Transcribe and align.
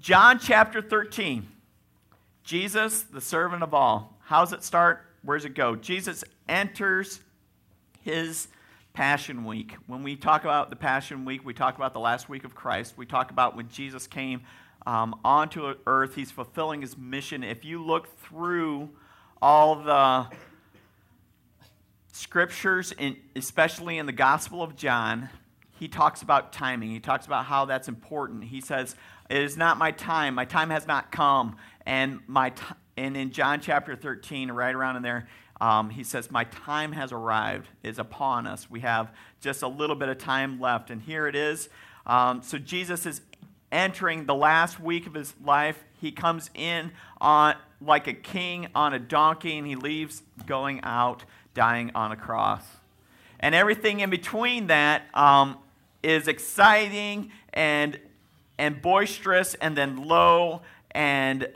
John 0.00 0.38
chapter 0.38 0.80
13. 0.80 1.46
Jesus, 2.44 3.02
the 3.02 3.20
servant 3.20 3.62
of 3.62 3.74
all. 3.74 4.16
How's 4.24 4.52
it 4.52 4.64
start? 4.64 5.04
Where's 5.22 5.44
it 5.44 5.54
go? 5.54 5.76
Jesus 5.76 6.24
enters 6.48 7.20
his 8.00 8.48
Passion 8.94 9.44
Week. 9.44 9.76
When 9.86 10.02
we 10.02 10.16
talk 10.16 10.44
about 10.44 10.70
the 10.70 10.76
Passion 10.76 11.24
Week, 11.24 11.44
we 11.44 11.54
talk 11.54 11.76
about 11.76 11.92
the 11.92 12.00
last 12.00 12.28
week 12.28 12.44
of 12.44 12.54
Christ. 12.54 12.94
We 12.96 13.06
talk 13.06 13.30
about 13.30 13.54
when 13.54 13.68
Jesus 13.68 14.06
came 14.06 14.42
um, 14.86 15.20
onto 15.24 15.74
earth, 15.86 16.14
he's 16.14 16.30
fulfilling 16.30 16.80
his 16.80 16.96
mission. 16.96 17.44
If 17.44 17.64
you 17.64 17.84
look 17.84 18.18
through 18.18 18.90
all 19.40 19.76
the 19.76 20.26
scriptures, 22.12 22.92
in, 22.98 23.16
especially 23.36 23.98
in 23.98 24.06
the 24.06 24.12
Gospel 24.12 24.62
of 24.62 24.74
John, 24.74 25.28
he 25.78 25.88
talks 25.88 26.22
about 26.22 26.52
timing. 26.52 26.90
He 26.90 27.00
talks 27.00 27.26
about 27.26 27.44
how 27.44 27.64
that's 27.64 27.88
important. 27.88 28.44
He 28.44 28.60
says, 28.60 28.96
It 29.32 29.40
is 29.44 29.56
not 29.56 29.78
my 29.78 29.92
time. 29.92 30.34
My 30.34 30.44
time 30.44 30.68
has 30.68 30.86
not 30.86 31.10
come. 31.10 31.56
And, 31.86 32.20
my 32.26 32.50
t- 32.50 32.62
and 32.98 33.16
in 33.16 33.30
John 33.30 33.62
chapter 33.62 33.96
13, 33.96 34.50
right 34.50 34.74
around 34.74 34.96
in 34.96 35.02
there, 35.02 35.26
um, 35.58 35.88
he 35.88 36.04
says, 36.04 36.30
My 36.30 36.44
time 36.44 36.92
has 36.92 37.12
arrived, 37.12 37.66
is 37.82 37.98
upon 37.98 38.46
us. 38.46 38.70
We 38.70 38.80
have 38.80 39.10
just 39.40 39.62
a 39.62 39.68
little 39.68 39.96
bit 39.96 40.10
of 40.10 40.18
time 40.18 40.60
left. 40.60 40.90
And 40.90 41.00
here 41.00 41.26
it 41.26 41.34
is. 41.34 41.70
Um, 42.06 42.42
so 42.42 42.58
Jesus 42.58 43.06
is 43.06 43.22
entering 43.70 44.26
the 44.26 44.34
last 44.34 44.78
week 44.78 45.06
of 45.06 45.14
his 45.14 45.32
life. 45.42 45.82
He 45.98 46.12
comes 46.12 46.50
in 46.52 46.92
on 47.18 47.54
like 47.80 48.08
a 48.08 48.12
king 48.12 48.68
on 48.74 48.92
a 48.92 48.98
donkey, 48.98 49.56
and 49.56 49.66
he 49.66 49.76
leaves 49.76 50.22
going 50.44 50.82
out, 50.82 51.24
dying 51.54 51.90
on 51.94 52.12
a 52.12 52.16
cross. 52.16 52.64
And 53.40 53.54
everything 53.54 54.00
in 54.00 54.10
between 54.10 54.66
that 54.66 55.04
um, 55.14 55.56
is 56.02 56.28
exciting 56.28 57.32
and, 57.54 57.98
and 58.58 58.80
boisterous, 58.80 59.54
and 59.54 59.76
then 59.76 60.04
low 60.04 60.62
and 60.90 61.48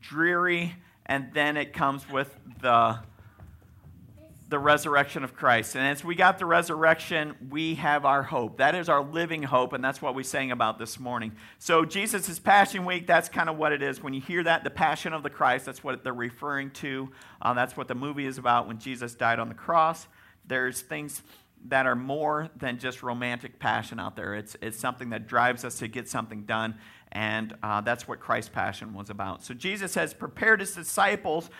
dreary, 0.00 0.74
and 1.06 1.28
then 1.32 1.56
it 1.56 1.72
comes 1.72 2.08
with 2.08 2.34
the 2.60 2.98
the 4.50 4.58
resurrection 4.58 5.22
of 5.22 5.34
Christ. 5.34 5.76
And 5.76 5.86
as 5.86 6.04
we 6.04 6.16
got 6.16 6.38
the 6.38 6.44
resurrection, 6.44 7.36
we 7.50 7.76
have 7.76 8.04
our 8.04 8.24
hope. 8.24 8.58
That 8.58 8.74
is 8.74 8.88
our 8.88 9.00
living 9.00 9.44
hope, 9.44 9.72
and 9.72 9.82
that's 9.82 10.02
what 10.02 10.16
we 10.16 10.24
sang 10.24 10.50
about 10.50 10.76
this 10.76 10.98
morning. 10.98 11.32
So, 11.60 11.84
Jesus' 11.84 12.28
is 12.28 12.40
Passion 12.40 12.84
Week, 12.84 13.06
that's 13.06 13.28
kind 13.28 13.48
of 13.48 13.56
what 13.56 13.72
it 13.72 13.80
is. 13.80 14.02
When 14.02 14.12
you 14.12 14.20
hear 14.20 14.42
that, 14.42 14.64
the 14.64 14.70
Passion 14.70 15.12
of 15.12 15.22
the 15.22 15.30
Christ, 15.30 15.66
that's 15.66 15.84
what 15.84 16.02
they're 16.02 16.12
referring 16.12 16.72
to. 16.72 17.10
Uh, 17.40 17.54
that's 17.54 17.76
what 17.76 17.86
the 17.86 17.94
movie 17.94 18.26
is 18.26 18.38
about 18.38 18.66
when 18.66 18.80
Jesus 18.80 19.14
died 19.14 19.38
on 19.38 19.48
the 19.48 19.54
cross. 19.54 20.08
There's 20.44 20.80
things 20.80 21.22
that 21.66 21.86
are 21.86 21.96
more 21.96 22.48
than 22.56 22.78
just 22.78 23.02
romantic 23.02 23.58
passion 23.58 24.00
out 24.00 24.16
there, 24.16 24.34
it's, 24.34 24.56
it's 24.62 24.78
something 24.78 25.10
that 25.10 25.26
drives 25.26 25.64
us 25.64 25.78
to 25.78 25.88
get 25.88 26.08
something 26.08 26.44
done. 26.44 26.76
And 27.12 27.54
uh, 27.62 27.80
that's 27.80 28.06
what 28.06 28.20
Christ's 28.20 28.50
passion 28.50 28.94
was 28.94 29.10
about. 29.10 29.42
So, 29.42 29.52
Jesus 29.52 29.94
has 29.94 30.14
prepared 30.14 30.60
his 30.60 30.74
disciples 30.74 31.50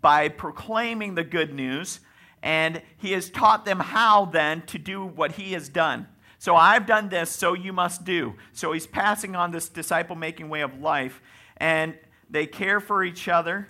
by 0.00 0.28
proclaiming 0.28 1.14
the 1.14 1.24
good 1.24 1.54
news 1.54 2.00
and 2.42 2.82
he 2.96 3.12
has 3.12 3.30
taught 3.30 3.64
them 3.64 3.80
how 3.80 4.26
then 4.26 4.62
to 4.62 4.78
do 4.78 5.04
what 5.04 5.32
he 5.32 5.52
has 5.52 5.68
done. 5.68 6.06
So 6.38 6.54
I've 6.54 6.86
done 6.86 7.08
this, 7.08 7.30
so 7.30 7.54
you 7.54 7.72
must 7.72 8.04
do. 8.04 8.34
So 8.52 8.72
he's 8.72 8.86
passing 8.86 9.34
on 9.34 9.50
this 9.50 9.68
disciple 9.68 10.14
making 10.14 10.48
way 10.48 10.60
of 10.60 10.80
life, 10.80 11.20
and 11.56 11.96
they 12.30 12.46
care 12.46 12.78
for 12.78 13.02
each 13.02 13.28
other. 13.28 13.68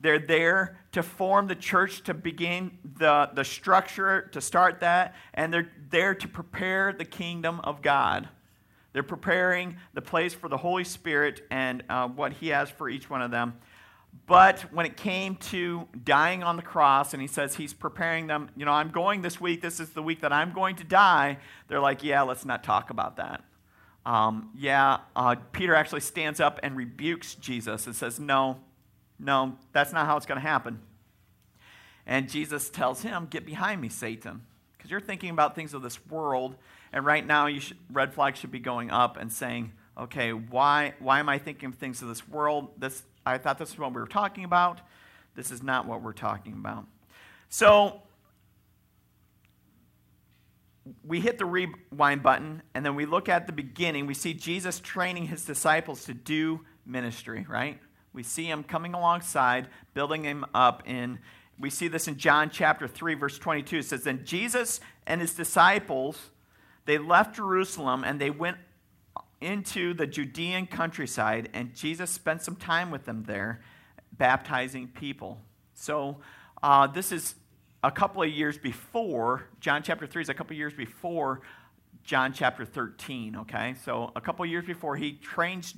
They're 0.00 0.18
there 0.18 0.78
to 0.92 1.02
form 1.02 1.48
the 1.48 1.54
church, 1.54 2.02
to 2.04 2.14
begin 2.14 2.78
the, 2.98 3.30
the 3.34 3.44
structure, 3.44 4.28
to 4.32 4.40
start 4.40 4.80
that, 4.80 5.14
and 5.34 5.52
they're 5.52 5.70
there 5.90 6.14
to 6.14 6.28
prepare 6.28 6.92
the 6.92 7.04
kingdom 7.04 7.60
of 7.60 7.82
God. 7.82 8.28
They're 8.92 9.02
preparing 9.02 9.76
the 9.94 10.02
place 10.02 10.34
for 10.34 10.48
the 10.48 10.56
Holy 10.56 10.84
Spirit 10.84 11.42
and 11.50 11.82
uh, 11.88 12.08
what 12.08 12.32
He 12.32 12.48
has 12.48 12.70
for 12.70 12.88
each 12.88 13.10
one 13.10 13.22
of 13.22 13.30
them. 13.30 13.54
But 14.26 14.60
when 14.72 14.86
it 14.86 14.96
came 14.96 15.36
to 15.36 15.88
dying 16.04 16.42
on 16.42 16.56
the 16.56 16.62
cross, 16.62 17.12
and 17.12 17.22
he 17.22 17.28
says 17.28 17.54
he's 17.54 17.72
preparing 17.72 18.26
them, 18.26 18.50
you 18.56 18.64
know, 18.64 18.72
I'm 18.72 18.90
going 18.90 19.22
this 19.22 19.40
week, 19.40 19.62
this 19.62 19.80
is 19.80 19.90
the 19.90 20.02
week 20.02 20.20
that 20.20 20.32
I'm 20.32 20.52
going 20.52 20.76
to 20.76 20.84
die, 20.84 21.38
they're 21.66 21.80
like, 21.80 22.02
yeah, 22.02 22.22
let's 22.22 22.44
not 22.44 22.62
talk 22.62 22.90
about 22.90 23.16
that. 23.16 23.42
Um, 24.04 24.50
yeah, 24.54 24.98
uh, 25.14 25.36
Peter 25.52 25.74
actually 25.74 26.00
stands 26.00 26.40
up 26.40 26.60
and 26.62 26.76
rebukes 26.76 27.34
Jesus 27.34 27.86
and 27.86 27.94
says, 27.94 28.18
no, 28.18 28.58
no, 29.18 29.56
that's 29.72 29.92
not 29.92 30.06
how 30.06 30.16
it's 30.16 30.26
going 30.26 30.40
to 30.40 30.46
happen. 30.46 30.80
And 32.06 32.28
Jesus 32.28 32.70
tells 32.70 33.02
him, 33.02 33.26
get 33.28 33.44
behind 33.44 33.80
me, 33.80 33.88
Satan, 33.88 34.42
because 34.76 34.90
you're 34.90 35.00
thinking 35.00 35.30
about 35.30 35.54
things 35.54 35.74
of 35.74 35.82
this 35.82 36.04
world, 36.06 36.56
and 36.92 37.04
right 37.04 37.26
now 37.26 37.46
you 37.46 37.60
should, 37.60 37.76
red 37.92 38.14
flags 38.14 38.38
should 38.38 38.50
be 38.50 38.60
going 38.60 38.90
up 38.90 39.16
and 39.18 39.30
saying, 39.30 39.72
okay, 39.98 40.32
why, 40.32 40.94
why 41.00 41.20
am 41.20 41.28
I 41.28 41.38
thinking 41.38 41.68
of 41.68 41.74
things 41.74 42.00
of 42.00 42.08
this 42.08 42.26
world? 42.26 42.70
This, 42.78 43.02
I 43.26 43.38
thought 43.38 43.58
this 43.58 43.70
is 43.70 43.78
what 43.78 43.92
we 43.92 44.00
were 44.00 44.06
talking 44.06 44.44
about. 44.44 44.80
This 45.34 45.50
is 45.50 45.62
not 45.62 45.86
what 45.86 46.02
we're 46.02 46.12
talking 46.12 46.54
about. 46.54 46.86
So 47.50 48.02
we 51.04 51.20
hit 51.20 51.38
the 51.38 51.44
rewind 51.44 52.22
button, 52.22 52.62
and 52.74 52.86
then 52.86 52.94
we 52.94 53.04
look 53.04 53.28
at 53.28 53.46
the 53.46 53.52
beginning. 53.52 54.06
We 54.06 54.14
see 54.14 54.32
Jesus 54.32 54.80
training 54.80 55.26
his 55.26 55.44
disciples 55.44 56.04
to 56.04 56.14
do 56.14 56.60
ministry, 56.86 57.44
right? 57.48 57.78
We 58.12 58.22
see 58.22 58.46
him 58.46 58.62
coming 58.64 58.94
alongside, 58.94 59.68
building 59.94 60.24
him 60.24 60.44
up 60.54 60.82
in. 60.86 61.18
We 61.58 61.70
see 61.70 61.88
this 61.88 62.08
in 62.08 62.16
John 62.16 62.50
chapter 62.50 62.86
3, 62.86 63.14
verse 63.14 63.38
22. 63.38 63.78
It 63.78 63.84
says, 63.84 64.04
Then 64.04 64.24
Jesus 64.24 64.80
and 65.06 65.20
his 65.20 65.34
disciples, 65.34 66.30
they 66.84 66.98
left 66.98 67.36
Jerusalem 67.36 68.04
and 68.04 68.20
they 68.20 68.30
went 68.30 68.58
into 69.40 69.94
the 69.94 70.06
Judean 70.06 70.66
countryside, 70.66 71.48
and 71.52 71.74
Jesus 71.74 72.10
spent 72.10 72.42
some 72.42 72.56
time 72.56 72.90
with 72.90 73.04
them 73.04 73.24
there, 73.24 73.60
baptizing 74.12 74.88
people. 74.88 75.40
So, 75.74 76.18
uh, 76.62 76.88
this 76.88 77.12
is 77.12 77.36
a 77.84 77.90
couple 77.90 78.22
of 78.22 78.28
years 78.28 78.58
before, 78.58 79.44
John 79.60 79.82
chapter 79.82 80.06
3 80.06 80.22
is 80.22 80.28
a 80.28 80.34
couple 80.34 80.54
of 80.54 80.58
years 80.58 80.74
before 80.74 81.42
John 82.02 82.32
chapter 82.32 82.64
13, 82.64 83.36
okay? 83.36 83.74
So, 83.84 84.10
a 84.16 84.20
couple 84.20 84.44
of 84.44 84.50
years 84.50 84.64
before, 84.64 84.96
he 84.96 85.12
trains 85.12 85.74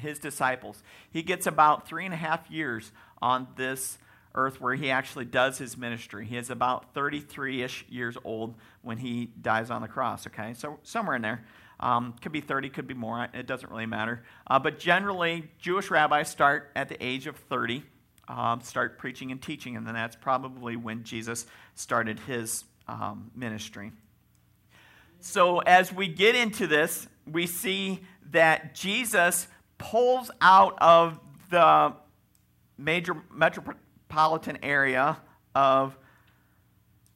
his 0.00 0.18
disciples. 0.18 0.82
He 1.10 1.22
gets 1.22 1.46
about 1.46 1.86
three 1.86 2.04
and 2.04 2.14
a 2.14 2.16
half 2.16 2.50
years 2.50 2.92
on 3.22 3.48
this 3.56 3.98
earth 4.34 4.60
where 4.60 4.74
he 4.74 4.90
actually 4.90 5.24
does 5.24 5.58
his 5.58 5.76
ministry. 5.76 6.24
He 6.24 6.36
is 6.36 6.50
about 6.50 6.94
33 6.94 7.62
ish 7.62 7.84
years 7.88 8.16
old 8.24 8.54
when 8.82 8.98
he 8.98 9.30
dies 9.40 9.70
on 9.70 9.82
the 9.82 9.88
cross, 9.88 10.26
okay? 10.26 10.54
So, 10.54 10.78
somewhere 10.82 11.16
in 11.16 11.22
there. 11.22 11.44
Um, 11.80 12.14
could 12.20 12.32
be 12.32 12.42
30, 12.42 12.68
could 12.68 12.86
be 12.86 12.92
more. 12.92 13.26
It 13.32 13.46
doesn't 13.46 13.70
really 13.70 13.86
matter. 13.86 14.22
Uh, 14.46 14.58
but 14.58 14.78
generally, 14.78 15.50
Jewish 15.58 15.90
rabbis 15.90 16.28
start 16.28 16.70
at 16.76 16.90
the 16.90 17.02
age 17.02 17.26
of 17.26 17.36
30, 17.36 17.82
um, 18.28 18.60
start 18.60 18.98
preaching 18.98 19.32
and 19.32 19.40
teaching, 19.40 19.76
and 19.76 19.86
then 19.86 19.94
that's 19.94 20.14
probably 20.14 20.76
when 20.76 21.04
Jesus 21.04 21.46
started 21.74 22.20
his 22.20 22.64
um, 22.86 23.30
ministry. 23.34 23.92
So 25.20 25.60
as 25.60 25.92
we 25.92 26.08
get 26.08 26.34
into 26.34 26.66
this, 26.66 27.08
we 27.26 27.46
see 27.46 28.00
that 28.30 28.74
Jesus 28.74 29.48
pulls 29.80 30.30
out 30.40 30.78
of 30.80 31.18
the 31.50 31.94
major 32.78 33.16
metropolitan 33.34 34.58
area 34.62 35.16
of 35.54 35.96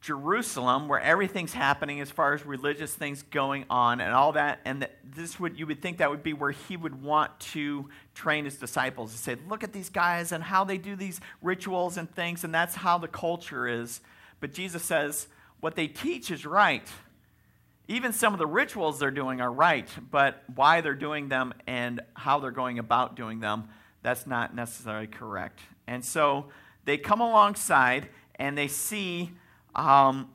Jerusalem, 0.00 0.88
where 0.88 1.00
everything's 1.00 1.54
happening 1.54 2.00
as 2.00 2.10
far 2.10 2.34
as 2.34 2.44
religious 2.44 2.92
things 2.92 3.22
going 3.22 3.64
on 3.70 4.02
and 4.02 4.12
all 4.12 4.32
that, 4.32 4.60
and 4.66 4.82
that 4.82 4.98
this 5.02 5.40
would 5.40 5.58
you 5.58 5.66
would 5.66 5.80
think 5.80 5.98
that 5.98 6.10
would 6.10 6.22
be 6.22 6.34
where 6.34 6.50
he 6.50 6.76
would 6.76 7.02
want 7.02 7.38
to 7.40 7.88
train 8.14 8.44
his 8.44 8.56
disciples 8.56 9.12
to 9.12 9.18
say, 9.18 9.36
look 9.48 9.64
at 9.64 9.72
these 9.72 9.88
guys 9.88 10.32
and 10.32 10.44
how 10.44 10.64
they 10.64 10.76
do 10.76 10.94
these 10.94 11.20
rituals 11.40 11.96
and 11.96 12.14
things, 12.14 12.44
and 12.44 12.54
that's 12.54 12.74
how 12.74 12.98
the 12.98 13.08
culture 13.08 13.66
is. 13.66 14.02
But 14.40 14.52
Jesus 14.52 14.82
says 14.82 15.28
what 15.60 15.74
they 15.74 15.86
teach 15.86 16.30
is 16.30 16.44
right. 16.44 16.86
Even 17.86 18.12
some 18.12 18.32
of 18.32 18.38
the 18.38 18.46
rituals 18.46 18.98
they're 18.98 19.10
doing 19.10 19.40
are 19.40 19.52
right, 19.52 19.88
but 20.10 20.42
why 20.54 20.80
they're 20.80 20.94
doing 20.94 21.28
them 21.28 21.52
and 21.66 22.00
how 22.14 22.38
they're 22.38 22.50
going 22.50 22.78
about 22.78 23.14
doing 23.14 23.40
them, 23.40 23.68
that's 24.02 24.26
not 24.26 24.54
necessarily 24.54 25.06
correct. 25.06 25.60
And 25.86 26.04
so 26.04 26.46
they 26.84 26.96
come 26.96 27.20
alongside 27.20 28.08
and 28.36 28.56
they 28.56 28.68
see 28.68 29.32
um, 29.74 30.30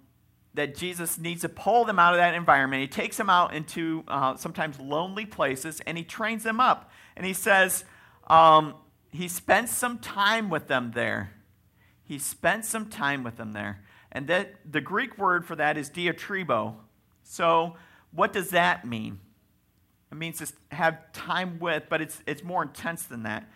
that 0.53 0.75
Jesus 0.75 1.17
needs 1.17 1.41
to 1.41 1.49
pull 1.49 1.85
them 1.85 1.99
out 1.99 2.13
of 2.13 2.19
that 2.19 2.35
environment. 2.35 2.81
He 2.81 2.87
takes 2.87 3.17
them 3.17 3.29
out 3.29 3.53
into 3.53 4.03
uh, 4.07 4.35
sometimes 4.35 4.79
lonely 4.79 5.25
places 5.25 5.81
and 5.85 5.97
he 5.97 6.03
trains 6.03 6.43
them 6.43 6.59
up. 6.59 6.91
And 7.15 7.25
he 7.25 7.33
says, 7.33 7.83
um, 8.27 8.75
he 9.11 9.27
spent 9.27 9.69
some 9.69 9.99
time 9.99 10.49
with 10.49 10.67
them 10.67 10.91
there. 10.93 11.31
He 12.03 12.19
spent 12.19 12.65
some 12.65 12.89
time 12.89 13.23
with 13.23 13.37
them 13.37 13.53
there. 13.53 13.83
And 14.11 14.27
that 14.27 14.55
the 14.69 14.81
Greek 14.81 15.17
word 15.17 15.45
for 15.45 15.55
that 15.55 15.77
is 15.77 15.89
diatribo. 15.89 16.75
So, 17.31 17.75
what 18.11 18.33
does 18.33 18.49
that 18.49 18.87
mean? 18.87 19.19
It 20.11 20.17
means 20.17 20.39
to 20.39 20.51
have 20.75 21.13
time 21.13 21.59
with, 21.59 21.83
but 21.87 22.01
it's, 22.01 22.19
it's 22.25 22.43
more 22.43 22.63
intense 22.63 23.03
than 23.03 23.23
that. 23.23 23.47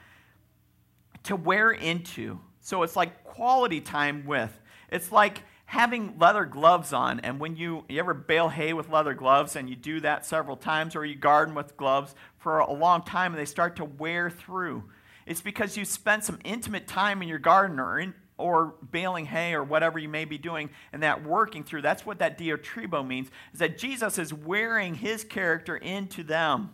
To 1.23 1.35
wear 1.35 1.71
into. 1.71 2.39
So, 2.59 2.83
it's 2.83 2.95
like 2.95 3.23
quality 3.23 3.81
time 3.81 4.27
with. 4.27 4.61
It's 4.91 5.11
like 5.11 5.41
having 5.65 6.19
leather 6.19 6.45
gloves 6.45 6.93
on, 6.93 7.19
and 7.21 7.39
when 7.39 7.55
you, 7.55 7.83
you 7.89 7.97
ever 7.97 8.13
bale 8.13 8.49
hay 8.49 8.73
with 8.73 8.89
leather 8.89 9.15
gloves 9.15 9.55
and 9.55 9.67
you 9.67 9.75
do 9.75 9.99
that 10.01 10.23
several 10.23 10.55
times, 10.55 10.95
or 10.95 11.03
you 11.03 11.15
garden 11.15 11.55
with 11.55 11.75
gloves 11.75 12.13
for 12.37 12.59
a 12.59 12.71
long 12.71 13.01
time 13.01 13.31
and 13.33 13.41
they 13.41 13.45
start 13.45 13.77
to 13.77 13.85
wear 13.85 14.29
through, 14.29 14.83
it's 15.25 15.41
because 15.41 15.75
you 15.77 15.83
spent 15.83 16.23
some 16.23 16.37
intimate 16.43 16.87
time 16.87 17.23
in 17.23 17.27
your 17.27 17.39
garden 17.39 17.79
or, 17.79 17.97
in, 17.99 18.13
or 18.37 18.75
baling 18.91 19.25
hay 19.25 19.53
or 19.53 19.63
whatever 19.63 19.99
you 19.99 20.09
may 20.09 20.25
be 20.25 20.37
doing 20.37 20.69
and 20.91 21.03
that 21.03 21.23
working 21.23 21.63
through. 21.63 21.81
That's 21.81 22.05
what 22.05 22.19
that 22.19 22.37
diatribo 22.37 23.05
means, 23.05 23.29
is 23.53 23.59
that 23.59 23.77
Jesus 23.77 24.17
is 24.17 24.33
wearing 24.33 24.95
his 24.95 25.23
character 25.23 25.75
into 25.77 26.23
them. 26.23 26.71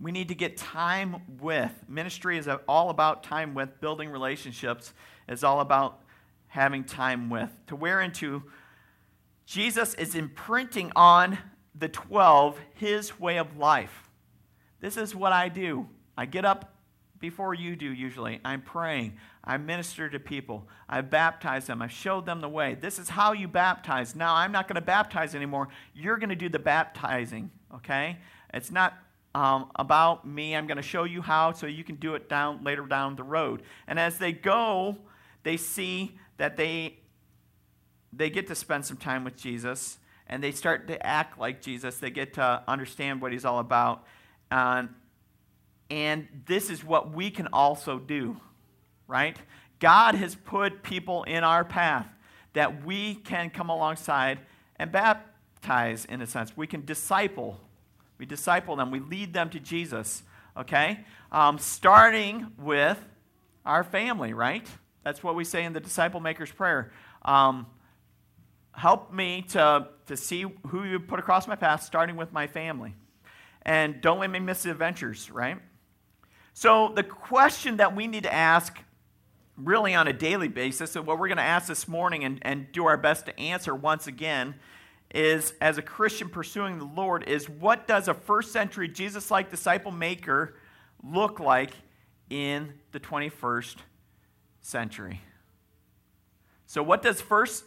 We 0.00 0.12
need 0.12 0.28
to 0.28 0.34
get 0.34 0.56
time 0.56 1.22
with. 1.40 1.72
Ministry 1.88 2.36
is 2.36 2.48
all 2.68 2.90
about 2.90 3.22
time 3.22 3.54
with. 3.54 3.80
Building 3.80 4.10
relationships 4.10 4.92
is 5.28 5.42
all 5.42 5.60
about 5.60 6.00
having 6.48 6.84
time 6.84 7.30
with. 7.30 7.50
To 7.68 7.76
wear 7.76 8.00
into, 8.00 8.42
Jesus 9.46 9.94
is 9.94 10.14
imprinting 10.14 10.92
on 10.94 11.38
the 11.74 11.88
12 11.88 12.58
his 12.74 13.18
way 13.18 13.38
of 13.38 13.56
life. 13.56 14.10
This 14.80 14.96
is 14.96 15.14
what 15.14 15.32
I 15.32 15.48
do. 15.48 15.88
I 16.16 16.26
get 16.26 16.44
up 16.44 16.73
before 17.18 17.54
you 17.54 17.76
do 17.76 17.92
usually. 17.92 18.40
I'm 18.44 18.62
praying. 18.62 19.16
I 19.42 19.56
minister 19.56 20.08
to 20.08 20.18
people. 20.18 20.68
I 20.88 21.00
baptize 21.00 21.66
them. 21.66 21.80
I 21.82 21.88
showed 21.88 22.26
them 22.26 22.40
the 22.40 22.48
way. 22.48 22.74
This 22.74 22.98
is 22.98 23.08
how 23.08 23.32
you 23.32 23.48
baptize. 23.48 24.14
Now, 24.14 24.34
I'm 24.34 24.52
not 24.52 24.68
going 24.68 24.76
to 24.76 24.82
baptize 24.82 25.34
anymore. 25.34 25.68
You're 25.94 26.16
going 26.16 26.30
to 26.30 26.36
do 26.36 26.48
the 26.48 26.58
baptizing, 26.58 27.50
okay? 27.74 28.18
It's 28.52 28.70
not 28.70 28.94
um, 29.34 29.70
about 29.76 30.26
me. 30.26 30.54
I'm 30.54 30.66
going 30.66 30.76
to 30.76 30.82
show 30.82 31.04
you 31.04 31.22
how 31.22 31.52
so 31.52 31.66
you 31.66 31.84
can 31.84 31.96
do 31.96 32.14
it 32.14 32.28
down 32.28 32.62
later 32.62 32.86
down 32.86 33.16
the 33.16 33.24
road. 33.24 33.62
And 33.86 33.98
as 33.98 34.18
they 34.18 34.32
go, 34.32 34.98
they 35.42 35.56
see 35.56 36.18
that 36.36 36.56
they, 36.56 36.98
they 38.12 38.30
get 38.30 38.46
to 38.48 38.54
spend 38.54 38.84
some 38.84 38.96
time 38.96 39.24
with 39.24 39.36
Jesus 39.36 39.98
and 40.26 40.42
they 40.42 40.52
start 40.52 40.88
to 40.88 41.06
act 41.06 41.38
like 41.38 41.60
Jesus. 41.60 41.98
They 41.98 42.10
get 42.10 42.34
to 42.34 42.62
understand 42.66 43.20
what 43.20 43.32
he's 43.32 43.44
all 43.44 43.58
about. 43.58 44.04
Uh, 44.50 44.84
and 45.94 46.26
this 46.46 46.70
is 46.70 46.82
what 46.82 47.14
we 47.14 47.30
can 47.30 47.46
also 47.52 48.00
do, 48.00 48.36
right? 49.06 49.36
God 49.78 50.16
has 50.16 50.34
put 50.34 50.82
people 50.82 51.22
in 51.22 51.44
our 51.44 51.64
path 51.64 52.08
that 52.54 52.84
we 52.84 53.14
can 53.14 53.48
come 53.48 53.70
alongside 53.70 54.40
and 54.74 54.90
baptize 54.90 56.04
in 56.04 56.20
a 56.20 56.26
sense. 56.26 56.56
We 56.56 56.66
can 56.66 56.84
disciple. 56.84 57.60
We 58.18 58.26
disciple 58.26 58.74
them. 58.74 58.90
We 58.90 58.98
lead 58.98 59.34
them 59.34 59.50
to 59.50 59.60
Jesus, 59.60 60.24
okay? 60.56 60.98
Um, 61.30 61.58
starting 61.58 62.48
with 62.58 62.98
our 63.64 63.84
family, 63.84 64.32
right? 64.32 64.66
That's 65.04 65.22
what 65.22 65.36
we 65.36 65.44
say 65.44 65.62
in 65.62 65.74
the 65.74 65.80
disciple 65.80 66.18
maker's 66.18 66.50
prayer. 66.50 66.90
Um, 67.22 67.68
help 68.72 69.12
me 69.12 69.42
to, 69.50 69.86
to 70.06 70.16
see 70.16 70.44
who 70.66 70.82
you 70.82 70.98
put 70.98 71.20
across 71.20 71.46
my 71.46 71.54
path, 71.54 71.84
starting 71.84 72.16
with 72.16 72.32
my 72.32 72.48
family. 72.48 72.96
And 73.62 74.00
don't 74.00 74.18
let 74.18 74.28
me 74.28 74.40
miss 74.40 74.64
the 74.64 74.72
adventures, 74.72 75.30
right? 75.30 75.58
So, 76.56 76.92
the 76.94 77.02
question 77.02 77.78
that 77.78 77.96
we 77.96 78.06
need 78.06 78.22
to 78.22 78.32
ask 78.32 78.78
really 79.56 79.92
on 79.92 80.06
a 80.06 80.12
daily 80.12 80.46
basis, 80.46 80.94
and 80.94 81.04
what 81.04 81.18
we're 81.18 81.26
going 81.26 81.38
to 81.38 81.42
ask 81.42 81.66
this 81.66 81.88
morning 81.88 82.22
and, 82.22 82.38
and 82.42 82.70
do 82.70 82.86
our 82.86 82.96
best 82.96 83.26
to 83.26 83.38
answer 83.40 83.74
once 83.74 84.06
again, 84.06 84.54
is 85.12 85.54
as 85.60 85.78
a 85.78 85.82
Christian 85.82 86.28
pursuing 86.28 86.78
the 86.78 86.84
Lord, 86.84 87.24
is 87.24 87.50
what 87.50 87.88
does 87.88 88.06
a 88.06 88.14
first 88.14 88.52
century 88.52 88.86
Jesus 88.86 89.32
like 89.32 89.50
disciple 89.50 89.90
maker 89.90 90.54
look 91.02 91.40
like 91.40 91.72
in 92.30 92.72
the 92.92 93.00
21st 93.00 93.76
century. 94.60 95.20
So, 96.66 96.84
what 96.84 97.02
does 97.02 97.20
first 97.20 97.64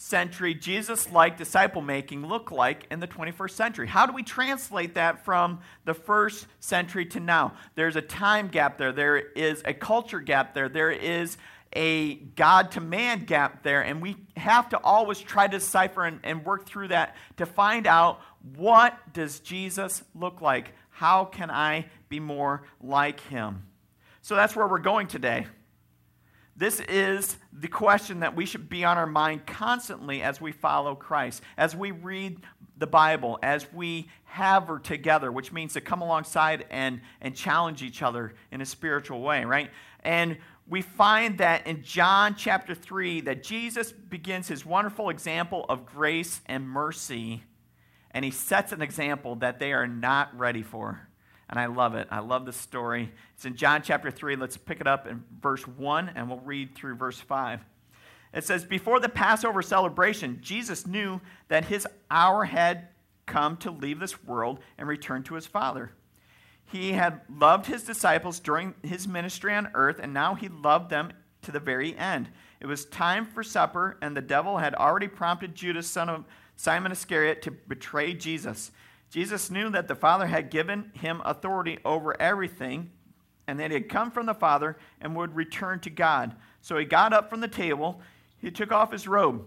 century 0.00 0.54
Jesus 0.54 1.12
like 1.12 1.36
disciple 1.36 1.82
making 1.82 2.26
look 2.26 2.50
like 2.50 2.86
in 2.90 3.00
the 3.00 3.06
21st 3.06 3.50
century? 3.50 3.86
How 3.86 4.06
do 4.06 4.14
we 4.14 4.22
translate 4.22 4.94
that 4.94 5.26
from 5.26 5.60
the 5.84 5.92
first 5.92 6.46
century 6.58 7.04
to 7.06 7.20
now? 7.20 7.52
There's 7.74 7.96
a 7.96 8.02
time 8.02 8.48
gap 8.48 8.78
there, 8.78 8.92
there 8.92 9.18
is 9.18 9.62
a 9.66 9.74
culture 9.74 10.20
gap 10.20 10.54
there, 10.54 10.70
there 10.70 10.90
is 10.90 11.36
a 11.76 12.14
God 12.14 12.72
to 12.72 12.80
man 12.80 13.26
gap 13.26 13.62
there, 13.62 13.82
and 13.82 14.00
we 14.00 14.16
have 14.38 14.70
to 14.70 14.78
always 14.78 15.20
try 15.20 15.46
to 15.46 15.58
decipher 15.58 16.04
and, 16.04 16.20
and 16.24 16.46
work 16.46 16.66
through 16.66 16.88
that 16.88 17.14
to 17.36 17.44
find 17.44 17.86
out 17.86 18.20
what 18.56 18.96
does 19.12 19.40
Jesus 19.40 20.02
look 20.14 20.40
like? 20.40 20.72
How 20.88 21.26
can 21.26 21.50
I 21.50 21.86
be 22.08 22.20
more 22.20 22.62
like 22.80 23.20
him? 23.20 23.64
So 24.22 24.34
that's 24.34 24.56
where 24.56 24.66
we're 24.66 24.78
going 24.78 25.08
today. 25.08 25.46
This 26.60 26.78
is 26.80 27.38
the 27.54 27.68
question 27.68 28.20
that 28.20 28.36
we 28.36 28.44
should 28.44 28.68
be 28.68 28.84
on 28.84 28.98
our 28.98 29.06
mind 29.06 29.46
constantly 29.46 30.20
as 30.20 30.42
we 30.42 30.52
follow 30.52 30.94
Christ, 30.94 31.42
as 31.56 31.74
we 31.74 31.90
read 31.90 32.42
the 32.76 32.86
Bible, 32.86 33.38
as 33.42 33.72
we 33.72 34.10
have 34.24 34.66
her 34.66 34.78
together, 34.78 35.32
which 35.32 35.52
means 35.52 35.72
to 35.72 35.80
come 35.80 36.02
alongside 36.02 36.66
and, 36.68 37.00
and 37.22 37.34
challenge 37.34 37.82
each 37.82 38.02
other 38.02 38.34
in 38.52 38.60
a 38.60 38.66
spiritual 38.66 39.22
way, 39.22 39.42
right? 39.46 39.70
And 40.04 40.36
we 40.68 40.82
find 40.82 41.38
that 41.38 41.66
in 41.66 41.82
John 41.82 42.34
chapter 42.34 42.74
3 42.74 43.22
that 43.22 43.42
Jesus 43.42 43.90
begins 43.90 44.46
his 44.46 44.66
wonderful 44.66 45.08
example 45.08 45.64
of 45.70 45.86
grace 45.86 46.42
and 46.44 46.68
mercy, 46.68 47.42
and 48.10 48.22
he 48.22 48.30
sets 48.30 48.72
an 48.72 48.82
example 48.82 49.36
that 49.36 49.60
they 49.60 49.72
are 49.72 49.88
not 49.88 50.38
ready 50.38 50.62
for 50.62 51.08
and 51.50 51.58
I 51.58 51.66
love 51.66 51.96
it. 51.96 52.06
I 52.10 52.20
love 52.20 52.46
the 52.46 52.52
story. 52.52 53.12
It's 53.34 53.44
in 53.44 53.56
John 53.56 53.82
chapter 53.82 54.10
3. 54.10 54.36
Let's 54.36 54.56
pick 54.56 54.80
it 54.80 54.86
up 54.86 55.08
in 55.08 55.24
verse 55.42 55.66
1, 55.66 56.12
and 56.14 56.28
we'll 56.28 56.38
read 56.38 56.76
through 56.76 56.94
verse 56.94 57.18
5. 57.18 57.60
It 58.32 58.44
says, 58.44 58.64
Before 58.64 59.00
the 59.00 59.08
Passover 59.08 59.60
celebration, 59.60 60.38
Jesus 60.40 60.86
knew 60.86 61.20
that 61.48 61.64
his 61.64 61.86
hour 62.08 62.44
had 62.44 62.88
come 63.26 63.56
to 63.58 63.72
leave 63.72 63.98
this 63.98 64.22
world 64.24 64.60
and 64.78 64.88
return 64.88 65.24
to 65.24 65.34
his 65.34 65.46
Father. 65.46 65.92
He 66.64 66.92
had 66.92 67.22
loved 67.28 67.66
his 67.66 67.82
disciples 67.82 68.38
during 68.38 68.74
his 68.84 69.08
ministry 69.08 69.52
on 69.52 69.70
earth, 69.74 69.98
and 70.00 70.14
now 70.14 70.36
he 70.36 70.48
loved 70.48 70.88
them 70.88 71.12
to 71.42 71.50
the 71.50 71.58
very 71.58 71.98
end. 71.98 72.30
It 72.60 72.66
was 72.66 72.84
time 72.84 73.26
for 73.26 73.42
supper, 73.42 73.98
and 74.00 74.16
the 74.16 74.20
devil 74.20 74.58
had 74.58 74.76
already 74.76 75.08
prompted 75.08 75.56
Judas, 75.56 75.88
son 75.88 76.08
of 76.08 76.24
Simon 76.54 76.92
Iscariot, 76.92 77.42
to 77.42 77.50
betray 77.50 78.14
Jesus. 78.14 78.70
Jesus 79.10 79.50
knew 79.50 79.70
that 79.70 79.88
the 79.88 79.96
Father 79.96 80.26
had 80.26 80.50
given 80.50 80.92
him 80.94 81.20
authority 81.24 81.78
over 81.84 82.20
everything 82.20 82.90
and 83.46 83.58
that 83.58 83.70
he 83.70 83.74
had 83.74 83.88
come 83.88 84.12
from 84.12 84.26
the 84.26 84.34
Father 84.34 84.78
and 85.00 85.16
would 85.16 85.34
return 85.34 85.80
to 85.80 85.90
God. 85.90 86.36
So 86.60 86.78
he 86.78 86.84
got 86.84 87.12
up 87.12 87.28
from 87.28 87.40
the 87.40 87.48
table, 87.48 88.00
he 88.38 88.50
took 88.50 88.70
off 88.70 88.92
his 88.92 89.08
robe, 89.08 89.44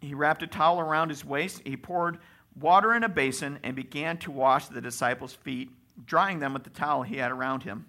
he 0.00 0.14
wrapped 0.14 0.42
a 0.42 0.48
towel 0.48 0.80
around 0.80 1.10
his 1.10 1.24
waist, 1.24 1.62
he 1.64 1.76
poured 1.76 2.18
water 2.58 2.94
in 2.94 3.04
a 3.04 3.08
basin 3.08 3.60
and 3.62 3.76
began 3.76 4.18
to 4.18 4.32
wash 4.32 4.66
the 4.66 4.80
disciples' 4.80 5.34
feet, 5.34 5.70
drying 6.04 6.40
them 6.40 6.52
with 6.52 6.64
the 6.64 6.70
towel 6.70 7.02
he 7.02 7.18
had 7.18 7.30
around 7.30 7.62
him. 7.62 7.86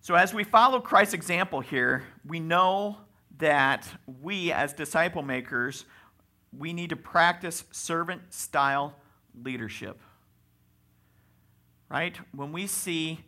So, 0.00 0.14
as 0.14 0.32
we 0.32 0.44
follow 0.44 0.80
Christ's 0.80 1.14
example 1.14 1.60
here, 1.60 2.04
we 2.24 2.38
know 2.38 2.98
that 3.38 3.86
we, 4.22 4.52
as 4.52 4.72
disciple 4.72 5.22
makers, 5.22 5.84
we 6.56 6.72
need 6.72 6.90
to 6.90 6.96
practice 6.96 7.64
servant 7.70 8.32
style 8.32 8.94
leadership. 9.42 10.00
Right? 11.88 12.16
When 12.32 12.52
we 12.52 12.66
see 12.66 13.20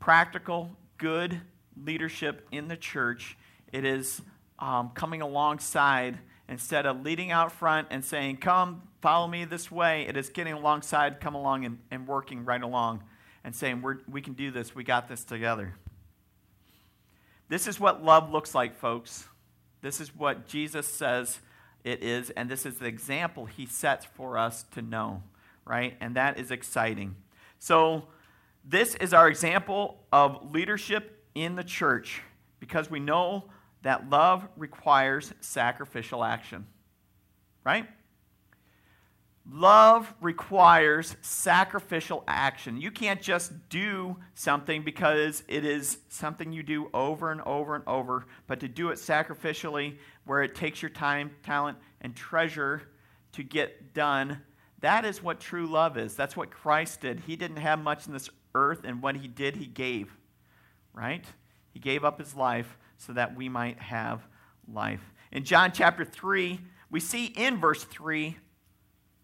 practical, 0.00 0.76
good 0.98 1.40
leadership 1.76 2.46
in 2.50 2.68
the 2.68 2.76
church, 2.76 3.36
it 3.72 3.84
is 3.84 4.20
um, 4.58 4.90
coming 4.94 5.22
alongside 5.22 6.18
instead 6.48 6.86
of 6.86 7.02
leading 7.02 7.30
out 7.30 7.52
front 7.52 7.88
and 7.90 8.04
saying, 8.04 8.38
Come, 8.38 8.82
follow 9.00 9.26
me 9.26 9.44
this 9.44 9.70
way. 9.70 10.06
It 10.06 10.16
is 10.16 10.28
getting 10.28 10.52
alongside, 10.52 11.20
come 11.20 11.34
along, 11.34 11.64
and, 11.64 11.78
and 11.90 12.06
working 12.06 12.44
right 12.44 12.62
along 12.62 13.02
and 13.44 13.54
saying, 13.54 13.82
We're, 13.82 13.98
We 14.08 14.20
can 14.20 14.34
do 14.34 14.50
this. 14.50 14.74
We 14.74 14.84
got 14.84 15.08
this 15.08 15.24
together. 15.24 15.74
This 17.48 17.66
is 17.66 17.78
what 17.78 18.02
love 18.02 18.30
looks 18.30 18.54
like, 18.54 18.76
folks. 18.76 19.28
This 19.82 20.00
is 20.00 20.14
what 20.16 20.46
Jesus 20.46 20.86
says 20.86 21.38
it 21.84 22.02
is, 22.02 22.30
and 22.30 22.50
this 22.50 22.64
is 22.64 22.78
the 22.78 22.86
example 22.86 23.46
he 23.46 23.66
sets 23.66 24.06
for 24.06 24.38
us 24.38 24.64
to 24.72 24.82
know, 24.82 25.22
right? 25.64 25.96
And 26.00 26.16
that 26.16 26.38
is 26.38 26.50
exciting. 26.50 27.14
So, 27.58 28.08
this 28.64 28.94
is 28.94 29.12
our 29.12 29.28
example 29.28 29.98
of 30.10 30.50
leadership 30.52 31.22
in 31.34 31.54
the 31.54 31.64
church 31.64 32.22
because 32.58 32.90
we 32.90 32.98
know 32.98 33.44
that 33.82 34.08
love 34.08 34.48
requires 34.56 35.34
sacrificial 35.40 36.24
action, 36.24 36.66
right? 37.62 37.86
Love 39.50 40.14
requires 40.22 41.16
sacrificial 41.20 42.24
action. 42.26 42.80
You 42.80 42.90
can't 42.90 43.20
just 43.20 43.52
do 43.68 44.16
something 44.32 44.82
because 44.82 45.42
it 45.48 45.66
is 45.66 45.98
something 46.08 46.50
you 46.50 46.62
do 46.62 46.88
over 46.94 47.30
and 47.30 47.42
over 47.42 47.74
and 47.74 47.84
over, 47.86 48.24
but 48.46 48.60
to 48.60 48.68
do 48.68 48.88
it 48.88 48.94
sacrificially, 48.94 49.98
where 50.24 50.42
it 50.42 50.54
takes 50.54 50.82
your 50.82 50.90
time, 50.90 51.30
talent, 51.42 51.78
and 52.00 52.14
treasure 52.14 52.82
to 53.32 53.42
get 53.42 53.94
done, 53.94 54.40
that 54.80 55.04
is 55.04 55.22
what 55.22 55.40
true 55.40 55.66
love 55.66 55.96
is. 55.96 56.14
That's 56.14 56.36
what 56.36 56.50
Christ 56.50 57.00
did. 57.00 57.20
He 57.20 57.36
didn't 57.36 57.56
have 57.58 57.78
much 57.78 58.06
in 58.06 58.12
this 58.12 58.30
earth, 58.54 58.80
and 58.84 59.02
what 59.02 59.16
he 59.16 59.28
did, 59.28 59.56
he 59.56 59.66
gave, 59.66 60.16
right? 60.92 61.24
He 61.72 61.80
gave 61.80 62.04
up 62.04 62.18
his 62.18 62.34
life 62.34 62.78
so 62.98 63.12
that 63.12 63.36
we 63.36 63.48
might 63.48 63.78
have 63.80 64.26
life. 64.72 65.02
in 65.32 65.44
John 65.44 65.72
chapter 65.72 66.04
3, 66.04 66.60
we 66.90 67.00
see 67.00 67.26
in 67.26 67.58
verse 67.58 67.84
3 67.84 68.36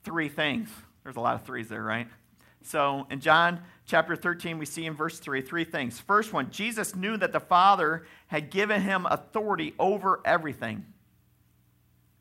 three 0.04 0.28
things. 0.28 0.70
There's 1.02 1.16
a 1.16 1.20
lot 1.20 1.34
of 1.34 1.44
threes 1.44 1.68
there, 1.68 1.82
right? 1.82 2.08
So 2.62 3.06
in 3.10 3.20
John 3.20 3.60
chapter 3.86 4.14
13, 4.16 4.58
we 4.58 4.66
see 4.66 4.86
in 4.86 4.94
verse 4.94 5.18
3 5.18 5.42
three 5.42 5.64
things. 5.64 5.98
First 5.98 6.32
one, 6.32 6.50
Jesus 6.50 6.94
knew 6.94 7.16
that 7.16 7.32
the 7.32 7.40
Father 7.40 8.06
had 8.28 8.50
given 8.50 8.82
him 8.82 9.06
authority 9.06 9.74
over 9.78 10.20
everything. 10.24 10.84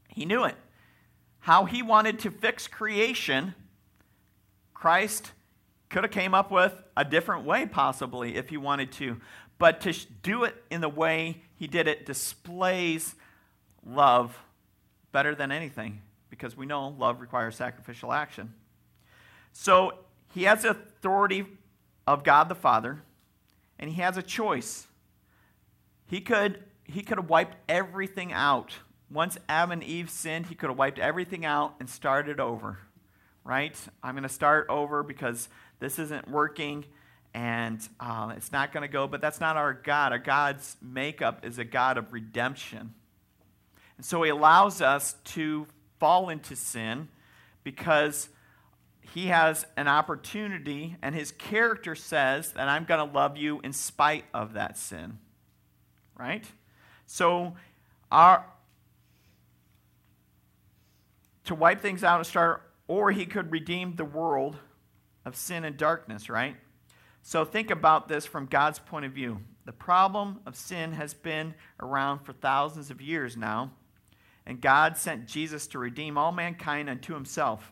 He 0.09 0.25
knew 0.25 0.45
it. 0.45 0.55
How 1.39 1.65
he 1.65 1.81
wanted 1.81 2.19
to 2.19 2.31
fix 2.31 2.67
creation, 2.67 3.53
Christ 4.73 5.31
could 5.89 6.03
have 6.03 6.11
came 6.11 6.33
up 6.33 6.51
with 6.51 6.73
a 6.95 7.03
different 7.03 7.45
way 7.45 7.65
possibly 7.65 8.35
if 8.35 8.49
he 8.49 8.57
wanted 8.57 8.91
to. 8.93 9.19
But 9.57 9.81
to 9.81 9.93
do 10.21 10.45
it 10.45 10.55
in 10.69 10.81
the 10.81 10.89
way 10.89 11.41
he 11.55 11.67
did 11.67 11.87
it 11.87 12.05
displays 12.05 13.15
love 13.85 14.37
better 15.11 15.35
than 15.35 15.51
anything 15.51 16.01
because 16.29 16.55
we 16.55 16.65
know 16.65 16.89
love 16.89 17.21
requires 17.21 17.55
sacrificial 17.55 18.13
action. 18.13 18.53
So 19.51 19.93
he 20.33 20.43
has 20.43 20.63
the 20.63 20.71
authority 20.71 21.45
of 22.05 22.23
God 22.23 22.49
the 22.49 22.55
Father, 22.55 23.01
and 23.77 23.89
he 23.89 24.01
has 24.01 24.17
a 24.17 24.21
choice. 24.21 24.87
He 26.05 26.21
could, 26.21 26.63
he 26.83 27.01
could 27.01 27.17
have 27.17 27.29
wiped 27.29 27.55
everything 27.67 28.33
out. 28.33 28.73
Once 29.11 29.37
Adam 29.47 29.71
and 29.71 29.83
Eve 29.83 30.09
sinned, 30.09 30.47
he 30.47 30.55
could 30.55 30.69
have 30.69 30.77
wiped 30.77 30.99
everything 30.99 31.45
out 31.45 31.75
and 31.79 31.89
started 31.89 32.39
over. 32.39 32.79
Right? 33.43 33.75
I'm 34.03 34.13
going 34.13 34.23
to 34.23 34.29
start 34.29 34.67
over 34.69 35.01
because 35.01 35.49
this 35.79 35.97
isn't 35.97 36.27
working 36.27 36.85
and 37.33 37.87
uh, 37.99 38.33
it's 38.35 38.51
not 38.51 38.73
going 38.73 38.81
to 38.81 38.91
go. 38.91 39.07
But 39.07 39.21
that's 39.21 39.39
not 39.39 39.57
our 39.57 39.73
God. 39.73 40.11
Our 40.11 40.19
God's 40.19 40.77
makeup 40.81 41.45
is 41.45 41.57
a 41.57 41.63
God 41.63 41.97
of 41.97 42.13
redemption. 42.13 42.93
And 43.97 44.05
so 44.05 44.21
he 44.23 44.29
allows 44.29 44.81
us 44.81 45.15
to 45.25 45.67
fall 45.99 46.29
into 46.29 46.55
sin 46.55 47.07
because 47.63 48.29
he 49.13 49.27
has 49.27 49.65
an 49.75 49.87
opportunity, 49.87 50.95
and 51.01 51.15
his 51.15 51.31
character 51.31 51.95
says 51.95 52.51
that 52.53 52.69
I'm 52.69 52.85
going 52.85 53.05
to 53.05 53.13
love 53.13 53.37
you 53.37 53.59
in 53.61 53.73
spite 53.73 54.25
of 54.33 54.53
that 54.53 54.77
sin. 54.77 55.17
Right? 56.17 56.45
So, 57.05 57.55
our, 58.11 58.45
to 61.45 61.55
wipe 61.55 61.81
things 61.81 62.03
out 62.03 62.17
and 62.17 62.27
start, 62.27 62.71
or 62.87 63.11
he 63.11 63.25
could 63.25 63.51
redeem 63.51 63.95
the 63.95 64.05
world 64.05 64.57
of 65.25 65.35
sin 65.35 65.63
and 65.63 65.75
darkness, 65.75 66.29
right? 66.29 66.55
So, 67.23 67.45
think 67.45 67.71
about 67.71 68.07
this 68.07 68.25
from 68.25 68.45
God's 68.45 68.79
point 68.79 69.05
of 69.05 69.11
view. 69.11 69.39
The 69.65 69.73
problem 69.73 70.39
of 70.45 70.55
sin 70.55 70.93
has 70.93 71.13
been 71.13 71.53
around 71.79 72.19
for 72.19 72.33
thousands 72.33 72.91
of 72.91 73.01
years 73.01 73.37
now, 73.37 73.71
and 74.45 74.61
God 74.61 74.97
sent 74.97 75.27
Jesus 75.27 75.67
to 75.67 75.79
redeem 75.79 76.17
all 76.17 76.31
mankind 76.31 76.89
unto 76.89 77.13
himself. 77.13 77.71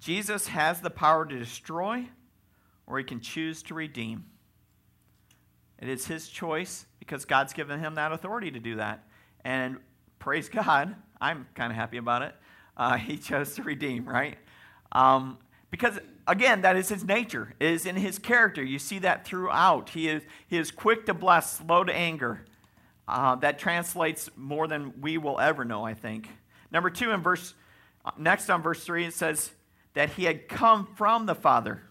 Jesus 0.00 0.48
has 0.48 0.80
the 0.80 0.90
power 0.90 1.24
to 1.24 1.38
destroy, 1.38 2.06
or 2.86 2.98
he 2.98 3.04
can 3.04 3.20
choose 3.20 3.62
to 3.64 3.74
redeem. 3.74 4.24
It 5.78 5.88
is 5.88 6.06
his 6.06 6.28
choice 6.28 6.86
because 6.98 7.24
God's 7.24 7.52
given 7.52 7.80
him 7.80 7.96
that 7.96 8.12
authority 8.12 8.50
to 8.50 8.60
do 8.60 8.76
that. 8.76 9.04
And 9.44 9.78
praise 10.18 10.48
God, 10.48 10.94
I'm 11.20 11.46
kind 11.54 11.70
of 11.70 11.76
happy 11.76 11.96
about 11.96 12.22
it. 12.22 12.34
Uh, 12.76 12.96
he 12.98 13.16
chose 13.16 13.54
to 13.56 13.62
redeem, 13.62 14.06
right? 14.06 14.38
Um, 14.92 15.38
because 15.70 15.98
again, 16.26 16.62
that 16.62 16.76
is 16.76 16.88
his 16.88 17.04
nature, 17.04 17.54
it 17.60 17.66
is 17.66 17.86
in 17.86 17.96
his 17.96 18.18
character. 18.18 18.62
You 18.62 18.78
see 18.78 18.98
that 19.00 19.24
throughout. 19.24 19.90
He 19.90 20.08
is, 20.08 20.22
he 20.46 20.56
is 20.56 20.70
quick 20.70 21.06
to 21.06 21.14
bless, 21.14 21.58
slow 21.58 21.84
to 21.84 21.94
anger. 21.94 22.44
Uh, 23.06 23.34
that 23.36 23.58
translates 23.58 24.30
more 24.34 24.66
than 24.66 25.00
we 25.00 25.18
will 25.18 25.38
ever 25.38 25.64
know, 25.64 25.84
I 25.84 25.92
think. 25.92 26.28
Number 26.70 26.88
two, 26.88 27.10
in 27.10 27.20
verse 27.20 27.54
next 28.16 28.48
on 28.48 28.62
verse 28.62 28.82
three, 28.82 29.04
it 29.04 29.14
says, 29.14 29.50
that 29.94 30.10
he 30.10 30.24
had 30.24 30.48
come 30.48 30.86
from 30.96 31.26
the 31.26 31.34
Father. 31.34 31.82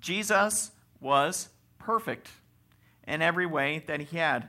Jesus 0.00 0.72
was 1.00 1.50
perfect 1.78 2.30
in 3.06 3.22
every 3.22 3.46
way 3.46 3.84
that 3.86 4.00
he 4.00 4.16
had. 4.16 4.48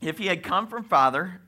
If 0.00 0.18
he 0.18 0.26
had 0.26 0.42
come 0.42 0.66
from 0.66 0.84
Father, 0.84 1.40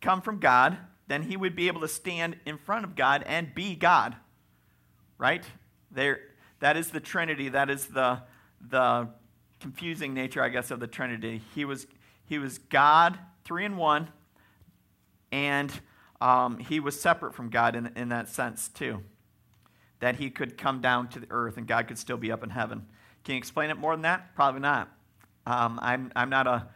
come 0.00 0.20
from 0.20 0.40
God, 0.40 0.76
then 1.06 1.22
he 1.22 1.36
would 1.36 1.56
be 1.56 1.68
able 1.68 1.80
to 1.80 1.88
stand 1.88 2.36
in 2.44 2.58
front 2.58 2.84
of 2.84 2.96
God 2.96 3.22
and 3.24 3.54
be 3.54 3.76
God. 3.76 4.16
Right? 5.16 5.44
There 5.90 6.20
that 6.58 6.76
is 6.76 6.90
the 6.90 7.00
Trinity. 7.00 7.48
That 7.48 7.70
is 7.70 7.86
the 7.86 8.22
the 8.60 9.08
confusing 9.60 10.12
nature, 10.12 10.42
I 10.42 10.48
guess, 10.48 10.70
of 10.70 10.80
the 10.80 10.86
Trinity. 10.86 11.42
He 11.54 11.64
was 11.64 11.86
he 12.24 12.38
was 12.38 12.58
God, 12.58 13.18
three 13.44 13.64
in 13.64 13.76
one, 13.76 14.08
and 15.30 15.72
um, 16.20 16.58
he 16.58 16.80
was 16.80 17.00
separate 17.00 17.34
from 17.34 17.48
God 17.48 17.76
in, 17.76 17.92
in 17.96 18.08
that 18.08 18.28
sense 18.28 18.68
too 18.68 19.02
that 20.00 20.16
he 20.16 20.30
could 20.30 20.58
come 20.58 20.80
down 20.80 21.08
to 21.08 21.20
the 21.20 21.26
earth 21.30 21.56
and 21.56 21.66
God 21.66 21.86
could 21.88 21.98
still 21.98 22.16
be 22.16 22.32
up 22.32 22.42
in 22.42 22.50
heaven. 22.50 22.86
Can 23.24 23.34
you 23.34 23.38
explain 23.38 23.70
it 23.70 23.76
more 23.76 23.94
than 23.94 24.02
that? 24.02 24.34
Probably 24.34 24.60
not. 24.60 24.90
Um, 25.46 25.78
I'm, 25.82 26.10
I'm 26.16 26.30
not 26.30 26.46
a, 26.46 26.66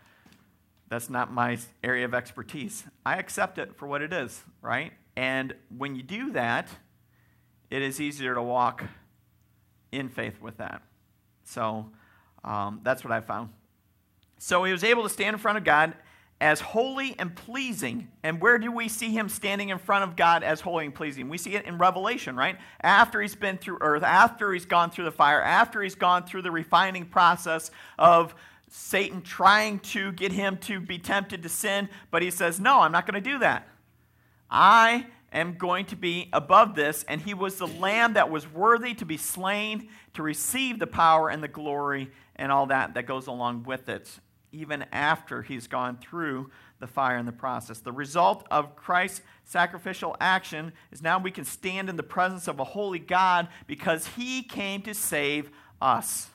that's 0.89 1.11
not 1.11 1.33
my 1.33 1.59
area 1.83 2.05
of 2.05 2.15
expertise. 2.15 2.85
I 3.05 3.17
accept 3.17 3.59
it 3.59 3.77
for 3.77 3.87
what 3.87 4.03
it 4.03 4.13
is, 4.13 4.43
right? 4.63 4.93
And 5.17 5.55
when 5.77 5.97
you 5.97 6.03
do 6.03 6.33
that, 6.33 6.69
it 7.71 7.83
is 7.83 8.01
easier 8.01 8.35
to 8.35 8.43
walk 8.43 8.85
in 9.91 10.09
faith 10.09 10.41
with 10.41 10.59
that. 10.59 10.83
So 11.45 11.91
um, 12.45 12.81
that's 12.83 13.05
what 13.05 13.13
I 13.13 13.21
found. 13.21 13.51
So 14.39 14.65
he 14.65 14.73
was 14.73 14.85
able 14.85 15.03
to 15.05 15.09
stand 15.09 15.35
in 15.35 15.41
front 15.41 15.57
of 15.57 15.65
God 15.65 15.95
as 16.45 16.61
holy 16.61 17.17
and 17.19 17.35
pleasing. 17.35 18.07
And 18.23 18.39
where 18.39 18.59
do 18.59 18.71
we 18.71 18.87
see 18.87 19.11
him 19.11 19.31
standing 19.31 19.71
in 19.71 19.79
front 19.79 20.05
of 20.05 20.15
God 20.15 20.43
as 20.43 20.61
holy 20.61 20.85
and 20.85 20.95
pleasing? 20.95 21.31
We 21.31 21.39
see 21.39 21.55
it 21.55 21.65
in 21.65 21.79
Revelation, 21.79 22.37
right? 22.37 22.59
After 22.83 23.23
he's 23.23 23.35
been 23.35 23.57
through 23.57 23.79
earth, 23.81 24.03
after 24.03 24.53
he's 24.53 24.67
gone 24.67 24.91
through 24.91 25.05
the 25.05 25.11
fire, 25.11 25.41
after 25.41 25.81
he's 25.81 25.95
gone 25.95 26.27
through 26.27 26.43
the 26.43 26.51
refining 26.51 27.07
process 27.07 27.71
of 27.99 28.35
Satan 28.69 29.23
trying 29.23 29.79
to 29.79 30.13
get 30.13 30.33
him 30.33 30.59
to 30.59 30.81
be 30.81 30.99
tempted 30.99 31.43
to 31.45 31.49
sin, 31.49 31.89
but 32.11 32.21
he 32.21 32.31
says, 32.31 32.61
No, 32.61 32.81
I'm 32.81 32.93
not 32.93 33.07
going 33.07 33.23
to 33.23 33.31
do 33.31 33.39
that. 33.39 33.67
I 34.51 35.07
am 35.33 35.55
going 35.55 35.87
to 35.87 35.97
be 35.97 36.29
above 36.31 36.75
this. 36.75 37.07
And 37.09 37.23
he 37.23 37.33
was 37.33 37.57
the 37.57 37.67
lamb 37.67 38.13
that 38.13 38.29
was 38.29 38.47
worthy 38.53 38.93
to 38.97 39.07
be 39.07 39.17
slain 39.17 39.89
to 40.13 40.23
receive 40.23 40.79
the 40.79 40.87
power 40.87 41.31
and 41.31 41.43
the 41.43 41.49
glory 41.49 42.11
and 42.37 42.53
all 42.53 42.67
that 42.67 42.93
that 42.95 43.07
goes 43.07 43.29
along 43.29 43.63
with 43.63 43.89
it 43.89 44.21
even 44.55 44.85
after 44.93 45.43
he's 45.43 45.67
gone 45.67 45.99
through 45.99 46.51
the 46.79 46.87
fire 46.87 47.17
and 47.17 47.27
the 47.27 47.33
process. 47.33 47.81
The 47.81 47.93
result 47.93 48.47
of 48.51 48.77
Christ's 48.77 49.23
sacrificial 49.45 50.17
action 50.21 50.73
is 50.93 51.03
now 51.03 51.19
we 51.19 51.31
can 51.31 51.45
stand 51.45 51.89
in 51.89 51.97
the 51.97 52.03
presence 52.03 52.47
of 52.47 52.61
a 52.61 52.65
holy 52.65 52.99
God 52.99 53.49
because 53.67 54.07
he 54.09 54.43
came 54.43 54.83
to 54.83 54.95
save 54.95 55.51
us. 55.83 56.29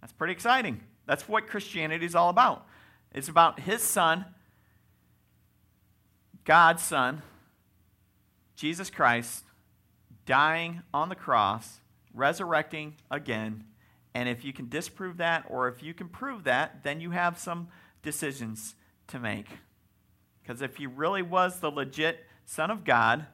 That's 0.00 0.12
pretty 0.12 0.32
exciting. 0.32 0.80
That's 1.06 1.28
what 1.28 1.46
Christianity 1.46 2.06
is 2.06 2.14
all 2.14 2.30
about. 2.30 2.66
It's 3.12 3.28
about 3.28 3.60
his 3.60 3.82
son, 3.82 4.24
God's 6.44 6.82
son, 6.82 7.22
Jesus 8.56 8.90
Christ, 8.90 9.44
dying 10.24 10.82
on 10.92 11.08
the 11.08 11.14
cross, 11.14 11.80
resurrecting 12.14 12.94
again, 13.10 13.64
and 14.16 14.30
if 14.30 14.46
you 14.46 14.52
can 14.54 14.70
disprove 14.70 15.18
that 15.18 15.44
or 15.46 15.68
if 15.68 15.82
you 15.82 15.92
can 15.92 16.08
prove 16.08 16.44
that, 16.44 16.82
then 16.82 17.02
you 17.02 17.10
have 17.10 17.38
some 17.38 17.68
decisions 18.02 18.74
to 19.08 19.18
make. 19.18 19.46
Because 20.42 20.62
if 20.62 20.76
he 20.76 20.86
really 20.86 21.20
was 21.20 21.60
the 21.60 21.70
legit 21.70 22.24
Son 22.46 22.70
of 22.70 22.82
God, 22.82 23.26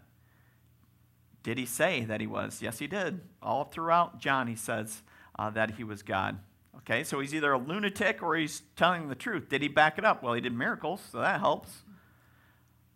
did 1.44 1.56
he 1.56 1.66
say 1.66 2.04
that 2.06 2.20
he 2.20 2.26
was? 2.26 2.60
Yes, 2.60 2.80
he 2.80 2.88
did. 2.88 3.20
All 3.40 3.62
throughout 3.62 4.18
John, 4.18 4.48
he 4.48 4.56
says 4.56 5.02
uh, 5.38 5.50
that 5.50 5.76
he 5.76 5.84
was 5.84 6.02
God. 6.02 6.40
Okay, 6.78 7.04
so 7.04 7.20
he's 7.20 7.32
either 7.32 7.52
a 7.52 7.58
lunatic 7.58 8.20
or 8.20 8.34
he's 8.34 8.62
telling 8.74 9.08
the 9.08 9.14
truth. 9.14 9.48
Did 9.48 9.62
he 9.62 9.68
back 9.68 9.98
it 9.98 10.04
up? 10.04 10.20
Well, 10.20 10.34
he 10.34 10.40
did 10.40 10.52
miracles, 10.52 11.00
so 11.12 11.20
that 11.20 11.38
helps. 11.38 11.84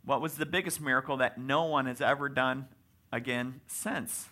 What 0.04 0.20
was 0.20 0.34
the 0.34 0.46
biggest 0.46 0.80
miracle 0.80 1.18
that 1.18 1.38
no 1.38 1.62
one 1.66 1.86
has 1.86 2.00
ever 2.00 2.28
done 2.28 2.66
again 3.12 3.60
since? 3.68 4.28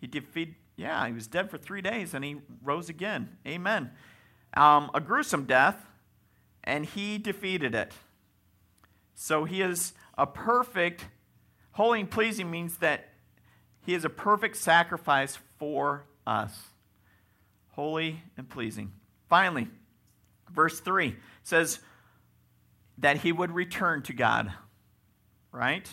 He 0.00 0.06
defeated, 0.06 0.54
yeah, 0.80 1.06
he 1.06 1.12
was 1.12 1.26
dead 1.26 1.50
for 1.50 1.58
three 1.58 1.82
days 1.82 2.14
and 2.14 2.24
he 2.24 2.36
rose 2.62 2.88
again. 2.88 3.36
Amen. 3.46 3.90
Um, 4.54 4.90
a 4.94 5.00
gruesome 5.00 5.44
death, 5.44 5.76
and 6.64 6.86
he 6.86 7.18
defeated 7.18 7.74
it. 7.74 7.92
So 9.14 9.44
he 9.44 9.60
is 9.60 9.92
a 10.16 10.26
perfect, 10.26 11.04
holy 11.72 12.00
and 12.00 12.10
pleasing 12.10 12.50
means 12.50 12.78
that 12.78 13.10
he 13.84 13.92
is 13.92 14.06
a 14.06 14.10
perfect 14.10 14.56
sacrifice 14.56 15.38
for 15.58 16.06
us. 16.26 16.58
Holy 17.72 18.22
and 18.38 18.48
pleasing. 18.48 18.92
Finally, 19.28 19.68
verse 20.50 20.80
3 20.80 21.14
says 21.42 21.80
that 22.96 23.18
he 23.18 23.32
would 23.32 23.52
return 23.52 24.02
to 24.02 24.14
God, 24.14 24.50
right? 25.52 25.88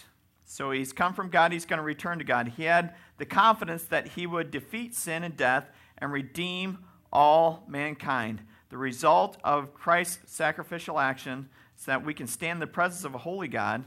So 0.49 0.71
he's 0.71 0.93
come 0.93 1.13
from 1.13 1.29
God, 1.29 1.51
he's 1.51 1.65
going 1.65 1.77
to 1.77 1.83
return 1.83 2.19
to 2.19 2.23
God. 2.23 2.53
He 2.55 2.63
had 2.63 2.95
the 3.17 3.25
confidence 3.25 3.83
that 3.83 4.07
he 4.07 4.25
would 4.25 4.49
defeat 4.49 4.95
sin 4.95 5.23
and 5.23 5.35
death 5.35 5.69
and 5.97 6.09
redeem 6.09 6.79
all 7.11 7.65
mankind. 7.67 8.41
The 8.69 8.77
result 8.77 9.37
of 9.43 9.73
Christ's 9.73 10.31
sacrificial 10.31 10.99
action 10.99 11.49
so 11.75 11.91
that 11.91 12.05
we 12.05 12.13
can 12.13 12.27
stand 12.27 12.57
in 12.57 12.59
the 12.61 12.67
presence 12.67 13.03
of 13.03 13.13
a 13.13 13.17
holy 13.17 13.49
God 13.49 13.83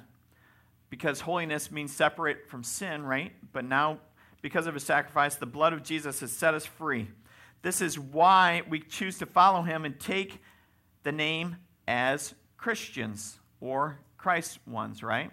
because 0.91 1.21
holiness 1.21 1.71
means 1.71 1.97
separate 1.97 2.47
from 2.47 2.63
sin, 2.63 3.05
right? 3.05 3.33
But 3.55 3.65
now, 3.65 3.99
because 4.43 4.67
of 4.67 4.75
his 4.75 4.85
sacrifice, 4.85 5.37
the 5.37 5.47
blood 5.47 5.73
of 5.73 5.83
Jesus 5.83 6.21
has 6.21 6.31
set 6.31 6.53
us 6.53 6.67
free. 6.67 7.09
This 7.63 7.81
is 7.81 7.99
why 7.99 8.63
we 8.69 8.81
choose 8.81 9.19
to 9.19 9.27
follow 9.27 9.63
him 9.63 9.87
and 9.87 9.99
take 9.99 10.43
the 11.05 11.13
name 11.13 11.57
as 11.89 12.35
Christians 12.59 13.39
or 13.63 13.99
Christ 14.19 14.59
ones, 14.67 15.03
right? 15.03 15.31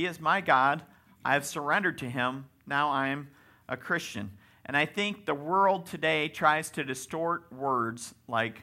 He 0.00 0.06
is 0.06 0.18
my 0.18 0.40
God. 0.40 0.82
I 1.26 1.34
have 1.34 1.44
surrendered 1.44 1.98
to 1.98 2.08
him. 2.08 2.46
Now 2.66 2.88
I'm 2.88 3.28
a 3.68 3.76
Christian. 3.76 4.30
And 4.64 4.74
I 4.74 4.86
think 4.86 5.26
the 5.26 5.34
world 5.34 5.84
today 5.84 6.28
tries 6.28 6.70
to 6.70 6.84
distort 6.84 7.52
words 7.52 8.14
like 8.26 8.62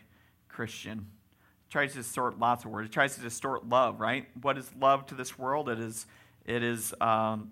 Christian. 0.50 1.06
It 1.67 1.72
tries 1.72 1.91
to 1.91 2.00
distort 2.00 2.39
lots 2.39 2.65
of 2.65 2.72
words. 2.72 2.89
It 2.89 2.91
tries 2.91 3.13
to 3.17 3.22
distort 3.22 3.70
love, 3.70 4.00
right? 4.00 4.25
What 4.41 4.58
is 4.58 4.67
love 4.79 5.06
to 5.06 5.13
this 5.13 5.38
world? 5.38 5.70
It 5.70 5.77
is, 5.77 6.08
it 6.44 6.63
is 6.63 6.91
um, 7.00 7.51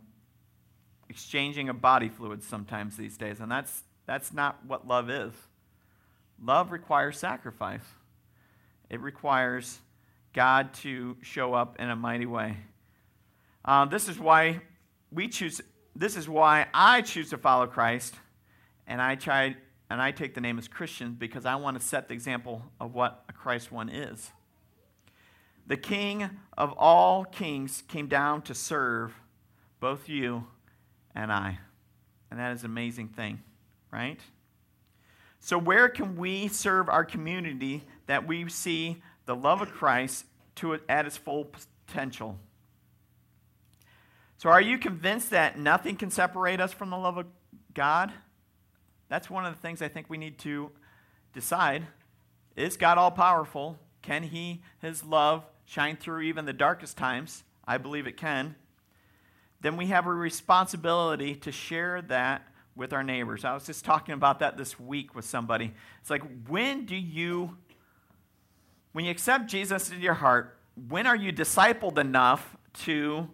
exchanging 1.07 1.69
of 1.69 1.79
body 1.79 2.09
fluids 2.09 2.47
sometimes 2.47 2.97
these 2.97 3.17
days. 3.17 3.39
And 3.39 3.51
that's, 3.51 3.83
that's 4.07 4.33
not 4.33 4.65
what 4.65 4.87
love 4.87 5.11
is. 5.11 5.33
Love 6.43 6.71
requires 6.71 7.19
sacrifice, 7.19 7.85
it 8.89 8.99
requires 8.99 9.77
God 10.33 10.73
to 10.73 11.17
show 11.21 11.53
up 11.53 11.75
in 11.77 11.91
a 11.91 11.95
mighty 11.95 12.25
way. 12.25 12.57
Uh, 13.65 13.83
this 13.85 14.07
is 14.07 14.19
why 14.19 14.61
we 15.11 15.27
choose. 15.27 15.59
This 15.95 16.15
is 16.15 16.29
why 16.29 16.67
I 16.73 17.01
choose 17.01 17.31
to 17.31 17.37
follow 17.37 17.65
Christ, 17.65 18.13
and 18.85 19.01
I 19.01 19.15
try 19.15 19.55
and 19.89 19.99
I 19.99 20.11
take 20.11 20.35
the 20.35 20.41
name 20.41 20.59
as 20.59 20.67
Christian 20.67 21.13
because 21.13 21.45
I 21.45 21.55
want 21.55 21.79
to 21.79 21.85
set 21.85 22.07
the 22.07 22.13
example 22.13 22.61
of 22.79 22.93
what 22.93 23.23
a 23.27 23.33
Christ 23.33 23.71
one 23.71 23.89
is. 23.89 24.29
The 25.65 25.77
King 25.77 26.29
of 26.55 26.73
all 26.77 27.25
kings 27.25 27.83
came 27.87 28.07
down 28.07 28.43
to 28.43 28.53
serve 28.53 29.13
both 29.79 30.07
you 30.07 30.45
and 31.15 31.31
I, 31.31 31.57
and 32.29 32.39
that 32.39 32.51
is 32.53 32.63
an 32.63 32.67
amazing 32.67 33.09
thing, 33.09 33.41
right? 33.91 34.19
So, 35.39 35.57
where 35.57 35.89
can 35.89 36.17
we 36.17 36.49
serve 36.49 36.87
our 36.87 37.05
community 37.05 37.83
that 38.05 38.27
we 38.27 38.47
see 38.47 39.01
the 39.25 39.35
love 39.35 39.61
of 39.61 39.71
Christ 39.71 40.25
to 40.55 40.79
at 40.87 41.07
its 41.07 41.17
full 41.17 41.47
potential? 41.87 42.37
So, 44.37 44.49
are 44.49 44.61
you 44.61 44.77
convinced 44.77 45.29
that 45.29 45.57
nothing 45.57 45.95
can 45.95 46.09
separate 46.09 46.59
us 46.59 46.73
from 46.73 46.89
the 46.89 46.97
love 46.97 47.17
of 47.17 47.25
God? 47.73 48.11
That's 49.07 49.29
one 49.29 49.45
of 49.45 49.53
the 49.53 49.61
things 49.61 49.81
I 49.81 49.87
think 49.87 50.09
we 50.09 50.17
need 50.17 50.37
to 50.39 50.71
decide. 51.33 51.87
Is 52.55 52.77
God 52.77 52.97
all 52.97 53.11
powerful? 53.11 53.77
Can 54.01 54.23
He, 54.23 54.61
His 54.81 55.03
love, 55.03 55.45
shine 55.65 55.95
through 55.95 56.21
even 56.21 56.45
the 56.45 56.53
darkest 56.53 56.97
times? 56.97 57.43
I 57.67 57.77
believe 57.77 58.07
it 58.07 58.17
can. 58.17 58.55
Then 59.61 59.77
we 59.77 59.87
have 59.87 60.05
a 60.05 60.13
responsibility 60.13 61.35
to 61.35 61.51
share 61.51 62.01
that 62.03 62.47
with 62.75 62.93
our 62.93 63.03
neighbors. 63.03 63.45
I 63.45 63.53
was 63.53 63.65
just 63.65 63.85
talking 63.85 64.13
about 64.13 64.39
that 64.39 64.57
this 64.57 64.79
week 64.79 65.15
with 65.15 65.25
somebody. 65.25 65.73
It's 66.01 66.09
like, 66.09 66.23
when 66.47 66.85
do 66.85 66.95
you, 66.95 67.57
when 68.91 69.05
you 69.05 69.11
accept 69.11 69.47
Jesus 69.47 69.89
into 69.89 70.03
your 70.03 70.13
heart, 70.13 70.57
when 70.89 71.07
are 71.07 71.15
you 71.15 71.31
discipled 71.31 71.97
enough 71.97 72.57
to 72.83 73.29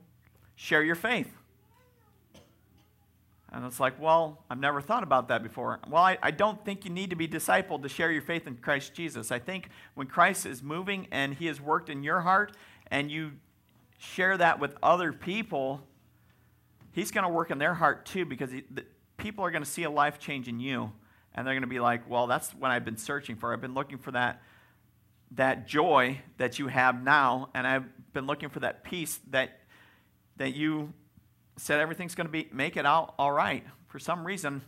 share 0.62 0.84
your 0.84 0.96
faith. 0.96 1.34
And 3.52 3.66
it's 3.66 3.80
like, 3.80 4.00
well, 4.00 4.44
I've 4.48 4.60
never 4.60 4.80
thought 4.80 5.02
about 5.02 5.28
that 5.30 5.42
before. 5.42 5.80
Well, 5.90 6.04
I, 6.04 6.20
I, 6.22 6.30
don't 6.30 6.64
think 6.64 6.86
you 6.86 6.92
need 6.92 7.10
to 7.10 7.16
be 7.16 7.28
discipled 7.28 7.82
to 7.82 7.90
share 7.90 8.12
your 8.12 8.22
faith 8.22 8.46
in 8.46 8.56
Christ 8.58 8.94
Jesus. 8.94 9.32
I 9.32 9.40
think 9.40 9.70
when 9.96 10.06
Christ 10.06 10.46
is 10.46 10.62
moving 10.62 11.08
and 11.12 11.34
he 11.34 11.48
has 11.48 11.60
worked 11.60 11.90
in 11.90 12.04
your 12.04 12.22
heart 12.22 12.56
and 12.92 13.10
you 13.10 13.32
share 13.98 14.38
that 14.38 14.60
with 14.60 14.76
other 14.84 15.12
people, 15.12 15.82
he's 16.92 17.10
going 17.10 17.24
to 17.24 17.34
work 17.34 17.50
in 17.50 17.58
their 17.58 17.74
heart 17.74 18.06
too 18.06 18.24
because 18.24 18.52
he, 18.52 18.64
the, 18.70 18.86
people 19.18 19.44
are 19.44 19.52
going 19.52 19.64
to 19.64 19.70
see 19.70 19.84
a 19.84 19.90
life 19.90 20.20
change 20.20 20.48
in 20.48 20.60
you. 20.60 20.92
And 21.34 21.46
they're 21.46 21.56
going 21.56 21.64
to 21.64 21.68
be 21.68 21.80
like, 21.80 22.08
well, 22.08 22.28
that's 22.28 22.52
what 22.52 22.70
I've 22.70 22.86
been 22.86 22.98
searching 22.98 23.36
for. 23.36 23.52
I've 23.52 23.62
been 23.62 23.74
looking 23.74 23.98
for 23.98 24.12
that, 24.12 24.44
that 25.32 25.68
joy 25.68 26.22
that 26.38 26.60
you 26.60 26.68
have 26.68 27.04
now, 27.04 27.50
and 27.56 27.66
I've 27.66 27.86
been 28.14 28.28
looking 28.28 28.50
for 28.50 28.60
that 28.60 28.84
peace 28.84 29.20
that 29.32 29.61
that 30.42 30.56
you 30.56 30.92
said 31.56 31.80
everything's 31.80 32.16
going 32.16 32.26
to 32.26 32.32
be 32.32 32.50
make 32.52 32.76
it 32.76 32.84
out 32.84 33.14
all 33.20 33.32
right. 33.32 33.64
For 33.88 34.00
some 34.00 34.26
reason 34.26 34.64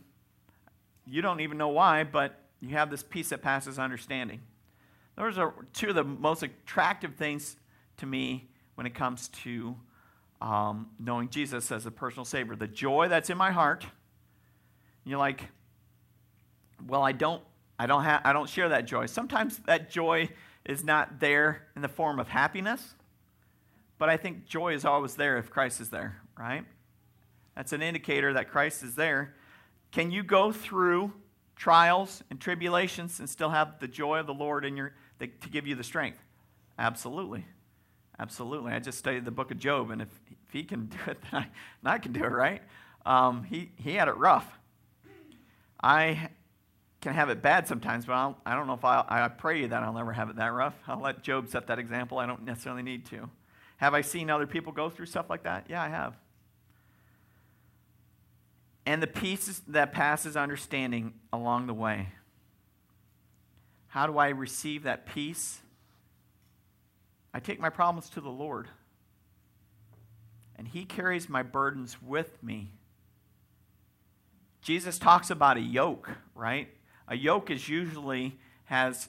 you 1.04 1.20
don't 1.20 1.40
even 1.40 1.58
know 1.58 1.68
why 1.68 2.04
but 2.04 2.40
you 2.60 2.70
have 2.70 2.90
this 2.90 3.02
peace 3.02 3.30
that 3.30 3.42
passes 3.42 3.76
understanding. 3.76 4.40
Those 5.16 5.36
are 5.36 5.52
two 5.72 5.88
of 5.88 5.96
the 5.96 6.04
most 6.04 6.44
attractive 6.44 7.16
things 7.16 7.56
to 7.96 8.06
me 8.06 8.48
when 8.76 8.86
it 8.86 8.94
comes 8.94 9.28
to 9.28 9.74
um, 10.40 10.90
knowing 11.00 11.28
jesus 11.28 11.72
as 11.72 11.86
a 11.86 11.90
personal 11.90 12.24
savior. 12.24 12.54
The 12.54 12.68
joy 12.68 13.08
that's 13.08 13.28
in 13.28 13.36
my 13.36 13.50
heart 13.50 13.84
you're 15.04 15.18
like 15.18 15.42
well 16.86 17.02
i 17.02 17.12
don't 17.12 17.42
i 17.78 17.86
don't 17.86 18.04
have 18.04 18.22
i 18.24 18.32
don't 18.32 18.48
share 18.48 18.68
that 18.68 18.86
joy. 18.86 19.06
Sometimes 19.06 19.58
that 19.66 19.90
joy 19.90 20.28
is 20.64 20.84
not 20.84 21.18
there 21.18 21.66
in 21.74 21.82
the 21.82 21.88
form 21.88 22.20
of 22.20 22.28
happiness 22.28 22.94
but 23.98 24.08
I 24.08 24.16
think 24.16 24.46
joy 24.46 24.74
is 24.74 24.84
always 24.84 25.14
there 25.14 25.38
if 25.38 25.50
Christ 25.50 25.80
is 25.80 25.90
there, 25.90 26.20
right? 26.38 26.64
That's 27.54 27.72
an 27.72 27.82
indicator 27.82 28.32
that 28.32 28.50
Christ 28.50 28.82
is 28.82 28.96
there. 28.96 29.34
Can 29.92 30.10
you 30.10 30.22
go 30.22 30.50
through 30.50 31.12
trials 31.56 32.22
and 32.30 32.40
tribulations 32.40 33.20
and 33.20 33.30
still 33.30 33.50
have 33.50 33.78
the 33.78 33.86
joy 33.88 34.18
of 34.18 34.26
the 34.26 34.34
Lord 34.34 34.64
in 34.64 34.76
your 34.76 34.92
the, 35.18 35.28
to 35.28 35.48
give 35.48 35.66
you 35.66 35.74
the 35.74 35.84
strength? 35.84 36.18
Absolutely. 36.78 37.46
Absolutely. 38.18 38.72
I 38.72 38.78
just 38.78 38.98
studied 38.98 39.24
the 39.24 39.30
book 39.30 39.50
of 39.50 39.58
Job, 39.58 39.90
and 39.90 40.02
if, 40.02 40.08
if 40.30 40.52
he 40.52 40.64
can 40.64 40.86
do 40.86 40.98
it, 41.06 41.18
then 41.30 41.46
I, 41.84 41.94
I 41.94 41.98
can 41.98 42.12
do 42.12 42.24
it, 42.24 42.32
right? 42.32 42.62
Um, 43.06 43.44
he, 43.44 43.70
he 43.76 43.94
had 43.94 44.08
it 44.08 44.16
rough. 44.16 44.50
I 45.82 46.30
can 47.00 47.12
have 47.12 47.28
it 47.28 47.42
bad 47.42 47.68
sometimes, 47.68 48.06
but 48.06 48.14
I'll, 48.14 48.38
I 48.46 48.52
do 48.52 48.58
not 48.58 48.66
know 48.66 48.74
if 48.74 48.84
I'll, 48.84 49.04
I 49.08 49.28
pray 49.28 49.66
that 49.66 49.82
I'll 49.82 49.92
never 49.92 50.12
have 50.12 50.30
it 50.30 50.36
that 50.36 50.52
rough. 50.52 50.74
I'll 50.88 51.00
let 51.00 51.22
Job 51.22 51.48
set 51.48 51.66
that 51.66 51.78
example. 51.78 52.18
I 52.18 52.26
don't 52.26 52.44
necessarily 52.44 52.82
need 52.82 53.04
to. 53.06 53.28
Have 53.78 53.94
I 53.94 54.00
seen 54.00 54.30
other 54.30 54.46
people 54.46 54.72
go 54.72 54.88
through 54.88 55.06
stuff 55.06 55.28
like 55.28 55.42
that? 55.44 55.66
Yeah, 55.68 55.82
I 55.82 55.88
have. 55.88 56.16
And 58.86 59.02
the 59.02 59.06
peace 59.06 59.62
that 59.68 59.92
passes 59.92 60.36
understanding 60.36 61.14
along 61.32 61.66
the 61.66 61.74
way. 61.74 62.08
How 63.88 64.06
do 64.06 64.18
I 64.18 64.28
receive 64.28 64.82
that 64.82 65.06
peace? 65.06 65.60
I 67.32 67.40
take 67.40 67.60
my 67.60 67.70
problems 67.70 68.08
to 68.10 68.20
the 68.20 68.30
Lord, 68.30 68.68
and 70.56 70.68
He 70.68 70.84
carries 70.84 71.28
my 71.28 71.42
burdens 71.42 72.00
with 72.02 72.42
me. 72.42 72.70
Jesus 74.62 74.98
talks 74.98 75.30
about 75.30 75.56
a 75.56 75.60
yoke, 75.60 76.10
right? 76.34 76.68
A 77.08 77.16
yoke 77.16 77.50
is 77.50 77.68
usually 77.68 78.38
has 78.64 79.08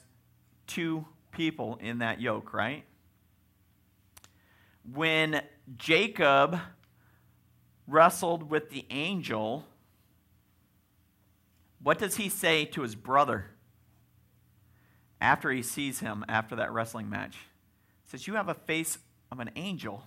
two 0.66 1.06
people 1.32 1.78
in 1.80 1.98
that 1.98 2.20
yoke, 2.20 2.52
right? 2.52 2.84
When 4.92 5.42
Jacob 5.76 6.58
wrestled 7.86 8.50
with 8.50 8.70
the 8.70 8.84
angel, 8.90 9.64
what 11.82 11.98
does 11.98 12.16
he 12.16 12.28
say 12.28 12.64
to 12.66 12.82
his 12.82 12.94
brother 12.94 13.50
after 15.20 15.50
he 15.50 15.62
sees 15.62 16.00
him 16.00 16.24
after 16.28 16.56
that 16.56 16.72
wrestling 16.72 17.08
match? 17.08 17.36
He 18.04 18.10
says, 18.10 18.26
You 18.26 18.34
have 18.34 18.48
a 18.48 18.54
face 18.54 18.98
of 19.30 19.40
an 19.40 19.50
angel. 19.56 20.02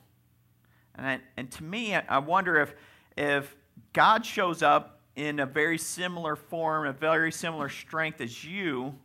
And, 0.95 1.07
I, 1.07 1.19
and 1.37 1.51
to 1.51 1.63
me, 1.63 1.95
I 1.95 2.17
wonder 2.17 2.59
if, 2.59 2.73
if 3.15 3.55
God 3.93 4.25
shows 4.25 4.61
up 4.61 5.01
in 5.15 5.39
a 5.39 5.45
very 5.45 5.77
similar 5.77 6.35
form, 6.35 6.87
a 6.87 6.93
very 6.93 7.31
similar 7.31 7.69
strength 7.69 8.21
as 8.21 8.43
you, 8.43 8.95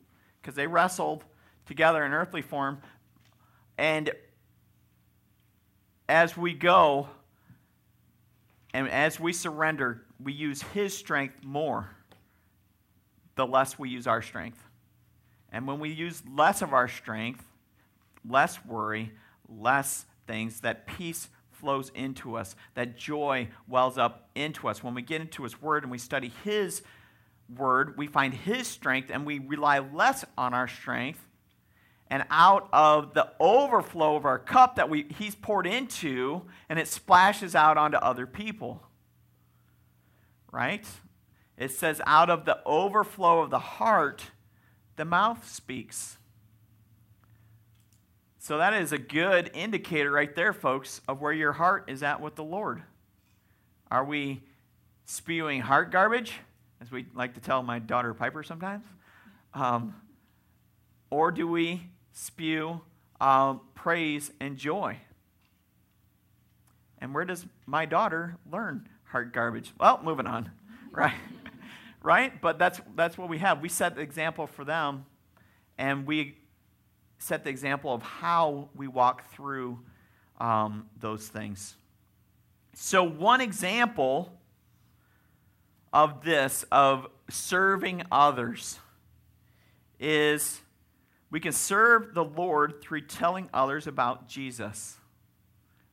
because 0.40 0.54
they 0.54 0.66
wrestled 0.66 1.24
together 1.66 2.04
in 2.04 2.12
earthly 2.12 2.42
form, 2.42 2.78
and 3.78 4.10
as 6.08 6.36
we 6.36 6.54
go 6.54 7.08
and 8.72 8.88
as 8.88 9.20
we 9.20 9.32
surrender, 9.32 10.02
we 10.22 10.32
use 10.32 10.62
His 10.62 10.96
strength 10.96 11.36
more, 11.42 11.90
the 13.36 13.46
less 13.46 13.78
we 13.78 13.88
use 13.88 14.06
our 14.06 14.20
strength. 14.20 14.62
And 15.52 15.66
when 15.68 15.78
we 15.78 15.90
use 15.90 16.22
less 16.28 16.62
of 16.62 16.72
our 16.72 16.88
strength, 16.88 17.44
less 18.28 18.64
worry, 18.64 19.12
less 19.48 20.06
things, 20.26 20.60
that 20.60 20.86
peace 20.86 21.28
flows 21.52 21.92
into 21.94 22.36
us, 22.36 22.56
that 22.74 22.98
joy 22.98 23.48
wells 23.68 23.96
up 23.96 24.28
into 24.34 24.68
us. 24.68 24.82
When 24.82 24.94
we 24.94 25.02
get 25.02 25.20
into 25.20 25.44
His 25.44 25.62
Word 25.62 25.84
and 25.84 25.92
we 25.92 25.98
study 25.98 26.32
His 26.42 26.82
Word, 27.56 27.96
we 27.96 28.08
find 28.08 28.34
His 28.34 28.66
strength 28.66 29.10
and 29.12 29.24
we 29.24 29.38
rely 29.38 29.78
less 29.78 30.24
on 30.36 30.52
our 30.52 30.66
strength 30.66 31.24
and 32.10 32.24
out 32.30 32.68
of 32.72 33.14
the 33.14 33.32
overflow 33.40 34.16
of 34.16 34.24
our 34.24 34.38
cup 34.38 34.76
that 34.76 34.88
we, 34.90 35.06
he's 35.18 35.34
poured 35.34 35.66
into, 35.66 36.42
and 36.68 36.78
it 36.78 36.86
splashes 36.88 37.54
out 37.54 37.76
onto 37.76 37.96
other 37.96 38.26
people. 38.26 38.82
Right? 40.52 40.86
It 41.56 41.70
says, 41.70 42.00
out 42.06 42.30
of 42.30 42.44
the 42.44 42.58
overflow 42.66 43.40
of 43.40 43.50
the 43.50 43.58
heart, 43.58 44.30
the 44.96 45.04
mouth 45.04 45.48
speaks. 45.48 46.18
So 48.38 48.58
that 48.58 48.74
is 48.74 48.92
a 48.92 48.98
good 48.98 49.50
indicator 49.54 50.10
right 50.10 50.34
there, 50.36 50.52
folks, 50.52 51.00
of 51.08 51.20
where 51.20 51.32
your 51.32 51.52
heart 51.52 51.84
is 51.88 52.02
at 52.02 52.20
with 52.20 52.34
the 52.34 52.44
Lord. 52.44 52.82
Are 53.90 54.04
we 54.04 54.42
spewing 55.06 55.62
heart 55.62 55.90
garbage, 55.90 56.32
as 56.80 56.90
we 56.90 57.06
like 57.14 57.34
to 57.34 57.40
tell 57.40 57.62
my 57.62 57.78
daughter 57.78 58.12
Piper 58.12 58.42
sometimes? 58.42 58.84
Um, 59.54 59.94
or 61.10 61.30
do 61.30 61.48
we 61.48 61.88
spew 62.14 62.80
uh, 63.20 63.54
praise 63.74 64.30
and 64.40 64.56
joy? 64.56 64.96
And 66.98 67.14
where 67.14 67.26
does 67.26 67.44
my 67.66 67.84
daughter 67.84 68.38
learn 68.50 68.88
hard 69.04 69.34
garbage? 69.34 69.74
Well, 69.78 70.00
moving 70.02 70.26
on, 70.26 70.50
right? 70.90 71.12
right? 72.02 72.40
But 72.40 72.58
that's, 72.58 72.80
that's 72.96 73.18
what 73.18 73.28
we 73.28 73.38
have. 73.38 73.60
We 73.60 73.68
set 73.68 73.96
the 73.96 74.00
example 74.00 74.46
for 74.46 74.64
them, 74.64 75.04
and 75.76 76.06
we 76.06 76.38
set 77.18 77.44
the 77.44 77.50
example 77.50 77.92
of 77.92 78.02
how 78.02 78.70
we 78.74 78.88
walk 78.88 79.30
through 79.32 79.80
um, 80.38 80.88
those 80.98 81.28
things. 81.28 81.76
So, 82.74 83.04
one 83.04 83.40
example 83.40 84.32
of 85.92 86.24
this, 86.24 86.64
of 86.72 87.06
serving 87.30 88.02
others, 88.10 88.78
is 90.00 90.60
we 91.34 91.40
can 91.40 91.50
serve 91.50 92.14
the 92.14 92.22
Lord 92.22 92.80
through 92.80 93.00
telling 93.00 93.50
others 93.52 93.88
about 93.88 94.28
Jesus. 94.28 94.96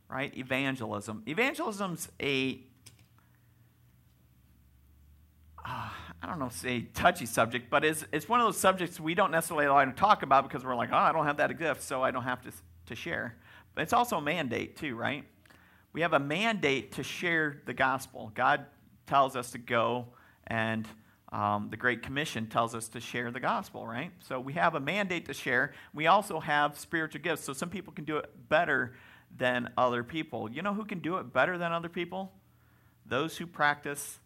Right? 0.07 0.31
Evangelism. 0.37 1.23
Evangelism's 1.27 2.09
a 2.21 2.59
uh, 5.65 5.89
I 6.21 6.27
don't 6.27 6.37
know, 6.37 6.49
say 6.49 6.81
touchy 6.93 7.25
subject, 7.25 7.71
but 7.71 7.83
it's, 7.83 8.05
it's 8.11 8.29
one 8.29 8.39
of 8.39 8.45
those 8.45 8.59
subjects 8.59 8.99
we 8.99 9.15
don't 9.15 9.31
necessarily 9.31 9.65
like 9.65 9.89
to 9.89 9.99
talk 9.99 10.21
about 10.21 10.43
because 10.43 10.63
we're 10.63 10.75
like, 10.75 10.89
oh, 10.91 10.95
I 10.95 11.11
don't 11.11 11.25
have 11.25 11.37
that 11.37 11.57
gift, 11.57 11.81
so 11.81 12.03
I 12.03 12.11
don't 12.11 12.21
have 12.21 12.43
to, 12.43 12.51
to 12.85 12.93
share. 12.93 13.35
But 13.73 13.81
it's 13.81 13.93
also 13.93 14.17
a 14.17 14.21
mandate, 14.21 14.77
too, 14.77 14.95
right? 14.95 15.23
We 15.91 16.01
have 16.01 16.13
a 16.13 16.19
mandate 16.19 16.91
to 16.93 17.03
share 17.03 17.63
the 17.65 17.73
gospel. 17.73 18.31
God 18.35 18.67
tells 19.07 19.35
us 19.35 19.49
to 19.53 19.57
go, 19.57 20.05
and 20.45 20.87
um, 21.31 21.69
the 21.69 21.77
Great 21.77 22.01
Commission 22.01 22.47
tells 22.47 22.75
us 22.75 22.89
to 22.89 22.99
share 22.99 23.31
the 23.31 23.39
gospel, 23.39 23.87
right? 23.87 24.11
So 24.19 24.39
we 24.39 24.53
have 24.53 24.75
a 24.75 24.79
mandate 24.79 25.25
to 25.27 25.33
share. 25.33 25.73
We 25.93 26.07
also 26.07 26.39
have 26.39 26.77
spiritual 26.77 27.21
gifts. 27.21 27.43
So 27.43 27.53
some 27.53 27.69
people 27.69 27.93
can 27.93 28.03
do 28.03 28.17
it 28.17 28.29
better 28.49 28.93
than 29.37 29.69
other 29.77 30.03
people. 30.03 30.51
You 30.51 30.61
know 30.61 30.73
who 30.73 30.83
can 30.83 30.99
do 30.99 31.17
it 31.17 31.31
better 31.31 31.57
than 31.57 31.71
other 31.71 31.89
people? 31.89 32.33
Those 33.05 33.37
who 33.37 33.47
practice 33.47 34.19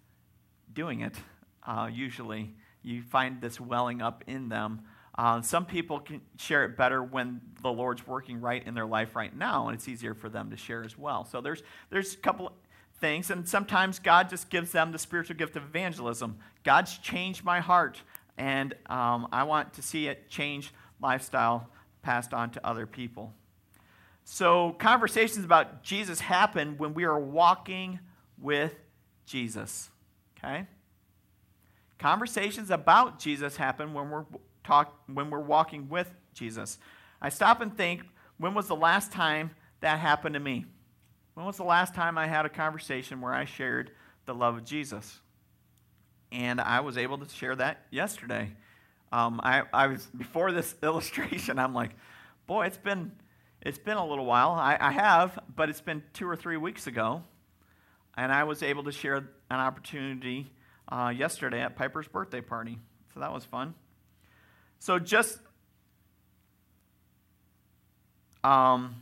doing 0.74 1.02
it 1.02 1.14
uh, 1.66 1.90
usually. 1.92 2.56
You 2.82 3.02
find 3.02 3.40
this 3.42 3.60
welling 3.60 4.02
up 4.02 4.24
in 4.28 4.50
them. 4.50 4.82
Uh, 5.18 5.42
some 5.42 5.66
people 5.66 6.00
can 6.00 6.22
share 6.38 6.66
it 6.66 6.76
better 6.76 7.02
when 7.02 7.40
the 7.62 7.72
Lord's 7.72 8.06
working 8.06 8.42
right 8.42 8.66
in 8.66 8.74
their 8.74 8.86
life 8.86 9.16
right 9.16 9.36
now, 9.36 9.68
and 9.68 9.76
it's 9.76 9.88
easier 9.88 10.14
for 10.14 10.28
them 10.28 10.50
to 10.50 10.58
share 10.58 10.84
as 10.84 10.98
well. 10.98 11.24
So 11.24 11.40
there's, 11.40 11.64
there's 11.90 12.14
a 12.14 12.18
couple 12.18 12.52
things, 13.00 13.30
and 13.30 13.48
sometimes 13.48 14.00
God 14.00 14.30
just 14.30 14.50
gives 14.50 14.72
them 14.72 14.92
the 14.92 15.00
spiritual 15.00 15.38
gift 15.38 15.56
of 15.56 15.64
evangelism. 15.64 16.38
God's 16.66 16.98
changed 16.98 17.46
my 17.46 17.62
heart, 17.62 18.02
and 18.38 18.74
um, 18.88 19.30
I 19.32 19.44
want 19.44 19.74
to 19.74 19.82
see 19.82 20.08
it 20.08 20.30
change 20.30 20.74
lifestyle 21.00 21.70
passed 22.02 22.34
on 22.34 22.50
to 22.52 22.68
other 22.68 22.86
people. 22.86 23.34
So, 24.26 24.76
conversations 24.80 25.46
about 25.46 25.84
Jesus 25.84 26.20
happen 26.20 26.78
when 26.78 26.96
we 26.96 27.04
are 27.04 27.20
walking 27.20 28.00
with 28.40 28.74
Jesus. 29.28 29.92
Okay? 30.38 30.66
Conversations 32.00 32.72
about 32.72 33.20
Jesus 33.20 33.56
happen 33.56 33.94
when 33.94 34.10
we're 34.10 34.26
talk 34.64 35.00
when 35.06 35.30
we're 35.30 35.40
walking 35.40 35.88
with 35.88 36.12
Jesus. 36.34 36.80
I 37.22 37.30
stop 37.30 37.62
and 37.62 37.78
think, 37.78 38.04
when 38.38 38.56
was 38.56 38.68
the 38.68 38.76
last 38.76 39.12
time 39.12 39.52
that 39.82 40.00
happened 40.00 40.34
to 40.34 40.40
me? 40.40 40.66
When 41.36 41.46
was 41.46 41.58
the 41.58 41.64
last 41.64 41.94
time 41.94 42.18
I 42.18 42.26
had 42.26 42.46
a 42.46 42.50
conversation 42.50 43.22
where 43.22 43.34
I 43.34 43.46
shared 43.46 43.92
the 44.26 44.34
love 44.34 44.56
of 44.56 44.66
Jesus? 44.66 45.22
And 46.36 46.60
I 46.60 46.82
was 46.82 46.98
able 46.98 47.18
to 47.20 47.30
share 47.34 47.56
that 47.56 47.86
yesterday. 47.92 48.52
Um, 49.12 49.40
I, 49.42 49.64
I 49.74 49.88
was 49.88 50.06
before 50.08 50.52
this 50.52 50.76
illustration. 50.84 51.58
I'm 51.58 51.74
like, 51.74 51.92
boy, 52.46 52.66
it's 52.66 52.78
been 52.78 53.14
it's 53.62 53.80
been 53.80 53.98
a 53.98 54.06
little 54.06 54.26
while. 54.26 54.52
I, 54.52 54.78
I 54.80 54.92
have, 54.92 55.40
but 55.56 55.70
it's 55.70 55.82
been 55.82 56.04
two 56.14 56.30
or 56.30 56.36
three 56.36 56.58
weeks 56.58 56.88
ago, 56.88 57.24
and 58.16 58.32
I 58.32 58.44
was 58.44 58.62
able 58.62 58.84
to 58.84 58.92
share 58.92 59.16
an 59.16 59.28
opportunity 59.50 60.52
uh, 60.88 61.14
yesterday 61.16 61.62
at 61.62 61.76
Piper's 61.76 62.08
birthday 62.08 62.42
party. 62.42 62.78
So 63.14 63.22
that 63.22 63.34
was 63.34 63.46
fun. 63.46 63.74
So, 64.80 65.00
just 65.00 65.40
um, 68.44 69.02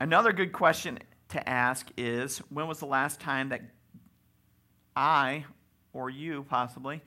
another 0.00 0.32
good 0.32 0.52
question 0.52 1.00
to 1.30 1.48
ask 1.48 1.90
is 1.96 2.38
when 2.50 2.68
was 2.68 2.78
the 2.78 2.86
last 2.86 3.20
time 3.20 3.48
that 3.48 3.62
I, 4.94 5.44
or 5.92 6.10
you 6.10 6.44
possibly, 6.48 7.02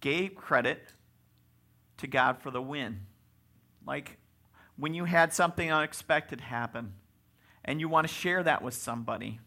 gave 0.00 0.34
credit 0.34 0.92
to 1.98 2.06
God 2.06 2.38
for 2.38 2.50
the 2.50 2.62
win? 2.62 3.00
Like 3.86 4.18
when 4.76 4.94
you 4.94 5.04
had 5.04 5.32
something 5.32 5.70
unexpected 5.70 6.40
happen 6.40 6.94
and 7.64 7.80
you 7.80 7.88
want 7.88 8.06
to 8.08 8.12
share 8.12 8.42
that 8.42 8.62
with 8.62 8.74
somebody. 8.74 9.40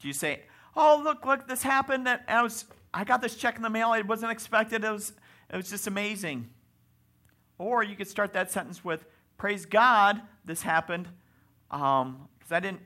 Do 0.00 0.08
you 0.08 0.14
say, 0.14 0.42
Oh, 0.74 1.00
look, 1.02 1.26
look, 1.26 1.46
this 1.48 1.62
happened. 1.62 2.06
That 2.06 2.24
I 2.26 2.42
was 2.42 2.64
I 2.94 3.04
got 3.04 3.22
this 3.22 3.36
check 3.36 3.56
in 3.56 3.62
the 3.62 3.70
mail. 3.70 3.92
It 3.94 4.06
wasn't 4.06 4.32
expected. 4.32 4.84
It 4.84 4.90
was, 4.90 5.12
it 5.50 5.56
was 5.56 5.70
just 5.70 5.86
amazing. 5.86 6.50
Or 7.58 7.82
you 7.82 7.96
could 7.96 8.08
start 8.08 8.32
that 8.34 8.50
sentence 8.50 8.84
with, 8.84 9.04
Praise 9.38 9.66
God, 9.66 10.20
this 10.44 10.62
happened. 10.62 11.08
Because 11.70 12.02
um, 12.02 12.28
I 12.50 12.60
didn't, 12.60 12.80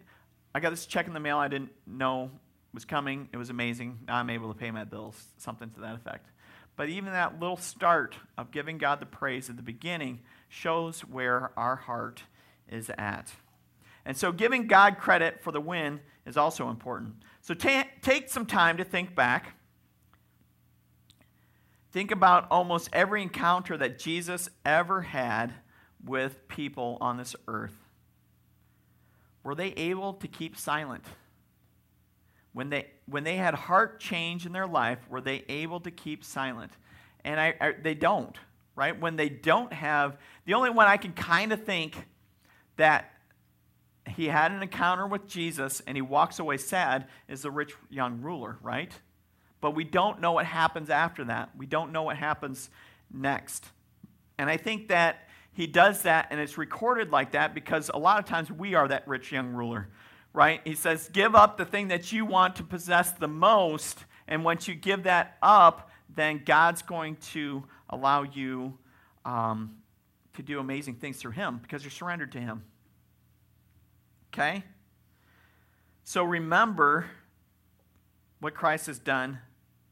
I 0.54 0.60
got 0.60 0.70
this 0.70 0.86
check 0.86 1.06
in 1.06 1.12
the 1.12 1.20
mail 1.20 1.38
I 1.38 1.48
didn't 1.48 1.72
know 1.86 2.30
was 2.76 2.84
coming. 2.84 3.28
It 3.32 3.36
was 3.36 3.50
amazing. 3.50 3.98
Now 4.06 4.16
I'm 4.16 4.30
able 4.30 4.52
to 4.52 4.58
pay 4.58 4.70
my 4.70 4.84
bills. 4.84 5.20
Something 5.38 5.70
to 5.70 5.80
that 5.80 5.96
effect. 5.96 6.30
But 6.76 6.88
even 6.88 7.12
that 7.12 7.40
little 7.40 7.56
start 7.56 8.14
of 8.38 8.52
giving 8.52 8.78
God 8.78 9.00
the 9.00 9.06
praise 9.06 9.50
at 9.50 9.56
the 9.56 9.62
beginning 9.62 10.20
shows 10.48 11.00
where 11.00 11.50
our 11.56 11.74
heart 11.74 12.22
is 12.68 12.90
at. 12.96 13.32
And 14.04 14.16
so 14.16 14.30
giving 14.30 14.68
God 14.68 14.98
credit 14.98 15.42
for 15.42 15.50
the 15.50 15.60
win 15.60 16.00
is 16.24 16.36
also 16.36 16.70
important. 16.70 17.14
So 17.40 17.54
ta- 17.54 17.88
take 18.02 18.28
some 18.28 18.46
time 18.46 18.76
to 18.76 18.84
think 18.84 19.16
back 19.16 19.56
Think 21.96 22.10
about 22.10 22.46
almost 22.50 22.90
every 22.92 23.22
encounter 23.22 23.74
that 23.78 23.98
Jesus 23.98 24.50
ever 24.66 25.00
had 25.00 25.54
with 26.04 26.46
people 26.46 26.98
on 27.00 27.16
this 27.16 27.34
earth. 27.48 27.72
Were 29.42 29.54
they 29.54 29.68
able 29.68 30.12
to 30.12 30.28
keep 30.28 30.58
silent? 30.58 31.06
When 32.56 32.70
they, 32.70 32.86
when 33.04 33.22
they 33.22 33.36
had 33.36 33.52
heart 33.52 34.00
change 34.00 34.46
in 34.46 34.52
their 34.52 34.66
life, 34.66 34.98
were 35.10 35.20
they 35.20 35.44
able 35.48 35.78
to 35.80 35.90
keep 35.90 36.24
silent? 36.24 36.72
And 37.22 37.38
I, 37.38 37.54
I, 37.60 37.72
they 37.72 37.94
don't, 37.94 38.34
right? 38.74 38.98
When 38.98 39.16
they 39.16 39.28
don't 39.28 39.72
have, 39.72 40.16
the 40.46 40.54
only 40.54 40.70
one 40.70 40.86
I 40.86 40.96
can 40.96 41.12
kind 41.12 41.52
of 41.52 41.64
think 41.64 41.94
that 42.76 43.12
he 44.06 44.26
had 44.26 44.52
an 44.52 44.62
encounter 44.62 45.06
with 45.06 45.26
Jesus 45.26 45.82
and 45.86 45.96
he 45.96 46.02
walks 46.02 46.38
away 46.38 46.56
sad 46.56 47.08
is 47.28 47.42
the 47.42 47.50
rich 47.50 47.74
young 47.90 48.22
ruler, 48.22 48.56
right? 48.62 48.92
but 49.60 49.74
we 49.74 49.84
don't 49.84 50.20
know 50.20 50.32
what 50.32 50.46
happens 50.46 50.90
after 50.90 51.24
that. 51.24 51.50
We 51.56 51.66
don't 51.66 51.92
know 51.92 52.04
what 52.04 52.16
happens 52.16 52.70
next. 53.12 53.64
And 54.38 54.50
I 54.50 54.56
think 54.56 54.88
that 54.88 55.28
he 55.52 55.66
does 55.66 56.02
that, 56.02 56.28
and 56.30 56.38
it's 56.38 56.58
recorded 56.58 57.10
like 57.10 57.32
that 57.32 57.54
because 57.54 57.90
a 57.92 57.98
lot 57.98 58.18
of 58.18 58.26
times 58.26 58.48
we 58.48 58.74
are 58.74 58.86
that 58.88 59.08
rich 59.08 59.32
young 59.32 59.54
ruler, 59.54 59.88
right? 60.36 60.60
He 60.64 60.74
says, 60.74 61.08
Give 61.08 61.34
up 61.34 61.56
the 61.56 61.64
thing 61.64 61.88
that 61.88 62.12
you 62.12 62.26
want 62.26 62.56
to 62.56 62.62
possess 62.62 63.10
the 63.10 63.26
most, 63.26 64.04
and 64.28 64.44
once 64.44 64.68
you 64.68 64.74
give 64.74 65.04
that 65.04 65.38
up, 65.42 65.90
then 66.14 66.42
God's 66.44 66.82
going 66.82 67.16
to 67.32 67.64
allow 67.88 68.22
you 68.22 68.76
um, 69.24 69.78
to 70.34 70.42
do 70.42 70.60
amazing 70.60 70.96
things 70.96 71.16
through 71.16 71.32
Him 71.32 71.58
because 71.62 71.82
you're 71.82 71.90
surrendered 71.90 72.32
to 72.32 72.38
Him. 72.38 72.62
Okay? 74.32 74.62
So 76.04 76.22
remember 76.22 77.06
what 78.40 78.54
Christ 78.54 78.86
has 78.88 78.98
done 78.98 79.38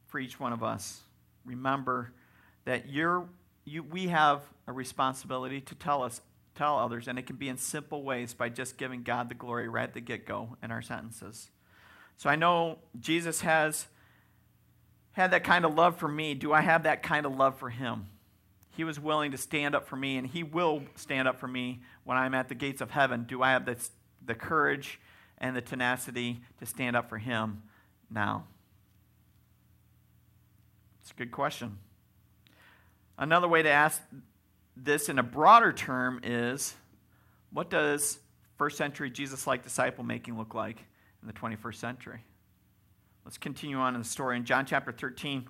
for 0.07 0.19
each 0.19 0.39
one 0.39 0.53
of 0.53 0.63
us. 0.63 1.01
Remember 1.47 2.13
that 2.67 2.91
you're, 2.91 3.27
you, 3.65 3.83
we 3.83 4.09
have 4.09 4.43
a 4.67 4.73
responsibility 4.73 5.63
to 5.63 5.75
tell 5.75 6.03
us, 6.03 6.21
tell 6.55 6.79
others, 6.79 7.09
and 7.09 7.19
it 7.19 7.27
can 7.27 7.37
be 7.37 7.49
in 7.49 7.57
simple 7.57 8.03
ways 8.03 8.35
by 8.35 8.49
just 8.49 8.77
giving 8.77 9.03
God 9.03 9.29
the 9.29 9.35
glory 9.35 9.69
right 9.69 9.85
at 9.85 9.95
the 9.95 10.01
get 10.01 10.27
go 10.27 10.57
in 10.63 10.71
our 10.71 10.83
sentences. 10.83 11.51
So 12.17 12.31
I 12.31 12.37
know 12.37 12.79
Jesus 13.01 13.41
has 13.41 13.87
had 15.13 15.31
that 15.33 15.45
kind 15.45 15.65
of 15.65 15.75
love 15.75 15.97
for 15.97 16.09
me. 16.09 16.35
Do 16.35 16.53
I 16.53 16.61
have 16.61 16.85
that 16.85 17.03
kind 17.03 17.27
of 17.27 17.35
love 17.35 17.59
for 17.59 17.71
him? 17.71 18.07
He 18.77 18.85
was 18.85 18.99
willing 18.99 19.31
to 19.31 19.39
stand 19.39 19.75
up 19.75 19.87
for 19.87 19.97
me, 19.97 20.17
and 20.17 20.27
he 20.27 20.43
will 20.43 20.83
stand 20.97 21.29
up 21.29 21.39
for 21.39 21.47
me 21.47 21.81
when 22.05 22.17
I'm 22.17 22.35
at 22.35 22.49
the 22.49 22.55
gates 22.55 22.81
of 22.81 22.91
heaven. 22.91 23.25
Do 23.25 23.43
I 23.43 23.51
have 23.51 23.65
the, 23.65 23.77
the 24.25 24.35
courage 24.35 25.01
and 25.39 25.55
the 25.55 25.61
tenacity 25.61 26.41
to 26.59 26.67
stand 26.67 26.97
up 26.97 27.09
for 27.09 27.19
him 27.19 27.63
now? 28.11 28.45
It's 31.03 31.13
a 31.13 31.15
good 31.15 31.31
question. 31.31 31.79
Another 33.17 33.47
way 33.47 33.63
to 33.63 33.71
ask 33.71 34.03
this 34.77 35.09
in 35.09 35.19
a 35.19 35.23
broader 35.23 35.73
term 35.73 36.21
is 36.23 36.75
What 37.53 37.71
does 37.71 38.19
first 38.57 38.77
century 38.77 39.11
Jesus 39.11 39.47
like 39.47 39.63
disciple 39.63 40.05
making 40.05 40.37
look 40.37 40.55
like 40.55 40.85
in 41.23 41.27
the 41.27 41.33
21st 41.33 41.77
century? 41.77 42.21
Let's 43.25 43.39
continue 43.39 43.77
on 43.79 43.95
in 43.95 44.03
the 44.03 44.07
story. 44.07 44.37
In 44.37 44.45
John 44.45 44.67
chapter 44.67 44.93
13, 44.93 45.49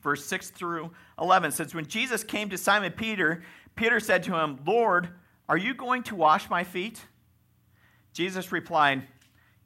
verse 0.00 0.24
6 0.26 0.50
through 0.50 0.90
11 1.20 1.52
says, 1.52 1.74
When 1.74 1.86
Jesus 1.86 2.22
came 2.22 2.48
to 2.50 2.58
Simon 2.58 2.92
Peter, 2.92 3.42
Peter 3.74 3.98
said 3.98 4.22
to 4.24 4.36
him, 4.36 4.58
Lord, 4.64 5.08
are 5.48 5.56
you 5.56 5.74
going 5.74 6.04
to 6.04 6.14
wash 6.14 6.48
my 6.48 6.62
feet? 6.62 7.04
Jesus 8.12 8.52
replied, 8.52 9.02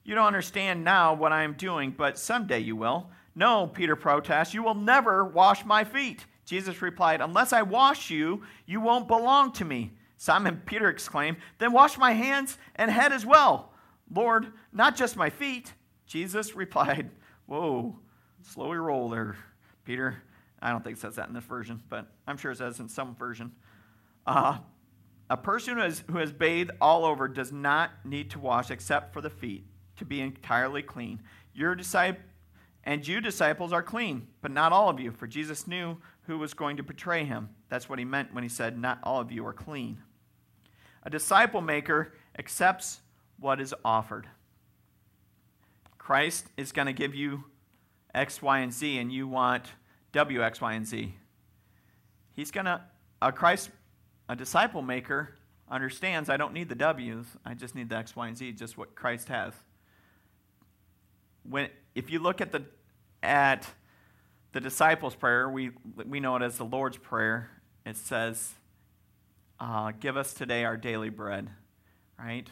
You 0.05 0.14
don't 0.14 0.27
understand 0.27 0.85
now 0.85 1.12
what 1.12 1.33
I 1.33 1.42
am 1.42 1.55
doing, 1.55 1.90
but 1.90 2.18
someday 2.18 2.61
you 2.61 2.77
will. 2.77 3.11
No, 3.35 3.66
Peter 3.66 3.96
protests, 3.96 4.55
you 4.55 4.62
will 4.62 4.74
never 4.74 5.24
wash 5.24 5.64
my 5.64 5.85
feet. 5.85 6.24
Jesus 6.44 6.83
replied, 6.83 7.20
Unless 7.20 7.52
I 7.52 7.62
wash 7.62 8.11
you, 8.11 8.42
you 8.66 8.80
won't 8.80 9.09
belong 9.09 9.52
to 9.52 9.64
me. 9.64 9.92
Simon 10.16 10.62
Peter 10.64 10.88
exclaimed, 10.88 11.38
Then 11.59 11.72
wash 11.72 11.98
my 11.98 12.12
hands 12.12 12.59
and 12.76 12.90
head 12.90 13.12
as 13.12 13.26
well. 13.26 13.72
Lord, 14.12 14.52
not 14.72 14.96
just 14.96 15.16
my 15.16 15.30
feet. 15.30 15.72
Jesus 16.07 16.54
replied, 16.54 17.11
Whoa, 17.46 17.98
slow 18.42 18.72
your 18.72 18.83
roll 18.83 19.09
there, 19.09 19.37
Peter. 19.85 20.22
I 20.61 20.70
don't 20.70 20.83
think 20.83 20.96
it 20.96 21.00
says 21.00 21.16
that 21.16 21.28
in 21.28 21.35
this 21.35 21.44
version, 21.44 21.83
but 21.88 22.07
I'm 22.26 22.37
sure 22.37 22.52
it 22.52 22.59
says 22.59 22.80
in 22.80 22.88
some 22.88 23.14
version. 23.16 23.52
Uh, 24.26 24.59
a 25.28 25.37
person 25.37 25.76
who 25.76 25.83
has, 25.83 26.02
who 26.11 26.18
has 26.18 26.33
bathed 26.33 26.70
all 26.80 27.04
over 27.04 27.28
does 27.28 27.52
not 27.52 27.90
need 28.04 28.30
to 28.30 28.38
wash 28.38 28.70
except 28.70 29.12
for 29.12 29.20
the 29.20 29.30
feet 29.30 29.66
to 29.96 30.04
be 30.04 30.20
entirely 30.20 30.83
clean. 30.83 31.20
Your 31.54 31.74
disciple 31.74 32.22
and 32.84 33.06
you 33.06 33.20
disciples 33.20 33.72
are 33.72 33.82
clean, 33.82 34.28
but 34.42 34.50
not 34.50 34.72
all 34.72 34.90
of 34.90 35.00
you, 35.00 35.10
for 35.10 35.26
Jesus 35.26 35.66
knew 35.66 35.96
who 36.26 36.38
was 36.38 36.54
going 36.54 36.76
to 36.76 36.82
betray 36.82 37.24
him. 37.24 37.48
That's 37.70 37.88
what 37.88 37.98
he 37.98 38.04
meant 38.04 38.34
when 38.34 38.42
he 38.42 38.48
said, 38.48 38.78
Not 38.78 38.98
all 39.02 39.20
of 39.20 39.32
you 39.32 39.44
are 39.46 39.54
clean. 39.54 39.98
A 41.02 41.10
disciple 41.10 41.60
maker 41.60 42.12
accepts 42.38 43.00
what 43.38 43.60
is 43.60 43.74
offered. 43.84 44.28
Christ 45.98 46.46
is 46.56 46.72
going 46.72 46.86
to 46.86 46.92
give 46.92 47.14
you 47.14 47.44
X, 48.14 48.42
Y, 48.42 48.58
and 48.58 48.72
Z, 48.72 48.98
and 48.98 49.10
you 49.10 49.26
want 49.26 49.66
W, 50.12 50.42
X, 50.42 50.60
Y, 50.60 50.72
and 50.74 50.86
Z. 50.86 51.14
He's 52.34 52.50
going 52.50 52.66
to, 52.66 52.82
a 53.22 53.32
Christ, 53.32 53.70
a 54.28 54.36
disciple 54.36 54.82
maker 54.82 55.34
understands 55.70 56.28
I 56.28 56.36
don't 56.36 56.52
need 56.52 56.68
the 56.68 56.74
W's, 56.74 57.26
I 57.44 57.54
just 57.54 57.74
need 57.74 57.88
the 57.88 57.96
X, 57.96 58.14
Y, 58.14 58.28
and 58.28 58.36
Z, 58.36 58.52
just 58.52 58.76
what 58.76 58.94
Christ 58.94 59.28
has. 59.28 59.54
When, 61.48 61.68
if 61.94 62.11
you 62.11 62.18
look 62.18 62.40
at 62.40 62.52
the, 62.52 62.64
at 63.22 63.66
the 64.52 64.61
disciples' 64.61 65.14
prayer, 65.14 65.48
we, 65.48 65.70
we 66.07 66.20
know 66.20 66.37
it 66.37 66.42
as 66.42 66.59
the 66.59 66.64
Lord's 66.64 66.96
Prayer. 66.96 67.50
It 67.87 67.96
says, 67.96 68.54
uh, 69.61 69.92
Give 69.98 70.16
us 70.16 70.35
today 70.35 70.64
our 70.64 70.76
daily 70.76 71.11
bread, 71.11 71.50
right? 72.18 72.48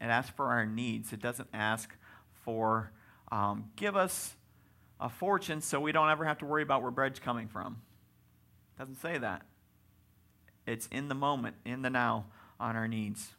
It 0.00 0.04
asks 0.04 0.30
for 0.36 0.46
our 0.46 0.66
needs. 0.66 1.12
It 1.12 1.20
doesn't 1.20 1.48
ask 1.52 1.94
for 2.44 2.92
um, 3.30 3.70
give 3.76 3.96
us 3.96 4.34
a 5.00 5.08
fortune 5.08 5.60
so 5.60 5.80
we 5.80 5.92
don't 5.92 6.10
ever 6.10 6.24
have 6.24 6.38
to 6.38 6.46
worry 6.46 6.62
about 6.62 6.82
where 6.82 6.90
bread's 6.90 7.18
coming 7.18 7.48
from. 7.48 7.82
It 8.76 8.80
doesn't 8.80 9.00
say 9.00 9.18
that. 9.18 9.42
It's 10.66 10.86
in 10.88 11.08
the 11.08 11.14
moment, 11.14 11.56
in 11.64 11.82
the 11.82 11.90
now, 11.90 12.26
on 12.60 12.76
our 12.76 12.88
needs. 12.88 13.30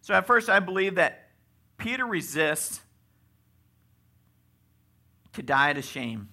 So 0.00 0.14
at 0.14 0.26
first, 0.26 0.48
I 0.48 0.60
believe 0.60 0.96
that 0.96 1.30
Peter 1.78 2.06
resists 2.06 2.80
to 5.34 5.42
die 5.42 5.72
to 5.72 5.82
shame. 5.82 6.28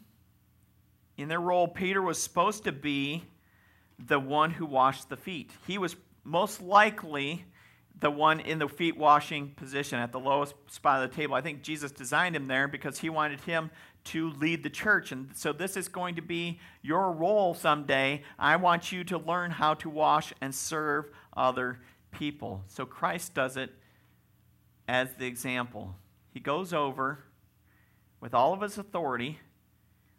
In 1.18 1.28
their 1.28 1.40
role, 1.40 1.68
Peter 1.68 2.02
was 2.02 2.22
supposed 2.22 2.64
to 2.64 2.72
be 2.72 3.24
the 4.00 4.20
one 4.20 4.52
who 4.52 4.66
washed 4.66 5.10
the 5.10 5.18
feet. 5.18 5.52
He 5.68 5.78
was 5.78 5.96
most 6.24 6.62
likely 6.62 7.46
the 8.00 8.10
one 8.10 8.40
in 8.40 8.58
the 8.58 8.68
feet 8.68 8.98
washing 8.98 9.50
position 9.52 10.00
at 10.00 10.12
the 10.12 10.20
lowest 10.20 10.56
spot 10.68 11.04
of 11.04 11.10
the 11.10 11.16
table. 11.16 11.36
I 11.36 11.42
think 11.42 11.62
Jesus 11.62 11.92
designed 11.92 12.36
him 12.36 12.48
there 12.48 12.68
because 12.68 12.98
he 12.98 13.10
wanted 13.10 13.42
him 13.42 13.70
to 14.06 14.32
lead 14.32 14.64
the 14.64 14.70
church. 14.70 15.12
And 15.12 15.30
so 15.36 15.54
this 15.54 15.78
is 15.78 15.88
going 15.88 16.16
to 16.16 16.22
be 16.22 16.60
your 16.82 17.12
role 17.12 17.54
someday. 17.54 18.24
I 18.40 18.56
want 18.56 18.92
you 18.92 19.04
to 19.06 19.20
learn 19.20 19.52
how 19.52 19.76
to 19.76 19.90
wash 19.90 20.34
and 20.42 20.54
serve 20.56 21.12
other 21.38 21.80
people. 22.12 22.64
So 22.68 22.86
Christ 22.86 23.36
does 23.36 23.58
it 23.58 23.72
as 24.88 25.14
the 25.14 25.28
example. 25.28 25.96
He 26.32 26.40
goes 26.40 26.74
over 26.74 27.24
with 28.22 28.34
all 28.34 28.54
of 28.54 28.62
his 28.62 28.78
authority, 28.78 29.40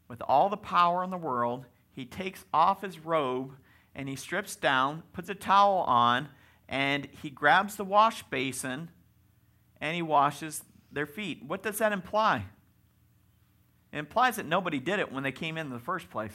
with 0.09 0.21
all 0.29 0.51
the 0.51 0.57
power 0.57 1.03
in 1.03 1.11
the 1.11 1.17
world. 1.17 1.65
He 1.93 2.05
takes 2.05 2.45
off 2.53 2.83
his 2.83 2.99
robe 2.99 3.53
and 3.95 4.09
he 4.09 4.17
strips 4.17 4.57
down, 4.57 5.05
puts 5.13 5.29
a 5.29 5.35
towel 5.35 5.79
on, 5.87 6.29
and 6.69 7.09
he 7.23 7.31
grabs 7.31 7.77
the 7.77 7.85
wash 7.85 8.23
basin 8.25 8.91
and 9.81 9.95
he 9.95 10.03
washes 10.03 10.63
their 10.91 11.07
feet. 11.07 11.43
What 11.47 11.63
does 11.63 11.79
that 11.79 11.93
imply? 11.93 12.45
It 13.93 13.99
implies 13.99 14.37
that 14.37 14.47
nobody 14.47 14.81
did 14.81 14.99
it 14.99 15.13
when 15.13 15.23
they 15.23 15.33
came 15.33 15.57
in, 15.57 15.67
in 15.67 15.73
the 15.73 15.79
first 15.79 16.11
place. 16.11 16.35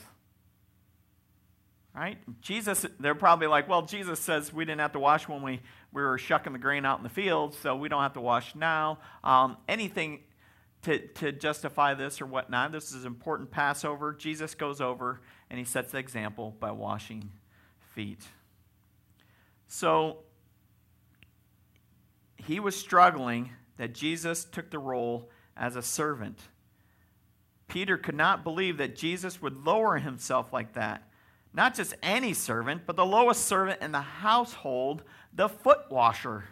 Right? 1.94 2.20
Jesus, 2.42 2.86
they're 3.00 3.16
probably 3.16 3.48
like, 3.48 3.68
well, 3.68 3.82
Jesus 3.82 4.20
says 4.20 4.54
we 4.54 4.66
didn't 4.66 4.82
have 4.82 4.92
to 4.92 5.00
wash 5.00 5.28
when 5.28 5.42
we, 5.42 5.62
we 5.92 6.04
were 6.04 6.20
shucking 6.20 6.54
the 6.54 6.60
grain 6.60 6.86
out 6.86 7.00
in 7.00 7.04
the 7.04 7.10
field, 7.10 7.56
so 7.56 7.76
we 7.76 7.90
don't 7.90 8.04
have 8.04 8.14
to 8.14 8.22
wash 8.22 8.54
now. 8.54 9.00
Um, 9.24 9.58
anything 9.68 10.20
to, 10.84 11.00
to 11.00 11.32
justify 11.32 11.94
this 11.94 12.22
or 12.22 12.26
whatnot. 12.26 12.72
This 12.72 12.92
is 12.92 13.06
important 13.06 13.52
Passover. 13.52 14.14
Jesus 14.14 14.56
goes 14.56 14.80
over 14.80 15.22
and 15.50 15.60
he 15.60 15.66
sets 15.66 15.92
the 15.92 15.98
example 15.98 16.56
by 16.60 16.72
washing 16.72 17.32
feet. 17.94 18.22
So 19.68 20.20
he 22.38 22.60
was 22.60 22.76
struggling 22.76 23.52
that 23.78 23.94
Jesus 23.94 24.46
took 24.46 24.72
the 24.72 24.80
role 24.80 25.30
as 25.56 25.76
a 25.76 25.82
servant. 25.82 26.40
Peter 27.68 27.98
could 27.98 28.16
not 28.16 28.44
believe 28.44 28.78
that 28.78 28.96
Jesus 28.96 29.42
would 29.42 29.66
lower 29.66 29.98
himself 29.98 30.54
like 30.54 30.74
that. 30.74 31.04
Not 31.54 31.76
just 31.76 31.96
any 32.04 32.34
servant, 32.34 32.84
but 32.86 32.96
the 32.96 33.06
lowest 33.06 33.46
servant 33.46 33.82
in 33.82 33.92
the 33.92 34.00
household, 34.02 35.04
the 35.34 35.50
foot 35.50 35.80
washer. 35.90 36.46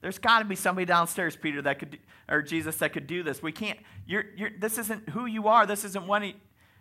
There's 0.00 0.18
got 0.18 0.38
to 0.38 0.44
be 0.44 0.56
somebody 0.56 0.86
downstairs, 0.86 1.36
Peter, 1.36 1.60
that 1.62 1.78
could, 1.78 1.98
or 2.28 2.42
Jesus, 2.42 2.76
that 2.76 2.92
could 2.92 3.06
do 3.06 3.22
this. 3.22 3.42
We 3.42 3.52
can't. 3.52 3.78
You're, 4.06 4.24
you're, 4.36 4.50
this 4.58 4.78
isn't 4.78 5.10
who 5.10 5.26
you 5.26 5.48
are. 5.48 5.66
This 5.66 5.84
isn't 5.84 6.06
what 6.06 6.22
he, 6.22 6.36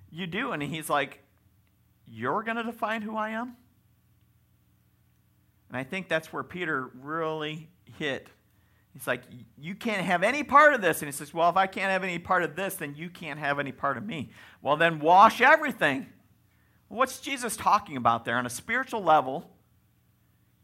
you 0.10 0.26
do. 0.26 0.52
And 0.52 0.64
he's 0.64 0.90
like, 0.90 1.20
"You're 2.06 2.44
going 2.44 2.58
to 2.58 2.64
define 2.64 3.02
who 3.02 3.16
I 3.16 3.32
am." 3.32 3.58
And 5.68 5.78
I 5.78 5.84
think 5.84 6.08
that's 6.08 6.32
where 6.32 6.44
Peter 6.44 6.90
really 6.96 7.70
hit 7.98 8.30
He's 8.94 9.08
like, 9.08 9.22
You 9.58 9.76
can't 9.76 10.06
have 10.06 10.24
any 10.24 10.44
part 10.44 10.74
of 10.74 10.82
this. 10.82 11.02
And 11.02 11.08
he 11.08 11.12
says, 11.12 11.34
Well, 11.34 11.50
if 11.50 11.58
I 11.58 11.68
can't 11.68 11.92
have 11.92 12.04
any 12.04 12.20
part 12.20 12.44
of 12.44 12.56
this, 12.56 12.76
then 12.76 12.96
you 12.96 13.10
can't 13.10 13.40
have 13.40 13.60
any 13.60 13.72
part 13.72 13.98
of 13.98 14.06
me. 14.06 14.32
Well, 14.62 14.78
then 14.78 15.00
wash 15.00 15.42
everything. 15.42 16.08
What's 16.88 17.20
Jesus 17.20 17.56
talking 17.56 17.98
about 17.98 18.26
there? 18.26 18.38
On 18.38 18.46
a 18.46 18.50
spiritual 18.50 19.04
level, 19.04 19.52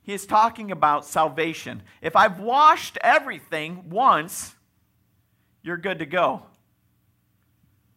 he 0.05 0.13
is 0.13 0.27
talking 0.27 0.71
about 0.71 1.03
salvation. 1.03 1.81
If 1.99 2.15
I've 2.15 2.39
washed 2.39 2.99
everything 3.01 3.89
once, 3.89 4.55
you're 5.63 5.77
good 5.77 5.97
to 5.99 6.05
go. 6.05 6.43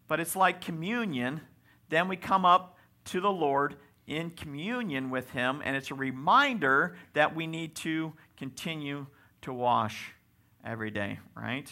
But 0.08 0.18
it's 0.18 0.34
like 0.34 0.62
communion. 0.62 1.42
Then 1.90 2.08
we 2.08 2.16
come 2.16 2.46
up 2.46 2.78
to 3.06 3.20
the 3.20 3.30
Lord 3.30 3.76
in 4.06 4.30
communion 4.30 5.10
with 5.10 5.28
Him, 5.30 5.60
and 5.62 5.76
it's 5.76 5.90
a 5.90 5.94
reminder 5.94 6.96
that 7.12 7.36
we 7.36 7.46
need 7.46 7.76
to 7.76 8.14
continue 8.38 9.06
to 9.42 9.52
wash 9.52 10.14
every 10.64 10.90
day, 10.90 11.18
right? 11.36 11.70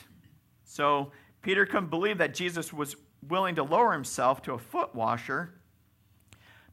So 0.64 1.12
Peter 1.40 1.64
couldn't 1.64 1.88
believe 1.88 2.18
that 2.18 2.34
Jesus 2.34 2.74
was 2.74 2.94
willing 3.26 3.54
to 3.54 3.62
lower 3.62 3.92
himself 3.94 4.42
to 4.42 4.52
a 4.52 4.58
foot 4.58 4.94
washer, 4.94 5.54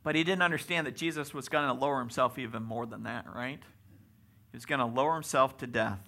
but 0.03 0.15
he 0.15 0.23
didn't 0.23 0.41
understand 0.41 0.85
that 0.87 0.95
Jesus 0.95 1.33
was 1.33 1.49
going 1.49 1.65
to 1.65 1.73
lower 1.73 1.99
himself 1.99 2.37
even 2.37 2.63
more 2.63 2.85
than 2.85 3.03
that, 3.03 3.25
right? 3.33 3.59
He 4.51 4.57
was 4.57 4.65
going 4.65 4.79
to 4.79 4.85
lower 4.85 5.13
himself 5.13 5.57
to 5.59 5.67
death. 5.67 5.99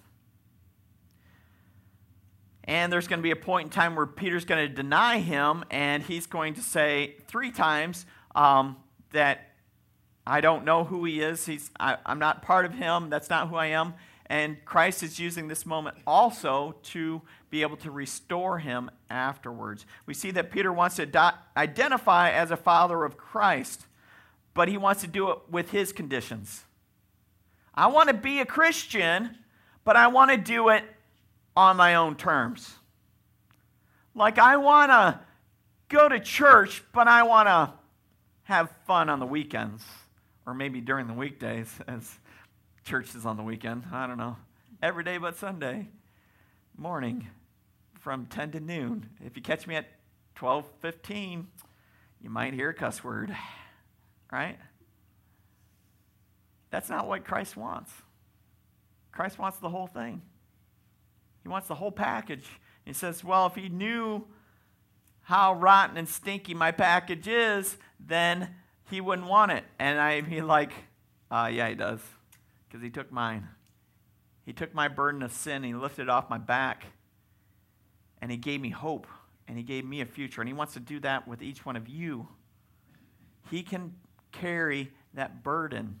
And 2.64 2.92
there's 2.92 3.06
going 3.08 3.20
to 3.20 3.22
be 3.22 3.30
a 3.30 3.36
point 3.36 3.66
in 3.66 3.70
time 3.70 3.94
where 3.94 4.06
Peter's 4.06 4.44
going 4.44 4.68
to 4.68 4.74
deny 4.74 5.18
him, 5.18 5.64
and 5.70 6.02
he's 6.02 6.26
going 6.26 6.54
to 6.54 6.60
say 6.60 7.16
three 7.26 7.52
times 7.52 8.06
um, 8.34 8.76
that 9.12 9.52
I 10.26 10.40
don't 10.40 10.64
know 10.64 10.84
who 10.84 11.04
he 11.04 11.20
is. 11.20 11.46
He's, 11.46 11.70
I, 11.78 11.96
I'm 12.04 12.18
not 12.18 12.42
part 12.42 12.64
of 12.64 12.74
him. 12.74 13.08
That's 13.08 13.30
not 13.30 13.48
who 13.48 13.56
I 13.56 13.66
am. 13.66 13.94
And 14.26 14.56
Christ 14.64 15.04
is 15.04 15.20
using 15.20 15.46
this 15.46 15.64
moment 15.64 15.96
also 16.04 16.74
to 16.84 17.22
be 17.50 17.62
able 17.62 17.76
to 17.78 17.90
restore 17.90 18.58
him 18.58 18.90
afterwards. 19.08 19.86
We 20.04 20.14
see 20.14 20.30
that 20.32 20.50
Peter 20.50 20.72
wants 20.72 20.96
to 20.96 21.34
identify 21.56 22.30
as 22.30 22.50
a 22.50 22.56
follower 22.56 23.04
of 23.04 23.16
Christ, 23.16 23.86
but 24.54 24.68
he 24.68 24.76
wants 24.76 25.02
to 25.02 25.06
do 25.06 25.30
it 25.30 25.38
with 25.50 25.70
his 25.70 25.92
conditions. 25.92 26.64
I 27.74 27.88
want 27.88 28.08
to 28.08 28.14
be 28.14 28.40
a 28.40 28.46
Christian, 28.46 29.36
but 29.84 29.96
I 29.96 30.08
want 30.08 30.30
to 30.30 30.36
do 30.36 30.70
it 30.70 30.84
on 31.56 31.76
my 31.76 31.94
own 31.94 32.16
terms. 32.16 32.74
Like, 34.14 34.38
I 34.38 34.56
want 34.56 34.90
to 34.90 35.20
go 35.88 36.08
to 36.08 36.18
church, 36.18 36.82
but 36.92 37.06
I 37.06 37.22
want 37.22 37.48
to 37.48 37.72
have 38.44 38.70
fun 38.86 39.08
on 39.08 39.20
the 39.20 39.26
weekends, 39.26 39.84
or 40.46 40.54
maybe 40.54 40.80
during 40.80 41.06
the 41.06 41.14
weekdays, 41.14 41.68
as 41.88 42.18
church 42.84 43.14
is 43.14 43.26
on 43.26 43.36
the 43.36 43.42
weekend. 43.42 43.84
I 43.92 44.06
don't 44.06 44.18
know. 44.18 44.36
Every 44.82 45.04
day 45.04 45.18
but 45.18 45.36
Sunday 45.36 45.88
morning 46.78 47.26
from 48.06 48.24
10 48.26 48.52
to 48.52 48.60
noon. 48.60 49.10
If 49.20 49.34
you 49.34 49.42
catch 49.42 49.66
me 49.66 49.74
at 49.74 49.88
12:15, 50.36 51.48
you 52.20 52.30
might 52.30 52.54
hear 52.54 52.68
a 52.68 52.74
cuss 52.74 53.02
word. 53.02 53.36
Right? 54.30 54.60
That's 56.70 56.88
not 56.88 57.08
what 57.08 57.24
Christ 57.24 57.56
wants. 57.56 57.90
Christ 59.10 59.40
wants 59.40 59.58
the 59.58 59.70
whole 59.70 59.88
thing. 59.88 60.22
He 61.42 61.48
wants 61.48 61.66
the 61.66 61.74
whole 61.74 61.90
package. 61.90 62.48
He 62.84 62.92
says, 62.92 63.24
"Well, 63.24 63.46
if 63.46 63.56
he 63.56 63.68
knew 63.68 64.28
how 65.22 65.54
rotten 65.54 65.96
and 65.96 66.08
stinky 66.08 66.54
my 66.54 66.70
package 66.70 67.26
is, 67.26 67.76
then 67.98 68.54
he 68.88 69.00
wouldn't 69.00 69.26
want 69.26 69.50
it." 69.50 69.64
And 69.80 69.98
I'd 69.98 70.30
be 70.30 70.42
like, 70.42 70.70
uh, 71.28 71.50
yeah, 71.52 71.68
he 71.70 71.74
does 71.74 72.02
because 72.68 72.84
he 72.84 72.90
took 72.90 73.10
mine. 73.10 73.48
He 74.44 74.52
took 74.52 74.72
my 74.72 74.86
burden 74.86 75.22
of 75.22 75.32
sin 75.32 75.64
he 75.64 75.74
lifted 75.74 76.02
it 76.02 76.08
off 76.08 76.30
my 76.30 76.38
back. 76.38 76.86
And 78.26 78.32
he 78.32 78.38
gave 78.38 78.60
me 78.60 78.70
hope 78.70 79.06
and 79.46 79.56
he 79.56 79.62
gave 79.62 79.84
me 79.84 80.00
a 80.00 80.04
future. 80.04 80.40
And 80.40 80.48
he 80.48 80.52
wants 80.52 80.74
to 80.74 80.80
do 80.80 80.98
that 80.98 81.28
with 81.28 81.42
each 81.42 81.64
one 81.64 81.76
of 81.76 81.88
you. 81.88 82.26
He 83.52 83.62
can 83.62 83.94
carry 84.32 84.90
that 85.14 85.44
burden. 85.44 86.00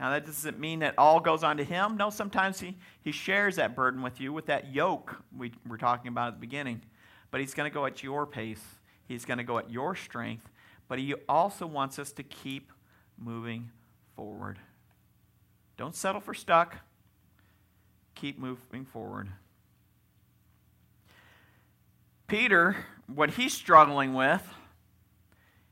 Now, 0.00 0.10
that 0.10 0.26
doesn't 0.26 0.58
mean 0.58 0.80
that 0.80 0.94
all 0.98 1.20
goes 1.20 1.44
on 1.44 1.56
to 1.58 1.62
him. 1.62 1.96
No, 1.96 2.10
sometimes 2.10 2.58
he, 2.58 2.76
he 3.00 3.12
shares 3.12 3.54
that 3.54 3.76
burden 3.76 4.02
with 4.02 4.20
you 4.20 4.32
with 4.32 4.46
that 4.46 4.74
yoke 4.74 5.22
we 5.38 5.52
were 5.68 5.78
talking 5.78 6.08
about 6.08 6.26
at 6.26 6.34
the 6.34 6.40
beginning. 6.40 6.82
But 7.30 7.42
he's 7.42 7.54
going 7.54 7.70
to 7.70 7.72
go 7.72 7.86
at 7.86 8.02
your 8.02 8.26
pace, 8.26 8.64
he's 9.06 9.24
going 9.24 9.38
to 9.38 9.44
go 9.44 9.56
at 9.56 9.70
your 9.70 9.94
strength. 9.94 10.48
But 10.88 10.98
he 10.98 11.14
also 11.28 11.64
wants 11.64 12.00
us 12.00 12.10
to 12.14 12.24
keep 12.24 12.72
moving 13.16 13.70
forward. 14.16 14.58
Don't 15.76 15.94
settle 15.94 16.20
for 16.20 16.34
stuck. 16.34 16.74
Keep 18.16 18.40
moving 18.40 18.84
forward. 18.84 19.28
Peter, 22.30 22.76
what 23.12 23.30
he's 23.30 23.52
struggling 23.52 24.14
with, 24.14 24.46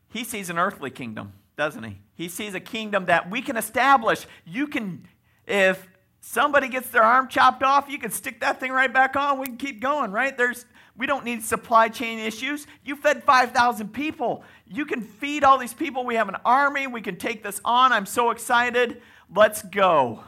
he 0.08 0.24
sees 0.24 0.50
an 0.50 0.58
earthly 0.58 0.90
kingdom, 0.90 1.32
doesn't 1.56 1.84
he? 1.84 2.00
He 2.14 2.28
sees 2.28 2.52
a 2.52 2.60
kingdom 2.60 3.06
that 3.06 3.30
we 3.30 3.42
can 3.42 3.56
establish. 3.56 4.26
You 4.44 4.66
can, 4.66 5.06
if 5.46 5.86
somebody 6.20 6.68
gets 6.68 6.90
their 6.90 7.04
arm 7.04 7.28
chopped 7.28 7.62
off, 7.62 7.88
you 7.88 7.96
can 7.96 8.10
stick 8.10 8.40
that 8.40 8.58
thing 8.58 8.72
right 8.72 8.92
back 8.92 9.14
on. 9.14 9.38
We 9.38 9.46
can 9.46 9.56
keep 9.56 9.80
going, 9.80 10.10
right? 10.10 10.36
There's, 10.36 10.66
we 10.96 11.06
don't 11.06 11.24
need 11.24 11.44
supply 11.44 11.90
chain 11.90 12.18
issues. 12.18 12.66
You 12.84 12.96
fed 12.96 13.22
5,000 13.22 13.92
people. 13.92 14.42
You 14.66 14.84
can 14.84 15.02
feed 15.02 15.44
all 15.44 15.58
these 15.58 15.74
people. 15.74 16.04
We 16.04 16.16
have 16.16 16.28
an 16.28 16.38
army. 16.44 16.88
We 16.88 17.02
can 17.02 17.18
take 17.18 17.44
this 17.44 17.60
on. 17.64 17.92
I'm 17.92 18.06
so 18.06 18.30
excited. 18.30 19.00
Let's 19.32 19.62
go. 19.62 20.24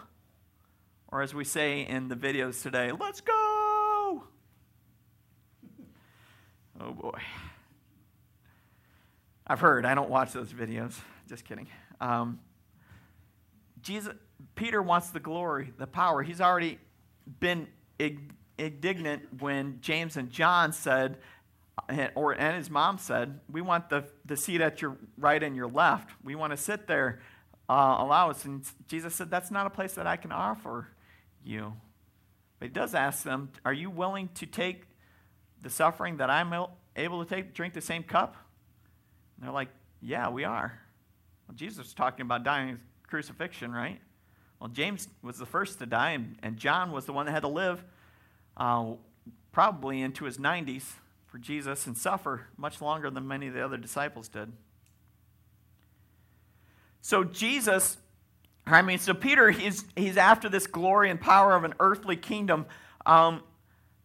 Or 1.08 1.22
as 1.22 1.34
we 1.34 1.42
say 1.44 1.80
in 1.80 2.06
the 2.06 2.14
videos 2.14 2.62
today, 2.62 2.92
let's 2.92 3.20
go. 3.20 3.49
Oh 6.80 6.92
boy. 6.92 7.18
I've 9.46 9.60
heard. 9.60 9.84
I 9.84 9.94
don't 9.94 10.08
watch 10.08 10.32
those 10.32 10.52
videos. 10.52 10.98
Just 11.28 11.44
kidding. 11.44 11.66
Um, 12.00 12.38
Jesus, 13.82 14.14
Peter 14.54 14.80
wants 14.80 15.10
the 15.10 15.20
glory, 15.20 15.72
the 15.76 15.86
power. 15.86 16.22
He's 16.22 16.40
already 16.40 16.78
been 17.40 17.66
indignant 18.58 19.40
when 19.40 19.78
James 19.80 20.16
and 20.16 20.30
John 20.30 20.72
said, 20.72 21.18
or 22.14 22.32
and 22.32 22.56
his 22.56 22.70
mom 22.70 22.98
said, 22.98 23.40
"We 23.50 23.60
want 23.60 23.90
the 23.90 24.04
the 24.24 24.36
seat 24.36 24.60
at 24.60 24.80
your 24.80 24.96
right 25.18 25.42
and 25.42 25.56
your 25.56 25.68
left. 25.68 26.10
We 26.22 26.34
want 26.34 26.52
to 26.52 26.56
sit 26.56 26.86
there. 26.86 27.20
Uh, 27.68 27.96
allow 27.98 28.30
us." 28.30 28.44
And 28.44 28.64
Jesus 28.86 29.14
said, 29.14 29.30
"That's 29.30 29.50
not 29.50 29.66
a 29.66 29.70
place 29.70 29.94
that 29.94 30.06
I 30.06 30.16
can 30.16 30.32
offer 30.32 30.88
you." 31.44 31.74
But 32.58 32.68
he 32.68 32.72
does 32.72 32.94
ask 32.94 33.22
them, 33.22 33.50
"Are 33.64 33.72
you 33.72 33.90
willing 33.90 34.28
to 34.34 34.46
take 34.46 34.89
the 35.62 35.70
suffering 35.70 36.18
that 36.18 36.30
I'm 36.30 36.52
able 36.96 37.24
to 37.24 37.28
take? 37.28 37.54
Drink 37.54 37.74
the 37.74 37.80
same 37.80 38.02
cup?" 38.02 38.36
And 39.36 39.46
they're 39.46 39.54
like, 39.54 39.68
"Yeah, 40.00 40.28
we 40.30 40.44
are." 40.44 40.80
Well, 41.48 41.56
Jesus 41.56 41.78
was 41.78 41.94
talking 41.94 42.22
about 42.22 42.44
dying 42.44 42.78
crucifixion, 43.06 43.72
right? 43.72 44.00
Well, 44.60 44.68
James 44.68 45.08
was 45.22 45.38
the 45.38 45.46
first 45.46 45.78
to 45.78 45.86
die, 45.86 46.10
and, 46.10 46.36
and 46.42 46.56
John 46.56 46.92
was 46.92 47.06
the 47.06 47.12
one 47.12 47.26
that 47.26 47.32
had 47.32 47.42
to 47.42 47.48
live 47.48 47.82
uh, 48.56 48.92
probably 49.52 50.02
into 50.02 50.26
his 50.26 50.38
90s 50.38 50.84
for 51.26 51.38
Jesus 51.38 51.86
and 51.86 51.96
suffer 51.96 52.46
much 52.56 52.80
longer 52.80 53.10
than 53.10 53.26
many 53.26 53.48
of 53.48 53.54
the 53.54 53.64
other 53.64 53.78
disciples 53.78 54.28
did. 54.28 54.52
So, 57.00 57.24
Jesus, 57.24 57.96
I 58.66 58.82
mean, 58.82 58.98
so 58.98 59.14
Peter, 59.14 59.50
he's, 59.50 59.84
he's 59.96 60.16
after 60.16 60.48
this 60.48 60.66
glory 60.66 61.10
and 61.10 61.20
power 61.20 61.54
of 61.54 61.64
an 61.64 61.74
earthly 61.80 62.16
kingdom. 62.16 62.66
Um, 63.06 63.42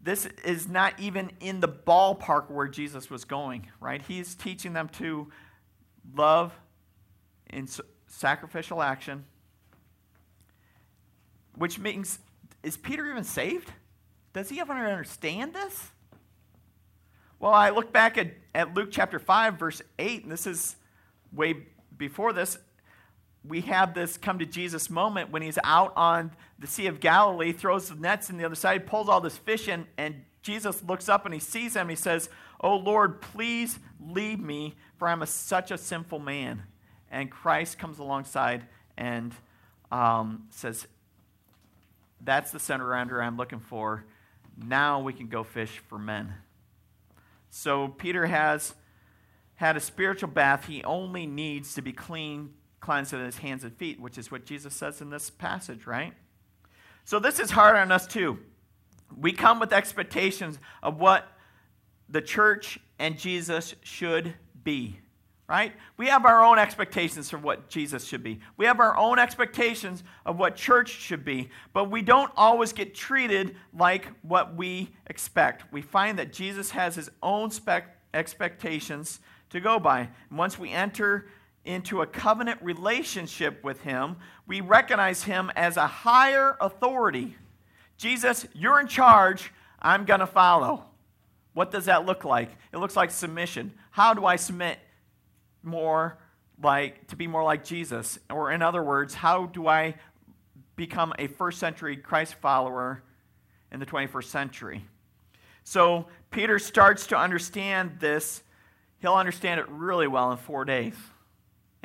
this 0.06 0.28
is 0.44 0.68
not 0.68 1.00
even 1.00 1.32
in 1.40 1.62
the 1.62 1.68
ballpark 1.68 2.52
where 2.52 2.68
Jesus 2.68 3.10
was 3.10 3.26
going, 3.26 3.68
right? 3.80 4.04
He's 4.04 4.36
teaching 4.36 4.72
them 4.72 4.88
to 5.00 5.32
love 6.16 6.54
in 7.50 7.68
sacrificial 8.06 8.84
action, 8.84 9.26
which 11.56 11.80
means, 11.80 12.20
is 12.62 12.78
Peter 12.78 13.10
even 13.10 13.24
saved? 13.24 13.72
Does 14.32 14.48
he 14.48 14.60
ever 14.60 14.74
understand 14.74 15.56
this? 15.56 15.90
Well, 17.40 17.54
I 17.54 17.72
look 17.72 17.92
back 17.92 18.20
at, 18.20 18.32
at 18.54 18.76
Luke 18.76 18.90
chapter 18.92 19.18
5, 19.18 19.58
verse 19.58 19.82
8, 19.98 20.22
and 20.22 20.32
this 20.32 20.46
is 20.46 20.76
way 21.34 21.66
before 21.98 22.32
this. 22.32 22.60
We 23.48 23.62
have 23.62 23.94
this 23.94 24.18
come 24.18 24.40
to 24.40 24.46
Jesus 24.46 24.90
moment 24.90 25.32
when 25.32 25.42
he's 25.42 25.60
out 25.64 25.94
on 25.96 26.32
the 26.58 26.68
Sea 26.68 26.88
of 26.88 27.00
Galilee, 27.00 27.52
throws 27.52 27.90
the 27.90 27.96
nets 27.96 28.30
in 28.30 28.38
the 28.38 28.46
other 28.46 28.56
side, 28.56 28.88
pulls 28.88 29.10
all 29.10 29.22
this 29.22 29.38
fish 29.38 29.68
in, 29.68 29.88
and 29.98 30.24
Jesus 30.42 30.84
looks 30.84 31.10
up 31.10 31.26
and 31.26 31.34
he 31.34 31.40
sees 31.40 31.76
him. 31.76 31.90
He 31.90 31.96
says, 31.96 32.30
Oh 32.62 32.76
Lord, 32.78 33.22
please 33.22 33.80
leave 34.00 34.40
me, 34.40 34.76
for 34.98 35.08
I'm 35.08 35.22
a, 35.22 35.28
such 35.28 35.72
a 35.72 35.78
sinful 35.78 36.20
man. 36.20 36.64
And 37.12 37.30
Christ 37.30 37.78
comes 37.78 38.00
alongside 38.00 38.66
and 38.98 39.34
um, 39.92 40.48
says, 40.50 40.88
That's 42.22 42.52
the 42.52 42.60
surrender 42.60 43.22
I'm 43.22 43.38
looking 43.38 43.60
for. 43.60 44.06
Now 44.58 45.02
we 45.02 45.14
can 45.14 45.28
go 45.28 45.44
fish 45.44 45.82
for 45.88 46.00
men. 46.00 46.34
So 47.50 47.88
Peter 47.88 48.26
has 48.28 48.74
had 49.56 49.78
a 49.78 49.80
spiritual 49.80 50.30
bath. 50.30 50.66
He 50.66 50.84
only 50.84 51.26
needs 51.26 51.74
to 51.76 51.82
be 51.82 51.94
clean, 51.94 52.54
cleansed 52.86 53.14
in 53.14 53.20
his 53.20 53.40
hands 53.40 53.64
and 53.64 53.76
feet, 53.76 54.00
which 54.00 54.16
is 54.18 54.32
what 54.32 54.46
Jesus 54.46 54.76
says 54.76 55.02
in 55.02 55.10
this 55.10 55.32
passage, 55.32 55.88
right? 55.88 56.14
So 57.04 57.18
this 57.18 57.40
is 57.40 57.50
hard 57.50 57.76
on 57.76 57.92
us 57.92 58.06
too. 58.06 58.38
We 59.18 59.32
come 59.32 59.60
with 59.60 59.74
expectations 59.74 60.60
of 60.84 61.00
what 61.00 61.28
the 62.08 62.22
church 62.22 62.80
and 63.00 63.18
Jesus 63.18 63.74
should 63.82 64.36
be 64.64 65.00
right? 65.48 65.74
We 65.98 66.08
have 66.08 66.26
our 66.26 66.44
own 66.44 66.58
expectations 66.58 67.30
for 67.30 67.38
what 67.38 67.70
Jesus 67.70 68.04
should 68.04 68.24
be. 68.24 68.40
We 68.58 68.66
have 68.66 68.80
our 68.80 68.98
own 68.98 69.20
expectations 69.20 70.04
of 70.26 70.40
what 70.40 70.56
church 70.56 70.90
should 70.90 71.24
be, 71.24 71.50
but 71.72 71.92
we 71.92 72.02
don't 72.02 72.32
always 72.36 72.74
get 72.74 72.96
treated 72.96 73.56
like 73.72 74.08
what 74.24 74.56
we 74.56 74.90
expect. 75.06 75.72
We 75.72 75.84
find 75.84 76.18
that 76.18 76.34
Jesus 76.34 76.72
has 76.72 76.96
his 76.96 77.12
own 77.22 77.52
spec- 77.52 77.96
expectations 78.12 79.20
to 79.52 79.60
go 79.60 79.80
by. 79.80 80.10
And 80.30 80.40
once 80.40 80.58
we 80.58 80.72
enter 80.72 81.28
into 81.66 82.02
a 82.02 82.08
covenant 82.08 82.62
relationship 82.62 83.64
with 83.64 83.82
him, 83.82 84.18
we 84.48 84.62
recognize 84.62 85.24
him 85.24 85.52
as 85.56 85.78
a 85.78 85.88
higher 85.88 86.56
authority. 86.62 87.36
Jesus, 87.98 88.48
you're 88.54 88.80
in 88.80 88.88
charge, 88.88 89.52
I'm 89.82 90.06
going 90.06 90.20
to 90.20 90.28
follow. 90.28 90.86
What 91.54 91.72
does 91.72 91.86
that 91.86 92.06
look 92.06 92.26
like? 92.26 92.50
It 92.74 92.78
looks 92.78 92.96
like 92.96 93.12
submission. 93.12 93.74
How 93.92 94.14
do 94.14 94.26
I 94.26 94.36
submit? 94.36 94.80
more 95.66 96.18
like 96.62 97.08
to 97.08 97.16
be 97.16 97.28
more 97.28 97.44
like 97.44 97.66
Jesus? 97.66 98.20
Or 98.30 98.52
in 98.52 98.62
other 98.62 98.84
words, 98.84 99.14
how 99.14 99.48
do 99.48 99.68
I 99.68 99.96
become 100.76 101.14
a 101.20 101.28
first 101.28 101.60
century 101.60 101.98
Christ 101.98 102.36
follower 102.36 103.04
in 103.72 103.80
the 103.80 103.86
21st 103.86 104.26
century? 104.26 104.86
So 105.64 106.06
Peter 106.32 106.60
starts 106.60 107.08
to 107.08 107.18
understand 107.18 107.98
this. 108.00 108.44
He'll 109.00 109.16
understand 109.16 109.60
it 109.60 109.68
really 109.70 110.08
well 110.08 110.32
in 110.32 110.38
four 110.38 110.64
days. 110.64 110.94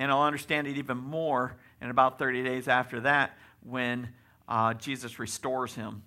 And 0.01 0.11
I'll 0.11 0.23
understand 0.23 0.67
it 0.67 0.79
even 0.79 0.97
more 0.97 1.55
in 1.83 1.91
about 1.91 2.19
30 2.19 2.43
days 2.43 2.69
after 2.69 3.01
that 3.01 3.37
when 3.63 4.09
uh, 4.49 4.73
Jesus 4.73 5.19
restores 5.19 5.75
him. 5.75 6.03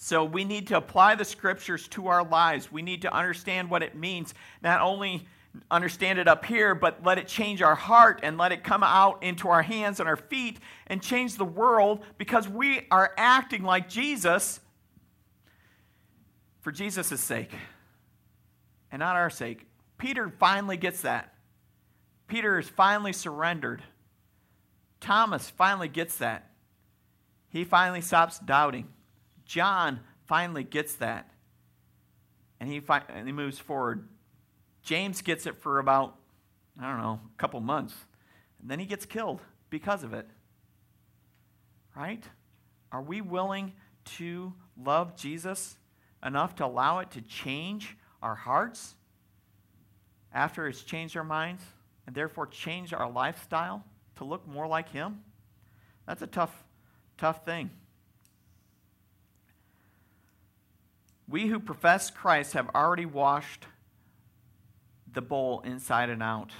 So 0.00 0.24
we 0.24 0.42
need 0.42 0.66
to 0.66 0.76
apply 0.76 1.14
the 1.14 1.24
scriptures 1.24 1.86
to 1.88 2.08
our 2.08 2.24
lives. 2.24 2.72
We 2.72 2.82
need 2.82 3.02
to 3.02 3.16
understand 3.16 3.70
what 3.70 3.84
it 3.84 3.94
means, 3.94 4.34
not 4.60 4.80
only 4.80 5.24
understand 5.70 6.18
it 6.18 6.26
up 6.26 6.44
here, 6.44 6.74
but 6.74 7.04
let 7.04 7.18
it 7.18 7.28
change 7.28 7.62
our 7.62 7.76
heart 7.76 8.18
and 8.24 8.38
let 8.38 8.50
it 8.50 8.64
come 8.64 8.82
out 8.82 9.22
into 9.22 9.46
our 9.46 9.62
hands 9.62 10.00
and 10.00 10.08
our 10.08 10.16
feet 10.16 10.58
and 10.88 11.00
change 11.00 11.36
the 11.36 11.44
world 11.44 12.00
because 12.18 12.48
we 12.48 12.88
are 12.90 13.12
acting 13.16 13.62
like 13.62 13.88
Jesus 13.88 14.58
for 16.60 16.72
Jesus' 16.72 17.20
sake 17.20 17.54
and 18.90 18.98
not 18.98 19.14
our 19.14 19.30
sake. 19.30 19.64
Peter 19.96 20.28
finally 20.40 20.76
gets 20.76 21.02
that. 21.02 21.34
Peter 22.28 22.58
is 22.58 22.68
finally 22.68 23.12
surrendered 23.12 23.82
Thomas 25.00 25.48
finally 25.50 25.88
gets 25.88 26.18
that. 26.18 26.50
He 27.50 27.64
finally 27.64 28.00
stops 28.00 28.38
doubting. 28.38 28.88
John 29.44 30.00
finally 30.26 30.64
gets 30.64 30.94
that. 30.96 31.30
And 32.60 32.68
he, 32.68 32.80
fi- 32.80 33.04
and 33.08 33.26
he 33.26 33.32
moves 33.32 33.58
forward. 33.58 34.08
James 34.82 35.22
gets 35.22 35.46
it 35.46 35.56
for 35.56 35.78
about, 35.78 36.16
I 36.80 36.88
don't 36.88 37.00
know, 37.00 37.20
a 37.24 37.38
couple 37.38 37.60
months. 37.60 37.94
And 38.60 38.70
then 38.70 38.78
he 38.78 38.86
gets 38.86 39.06
killed 39.06 39.40
because 39.70 40.02
of 40.02 40.12
it. 40.12 40.26
Right? 41.96 42.24
Are 42.90 43.02
we 43.02 43.20
willing 43.20 43.72
to 44.16 44.52
love 44.76 45.16
Jesus 45.16 45.76
enough 46.24 46.56
to 46.56 46.66
allow 46.66 46.98
it 46.98 47.12
to 47.12 47.20
change 47.20 47.96
our 48.22 48.34
hearts 48.34 48.94
after 50.32 50.66
it's 50.66 50.82
changed 50.82 51.16
our 51.16 51.24
minds 51.24 51.62
and 52.08 52.14
therefore 52.14 52.46
change 52.46 52.94
our 52.94 53.10
lifestyle 53.10 53.84
to 54.16 54.24
look 54.24 54.48
more 54.48 54.66
like 54.66 54.88
Him? 54.88 55.20
That's 56.06 56.22
a 56.22 56.26
tough, 56.26 56.64
tough 57.18 57.44
thing. 57.44 57.68
We 61.28 61.48
who 61.48 61.60
profess 61.60 62.10
Christ 62.10 62.54
have 62.54 62.70
already 62.74 63.04
washed 63.04 63.66
the 65.12 65.20
bowl 65.20 65.60
inside 65.66 66.08
and 66.08 66.22
out. 66.22 66.50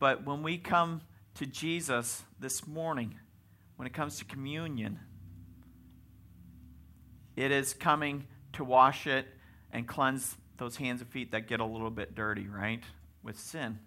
But 0.00 0.26
when 0.26 0.42
we 0.42 0.58
come 0.58 1.02
to 1.36 1.46
Jesus 1.46 2.24
this 2.40 2.66
morning, 2.66 3.20
when 3.76 3.86
it 3.86 3.92
comes 3.92 4.18
to 4.18 4.24
communion, 4.24 4.98
it 7.36 7.52
is 7.52 7.72
coming 7.72 8.26
to 8.54 8.64
wash 8.64 9.06
it 9.06 9.28
and 9.70 9.86
cleanse 9.86 10.36
those 10.58 10.74
hands 10.74 11.02
and 11.02 11.08
feet 11.08 11.30
that 11.30 11.46
get 11.46 11.60
a 11.60 11.64
little 11.64 11.90
bit 11.90 12.16
dirty, 12.16 12.48
right? 12.48 12.82
With 13.22 13.38
sin. 13.38 13.78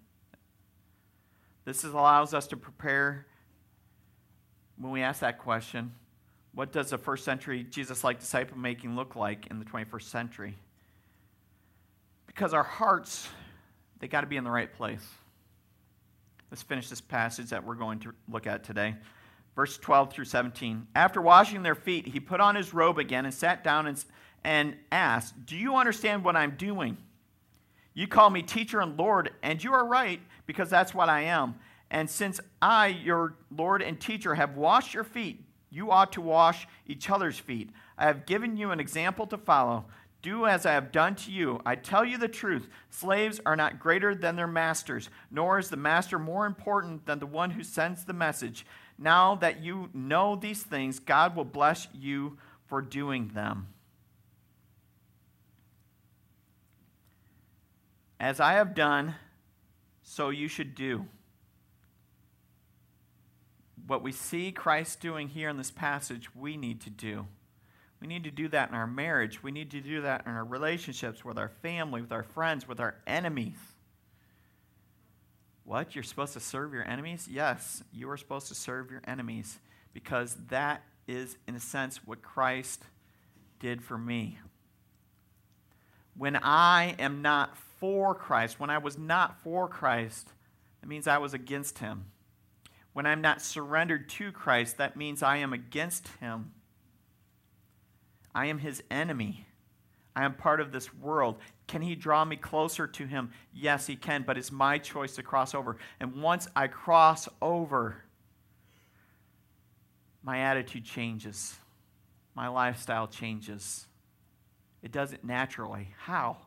This 1.65 1.83
allows 1.83 2.33
us 2.33 2.47
to 2.47 2.57
prepare 2.57 3.25
when 4.77 4.91
we 4.91 5.01
ask 5.01 5.21
that 5.21 5.39
question 5.39 5.93
what 6.53 6.71
does 6.71 6.93
a 6.93 6.97
first 6.97 7.25
century 7.25 7.65
Jesus 7.69 8.03
like 8.03 8.21
disciple 8.21 8.57
making 8.57 8.95
look 8.95 9.17
like 9.17 9.47
in 9.47 9.59
the 9.59 9.65
21st 9.65 10.03
century? 10.03 10.55
Because 12.27 12.53
our 12.53 12.63
hearts, 12.63 13.27
they 13.99 14.07
got 14.07 14.21
to 14.21 14.27
be 14.27 14.37
in 14.37 14.45
the 14.45 14.51
right 14.51 14.73
place. 14.73 15.05
Let's 16.49 16.63
finish 16.63 16.89
this 16.89 17.01
passage 17.01 17.49
that 17.49 17.65
we're 17.65 17.75
going 17.75 17.99
to 17.99 18.13
look 18.31 18.47
at 18.47 18.63
today. 18.63 18.95
Verse 19.53 19.77
12 19.77 20.13
through 20.13 20.25
17. 20.25 20.87
After 20.95 21.21
washing 21.21 21.61
their 21.61 21.75
feet, 21.75 22.07
he 22.07 22.21
put 22.21 22.39
on 22.39 22.55
his 22.55 22.73
robe 22.73 22.99
again 22.99 23.25
and 23.25 23.33
sat 23.33 23.63
down 23.63 23.87
and, 23.87 24.05
and 24.45 24.75
asked, 24.93 25.45
Do 25.45 25.57
you 25.57 25.75
understand 25.75 26.23
what 26.23 26.37
I'm 26.37 26.51
doing? 26.51 26.97
You 27.93 28.07
call 28.07 28.29
me 28.29 28.43
teacher 28.43 28.79
and 28.79 28.97
Lord, 28.97 29.31
and 29.41 29.61
you 29.61 29.73
are 29.73 29.85
right, 29.85 30.21
because 30.45 30.69
that's 30.69 30.93
what 30.93 31.09
I 31.09 31.21
am. 31.21 31.55
And 31.91 32.09
since 32.09 32.39
I, 32.61 32.87
your 32.87 33.35
Lord 33.55 33.81
and 33.81 33.99
teacher, 33.99 34.35
have 34.35 34.57
washed 34.57 34.93
your 34.93 35.03
feet, 35.03 35.43
you 35.69 35.91
ought 35.91 36.13
to 36.13 36.21
wash 36.21 36.67
each 36.87 37.09
other's 37.09 37.37
feet. 37.37 37.69
I 37.97 38.05
have 38.05 38.25
given 38.25 38.57
you 38.57 38.71
an 38.71 38.79
example 38.79 39.27
to 39.27 39.37
follow. 39.37 39.85
Do 40.21 40.47
as 40.47 40.65
I 40.65 40.71
have 40.71 40.91
done 40.91 41.15
to 41.15 41.31
you. 41.31 41.61
I 41.65 41.75
tell 41.75 42.03
you 42.03 42.17
the 42.17 42.27
truth 42.27 42.67
slaves 42.89 43.39
are 43.45 43.55
not 43.55 43.79
greater 43.79 44.15
than 44.15 44.35
their 44.35 44.47
masters, 44.47 45.09
nor 45.29 45.59
is 45.59 45.69
the 45.69 45.77
master 45.77 46.17
more 46.17 46.47
important 46.47 47.05
than 47.05 47.19
the 47.19 47.27
one 47.27 47.51
who 47.51 47.63
sends 47.63 48.05
the 48.05 48.13
message. 48.13 48.65
Now 48.97 49.35
that 49.35 49.61
you 49.61 49.89
know 49.93 50.35
these 50.35 50.63
things, 50.63 50.99
God 50.99 51.35
will 51.35 51.45
bless 51.45 51.87
you 51.93 52.37
for 52.65 52.81
doing 52.81 53.31
them. 53.35 53.67
As 58.19 58.39
I 58.39 58.53
have 58.53 58.73
done, 58.73 59.15
so 60.05 60.29
you 60.29 60.47
should 60.47 60.75
do. 60.75 61.05
What 63.87 64.01
we 64.01 64.11
see 64.11 64.51
Christ 64.51 65.01
doing 65.01 65.27
here 65.27 65.49
in 65.49 65.57
this 65.57 65.71
passage, 65.71 66.33
we 66.33 66.55
need 66.55 66.79
to 66.81 66.89
do. 66.89 67.25
We 67.99 68.07
need 68.07 68.23
to 68.23 68.31
do 68.31 68.47
that 68.49 68.69
in 68.69 68.75
our 68.75 68.87
marriage. 68.87 69.41
We 69.41 69.51
need 69.51 69.71
to 69.71 69.81
do 69.81 70.01
that 70.01 70.25
in 70.25 70.31
our 70.31 70.45
relationships 70.45 71.25
with 71.25 71.37
our 71.37 71.49
family, 71.49 72.01
with 72.01 72.11
our 72.11 72.23
friends, 72.23 72.67
with 72.67 72.79
our 72.79 72.95
enemies. 73.07 73.57
What? 75.63 75.95
You're 75.95 76.03
supposed 76.03 76.33
to 76.33 76.39
serve 76.39 76.73
your 76.73 76.87
enemies? 76.87 77.27
Yes, 77.29 77.83
you 77.91 78.09
are 78.11 78.17
supposed 78.17 78.47
to 78.49 78.55
serve 78.55 78.91
your 78.91 79.01
enemies 79.07 79.57
because 79.93 80.37
that 80.49 80.83
is, 81.07 81.37
in 81.47 81.55
a 81.55 81.59
sense, 81.59 82.05
what 82.05 82.21
Christ 82.21 82.83
did 83.59 83.81
for 83.81 83.97
me. 83.97 84.37
When 86.15 86.35
I 86.35 86.95
am 86.99 87.23
not 87.23 87.57
for 87.85 88.15
Christ, 88.15 88.59
when 88.59 88.71
I 88.71 88.79
was 88.79 88.97
not 88.97 89.39
for 89.41 89.67
Christ, 89.67 90.31
that 90.81 90.87
means 90.87 91.05
I 91.05 91.19
was 91.19 91.35
against 91.35 91.77
him. 91.77 92.05
When 92.93 93.05
I'm 93.05 93.21
not 93.21 93.43
surrendered 93.43 94.09
to 94.09 94.31
Christ, 94.31 94.77
that 94.77 94.97
means 94.97 95.21
I 95.21 95.37
am 95.37 95.53
against 95.53 96.07
him. 96.19 96.53
I 98.33 98.47
am 98.47 98.57
his 98.57 98.81
enemy. 98.89 99.45
I 100.15 100.25
am 100.25 100.33
part 100.33 100.61
of 100.61 100.71
this 100.71 100.95
world. 100.95 101.37
Can 101.67 101.83
he 101.83 101.93
draw 101.93 102.25
me 102.25 102.37
closer 102.37 102.87
to 102.87 103.05
him? 103.05 103.29
Yes, 103.53 103.85
he 103.85 103.95
can, 103.95 104.23
but 104.23 104.35
it's 104.35 104.51
my 104.51 104.79
choice 104.79 105.13
to 105.17 105.23
cross 105.23 105.53
over. 105.53 105.77
And 105.99 106.23
once 106.23 106.47
I 106.55 106.65
cross 106.65 107.29
over, 107.39 107.97
my 110.23 110.39
attitude 110.39 110.85
changes, 110.85 111.55
my 112.33 112.47
lifestyle 112.47 113.07
changes. 113.07 113.85
It 114.81 114.91
does 114.91 115.13
it 115.13 115.23
naturally. 115.23 115.89
How? 115.99 116.37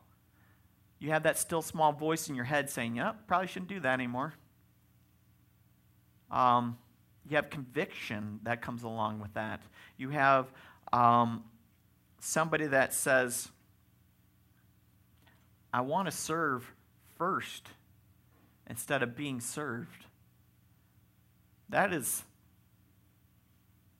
You 0.99 1.11
have 1.11 1.23
that 1.23 1.37
still 1.37 1.61
small 1.61 1.93
voice 1.93 2.29
in 2.29 2.35
your 2.35 2.45
head 2.45 2.69
saying, 2.69 2.95
Yep, 2.95 3.27
probably 3.27 3.47
shouldn't 3.47 3.69
do 3.69 3.79
that 3.79 3.93
anymore. 3.93 4.33
Um, 6.29 6.77
you 7.27 7.35
have 7.35 7.49
conviction 7.49 8.39
that 8.43 8.61
comes 8.61 8.83
along 8.83 9.19
with 9.19 9.33
that. 9.33 9.61
You 9.97 10.09
have 10.09 10.51
um, 10.91 11.43
somebody 12.19 12.67
that 12.67 12.93
says, 12.93 13.49
I 15.73 15.81
want 15.81 16.07
to 16.07 16.11
serve 16.11 16.71
first 17.17 17.69
instead 18.67 19.03
of 19.03 19.15
being 19.15 19.39
served. 19.39 20.05
That 21.69 21.93
is 21.93 22.23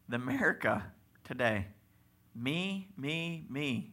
the 0.08 0.16
America 0.16 0.86
today. 1.24 1.68
Me, 2.36 2.88
me, 2.98 3.46
me. 3.50 3.92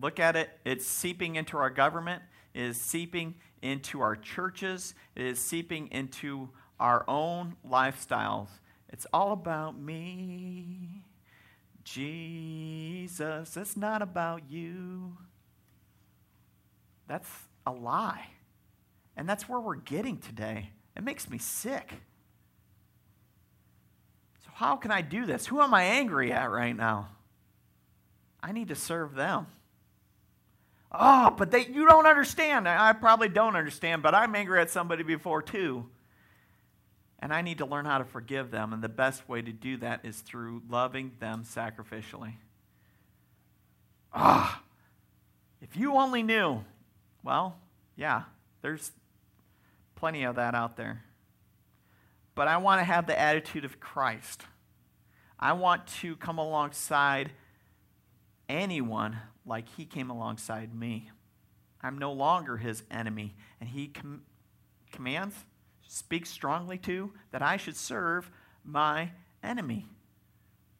Look 0.00 0.20
at 0.20 0.36
it. 0.36 0.50
It's 0.64 0.86
seeping 0.86 1.36
into 1.36 1.56
our 1.56 1.70
government, 1.70 2.22
it 2.54 2.62
is 2.62 2.80
seeping 2.80 3.34
into 3.62 4.00
our 4.00 4.16
churches, 4.16 4.94
it 5.16 5.26
is 5.26 5.38
seeping 5.38 5.88
into 5.90 6.50
our 6.78 7.04
own 7.08 7.56
lifestyles. 7.68 8.48
It's 8.90 9.06
all 9.12 9.32
about 9.32 9.78
me. 9.78 11.02
Jesus, 11.84 13.56
it's 13.56 13.76
not 13.76 14.02
about 14.02 14.42
you. 14.50 15.16
That's 17.06 17.28
a 17.66 17.72
lie. 17.72 18.26
And 19.16 19.28
that's 19.28 19.48
where 19.48 19.58
we're 19.58 19.76
getting 19.76 20.18
today. 20.18 20.70
It 20.96 21.02
makes 21.02 21.28
me 21.28 21.38
sick. 21.38 21.92
So, 24.44 24.50
how 24.54 24.76
can 24.76 24.90
I 24.90 25.00
do 25.00 25.26
this? 25.26 25.46
Who 25.46 25.60
am 25.60 25.74
I 25.74 25.82
angry 25.84 26.30
at 26.30 26.50
right 26.50 26.76
now? 26.76 27.08
I 28.42 28.52
need 28.52 28.68
to 28.68 28.74
serve 28.74 29.14
them. 29.14 29.46
Oh, 30.90 31.34
but 31.36 31.50
they, 31.50 31.66
you 31.66 31.86
don't 31.86 32.06
understand. 32.06 32.68
I 32.68 32.92
probably 32.94 33.28
don't 33.28 33.56
understand, 33.56 34.02
but 34.02 34.14
I'm 34.14 34.34
angry 34.34 34.60
at 34.60 34.70
somebody 34.70 35.02
before 35.02 35.42
too. 35.42 35.86
And 37.20 37.32
I 37.32 37.42
need 37.42 37.58
to 37.58 37.66
learn 37.66 37.84
how 37.84 37.98
to 37.98 38.04
forgive 38.04 38.50
them. 38.50 38.72
And 38.72 38.82
the 38.82 38.88
best 38.88 39.28
way 39.28 39.42
to 39.42 39.52
do 39.52 39.76
that 39.78 40.00
is 40.04 40.20
through 40.20 40.62
loving 40.68 41.12
them 41.18 41.44
sacrificially. 41.44 42.34
Ah, 44.14 44.62
if 45.60 45.76
you 45.76 45.94
only 45.94 46.22
knew. 46.22 46.64
Well, 47.22 47.58
yeah, 47.96 48.22
there's 48.62 48.92
plenty 49.96 50.22
of 50.22 50.36
that 50.36 50.54
out 50.54 50.76
there. 50.76 51.02
But 52.34 52.48
I 52.48 52.56
want 52.58 52.80
to 52.80 52.84
have 52.84 53.06
the 53.06 53.18
attitude 53.18 53.64
of 53.64 53.80
Christ. 53.80 54.42
I 55.38 55.52
want 55.52 55.86
to 56.00 56.16
come 56.16 56.38
alongside 56.38 57.32
anyone 58.48 59.18
like 59.48 59.68
he 59.76 59.84
came 59.84 60.10
alongside 60.10 60.74
me. 60.74 61.10
I'm 61.82 61.98
no 61.98 62.12
longer 62.12 62.56
his 62.56 62.82
enemy. 62.90 63.34
And 63.60 63.68
he 63.68 63.88
com- 63.88 64.22
commands 64.92 65.34
speaks 65.86 66.30
strongly 66.30 66.78
to 66.78 67.10
that 67.32 67.42
I 67.42 67.56
should 67.56 67.76
serve 67.76 68.30
my 68.64 69.10
enemy. 69.42 69.86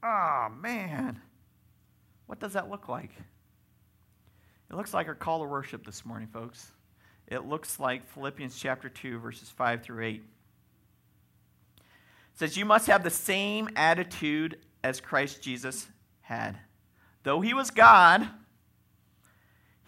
Oh, 0.02 0.48
man. 0.60 1.20
What 2.26 2.40
does 2.40 2.52
that 2.52 2.70
look 2.70 2.88
like? 2.88 3.10
It 4.70 4.76
looks 4.76 4.92
like 4.92 5.08
our 5.08 5.14
call 5.14 5.40
to 5.40 5.46
worship 5.46 5.84
this 5.84 6.04
morning, 6.04 6.28
folks. 6.28 6.70
It 7.26 7.46
looks 7.46 7.80
like 7.80 8.06
Philippians 8.08 8.58
chapter 8.58 8.88
2, 8.88 9.18
verses 9.18 9.48
5 9.48 9.82
through 9.82 10.04
8. 10.04 10.14
It 10.16 10.22
says, 12.34 12.56
You 12.56 12.64
must 12.64 12.86
have 12.86 13.02
the 13.02 13.10
same 13.10 13.68
attitude 13.76 14.58
as 14.84 15.00
Christ 15.00 15.42
Jesus 15.42 15.88
had. 16.20 16.58
Though 17.22 17.40
he 17.40 17.54
was 17.54 17.70
God, 17.70 18.28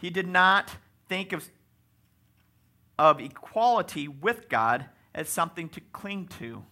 he 0.00 0.10
did 0.10 0.26
not 0.26 0.70
think 1.08 1.32
of, 1.32 1.48
of 2.98 3.20
equality 3.20 4.08
with 4.08 4.48
God 4.48 4.86
as 5.14 5.28
something 5.28 5.68
to 5.70 5.80
cling 5.92 6.28
to. 6.38 6.64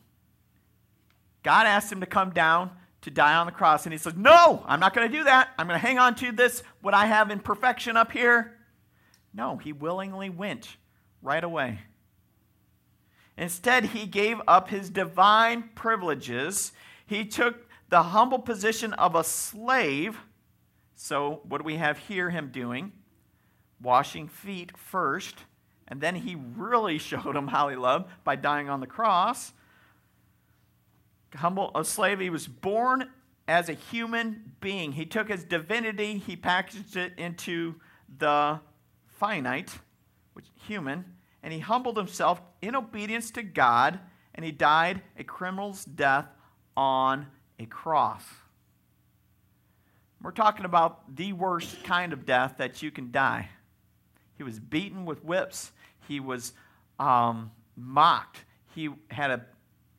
God 1.43 1.67
asked 1.67 1.93
him 1.93 2.01
to 2.01 2.07
come 2.07 2.31
down 2.31 2.71
to 3.03 3.11
die 3.11 3.35
on 3.35 3.47
the 3.47 3.53
cross, 3.53 3.85
and 3.87 3.93
he 3.93 3.99
says, 3.99 4.15
No, 4.17 4.63
I'm 4.67 4.81
not 4.81 4.95
going 4.95 5.11
to 5.11 5.17
do 5.17 5.25
that. 5.25 5.51
I'm 5.59 5.67
going 5.67 5.79
to 5.79 5.87
hang 5.87 5.99
on 5.99 6.15
to 6.17 6.33
this, 6.33 6.63
what 6.81 6.95
I 6.95 7.07
have 7.07 7.31
in 7.31 7.39
perfection 7.41 7.97
up 7.97 8.13
here. 8.13 8.57
No, 9.33 9.57
he 9.57 9.73
willingly 9.73 10.31
went 10.31 10.77
right 11.23 11.45
away. 11.45 11.81
Instead, 13.37 13.87
he 13.87 14.07
gave 14.07 14.41
up 14.49 14.69
his 14.69 14.91
divine 14.91 15.71
privileges. 15.75 16.73
He 17.07 17.25
took 17.25 17.69
the 17.89 18.03
humble 18.03 18.41
position 18.41 18.95
of 18.95 19.15
a 19.15 19.23
slave. 19.23 20.19
So, 20.97 21.41
what 21.45 21.59
do 21.59 21.65
we 21.65 21.77
have 21.77 21.99
here 21.99 22.31
him 22.31 22.51
doing? 22.51 22.93
Washing 23.83 24.29
feet 24.29 24.77
first, 24.77 25.37
and 25.87 26.01
then 26.01 26.17
he 26.17 26.37
really 26.57 26.99
showed 26.99 27.37
him 27.37 27.49
how 27.49 27.69
he 27.69 27.77
loved 27.77 28.11
by 28.25 28.37
dying 28.37 28.69
on 28.69 28.81
the 28.81 28.87
cross. 28.87 29.53
Humble, 31.35 31.71
a 31.75 31.85
slave, 31.85 32.21
he 32.21 32.31
was 32.31 32.47
born 32.47 33.11
as 33.47 33.69
a 33.69 33.75
human 33.75 34.53
being. 34.61 34.93
He 34.93 35.07
took 35.07 35.29
his 35.29 35.45
divinity, 35.45 36.19
he 36.19 36.37
packaged 36.37 36.97
it 36.97 37.13
into 37.19 37.77
the 38.19 38.61
finite, 39.07 39.79
which 40.35 40.47
human, 40.67 41.05
and 41.43 41.53
he 41.53 41.59
humbled 41.59 41.97
himself 41.97 42.41
in 42.63 42.77
obedience 42.77 43.31
to 43.33 43.43
God, 43.43 43.99
and 44.35 44.45
he 44.45 44.53
died 44.53 45.03
a 45.19 45.25
criminal's 45.25 45.85
death 45.85 46.27
on 46.77 47.27
a 47.59 47.67
cross. 47.67 48.23
We're 50.23 50.31
talking 50.33 50.65
about 50.65 51.17
the 51.17 51.33
worst 51.33 51.85
kind 51.85 52.13
of 52.13 52.27
death 52.27 52.57
that 52.59 52.83
you 52.83 52.91
can 52.91 53.11
die. 53.11 53.51
He 54.39 54.45
was 54.45 54.59
beaten 54.59 55.05
with 55.05 55.23
whips. 55.25 55.73
He 56.07 56.21
was 56.21 56.53
um, 56.99 57.51
mocked. 57.77 58.45
He 58.75 58.89
had 59.11 59.31
a 59.31 59.45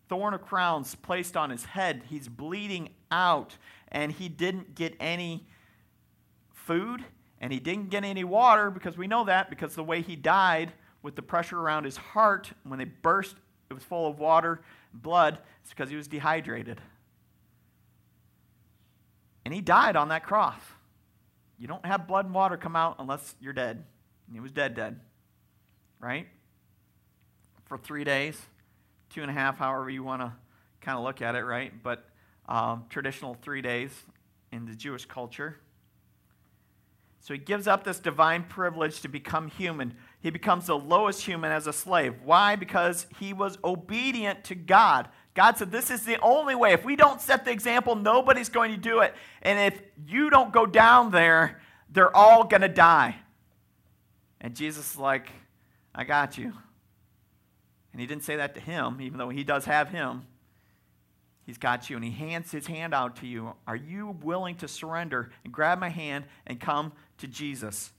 thorn 0.07 0.33
of 0.33 0.41
crowns 0.41 0.95
placed 0.95 1.37
on 1.37 1.49
his 1.49 1.65
head. 1.65 2.03
He's 2.07 2.27
bleeding 2.27 2.89
out, 3.11 3.57
and 3.89 4.11
he 4.11 4.29
didn't 4.29 4.73
get 4.73 4.95
any 4.99 5.45
food, 6.53 7.03
and 7.39 7.53
he 7.53 7.59
didn't 7.59 7.89
get 7.89 8.03
any 8.03 8.23
water 8.23 8.71
because 8.71 8.97
we 8.97 9.07
know 9.07 9.25
that 9.25 9.49
because 9.49 9.75
the 9.75 9.83
way 9.83 10.01
he 10.01 10.15
died 10.15 10.71
with 11.01 11.15
the 11.15 11.21
pressure 11.21 11.59
around 11.59 11.83
his 11.83 11.97
heart, 11.97 12.51
when 12.63 12.79
they 12.79 12.85
burst, 12.85 13.35
it 13.69 13.73
was 13.73 13.83
full 13.83 14.07
of 14.07 14.19
water, 14.19 14.61
blood, 14.93 15.37
it's 15.61 15.69
because 15.69 15.89
he 15.89 15.95
was 15.95 16.07
dehydrated. 16.07 16.81
And 19.45 19.53
he 19.53 19.61
died 19.61 19.95
on 19.95 20.09
that 20.09 20.23
cross. 20.23 20.59
You 21.57 21.67
don't 21.67 21.85
have 21.85 22.07
blood 22.07 22.25
and 22.25 22.33
water 22.33 22.57
come 22.57 22.75
out 22.75 22.95
unless 22.99 23.35
you're 23.41 23.53
dead. 23.53 23.83
And 24.29 24.35
he 24.35 24.39
was 24.39 24.51
dead, 24.51 24.75
dead. 24.75 24.99
Right? 25.99 26.27
For 27.65 27.77
three 27.77 28.03
days, 28.03 28.39
two 29.09 29.21
and 29.21 29.29
a 29.29 29.33
half, 29.33 29.57
however 29.57 29.89
you 29.89 30.03
want 30.03 30.21
to 30.21 30.31
kind 30.81 30.97
of 30.97 31.03
look 31.03 31.21
at 31.21 31.35
it, 31.35 31.43
right? 31.43 31.73
But 31.83 32.07
um, 32.47 32.85
traditional 32.89 33.35
three 33.41 33.61
days 33.61 33.91
in 34.51 34.65
the 34.65 34.75
Jewish 34.75 35.05
culture. 35.05 35.57
So 37.21 37.33
he 37.33 37.39
gives 37.39 37.67
up 37.67 37.83
this 37.83 37.99
divine 37.99 38.43
privilege 38.43 39.01
to 39.01 39.07
become 39.07 39.49
human. 39.49 39.95
He 40.21 40.29
becomes 40.29 40.67
the 40.67 40.77
lowest 40.77 41.25
human 41.25 41.51
as 41.51 41.67
a 41.67 41.73
slave. 41.73 42.15
Why? 42.23 42.55
Because 42.55 43.07
he 43.19 43.33
was 43.33 43.57
obedient 43.63 44.43
to 44.45 44.55
God. 44.55 45.09
God 45.33 45.57
said, 45.57 45.71
This 45.71 45.91
is 45.91 46.05
the 46.05 46.19
only 46.21 46.55
way. 46.55 46.73
If 46.73 46.85
we 46.85 46.95
don't 46.95 47.21
set 47.21 47.45
the 47.45 47.51
example, 47.51 47.95
nobody's 47.95 48.49
going 48.49 48.71
to 48.71 48.77
do 48.77 49.01
it. 49.01 49.13
And 49.41 49.73
if 49.73 49.81
you 50.07 50.29
don't 50.29 50.53
go 50.53 50.65
down 50.65 51.11
there, 51.11 51.59
they're 51.89 52.15
all 52.15 52.45
going 52.45 52.61
to 52.61 52.69
die. 52.69 53.15
And 54.41 54.55
Jesus 54.55 54.91
is 54.93 54.97
like, 54.97 55.29
I 55.93 56.03
got 56.03 56.37
you. 56.37 56.53
And 57.91 57.99
he 57.99 58.07
didn't 58.07 58.23
say 58.23 58.37
that 58.37 58.55
to 58.55 58.61
him, 58.61 59.01
even 59.01 59.17
though 59.17 59.29
he 59.29 59.43
does 59.43 59.65
have 59.65 59.89
him. 59.89 60.23
He's 61.45 61.57
got 61.57 61.89
you, 61.89 61.95
and 61.95 62.05
he 62.05 62.11
hands 62.11 62.51
his 62.51 62.67
hand 62.67 62.93
out 62.93 63.15
to 63.17 63.27
you. 63.27 63.53
Are 63.65 63.75
you 63.75 64.15
willing 64.21 64.55
to 64.57 64.67
surrender 64.67 65.31
and 65.43 65.51
grab 65.51 65.79
my 65.79 65.89
hand 65.89 66.25
and 66.45 66.59
come 66.59 66.91
to 67.17 67.27
Jesus? 67.27 67.91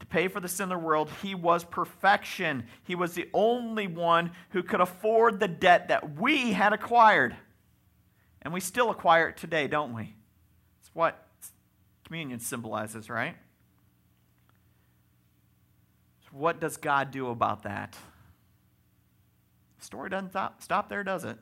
To 0.00 0.06
pay 0.06 0.28
for 0.28 0.40
the 0.40 0.48
sin 0.48 0.64
of 0.64 0.70
the 0.70 0.78
world, 0.78 1.10
he 1.20 1.34
was 1.34 1.64
perfection. 1.64 2.64
He 2.84 2.94
was 2.94 3.12
the 3.12 3.28
only 3.34 3.86
one 3.86 4.32
who 4.50 4.62
could 4.62 4.80
afford 4.80 5.38
the 5.38 5.48
debt 5.48 5.88
that 5.88 6.18
we 6.18 6.52
had 6.52 6.72
acquired. 6.72 7.36
And 8.40 8.54
we 8.54 8.60
still 8.60 8.88
acquire 8.88 9.28
it 9.28 9.36
today, 9.36 9.68
don't 9.68 9.94
we? 9.94 10.14
It's 10.80 10.90
what 10.94 11.22
communion 12.06 12.40
symbolizes, 12.40 13.10
right? 13.10 13.36
What 16.32 16.60
does 16.60 16.76
God 16.76 17.10
do 17.10 17.28
about 17.28 17.64
that? 17.64 17.96
The 19.78 19.84
story 19.84 20.10
doesn't 20.10 20.32
stop 20.60 20.88
there, 20.88 21.02
does 21.02 21.24
it? 21.24 21.38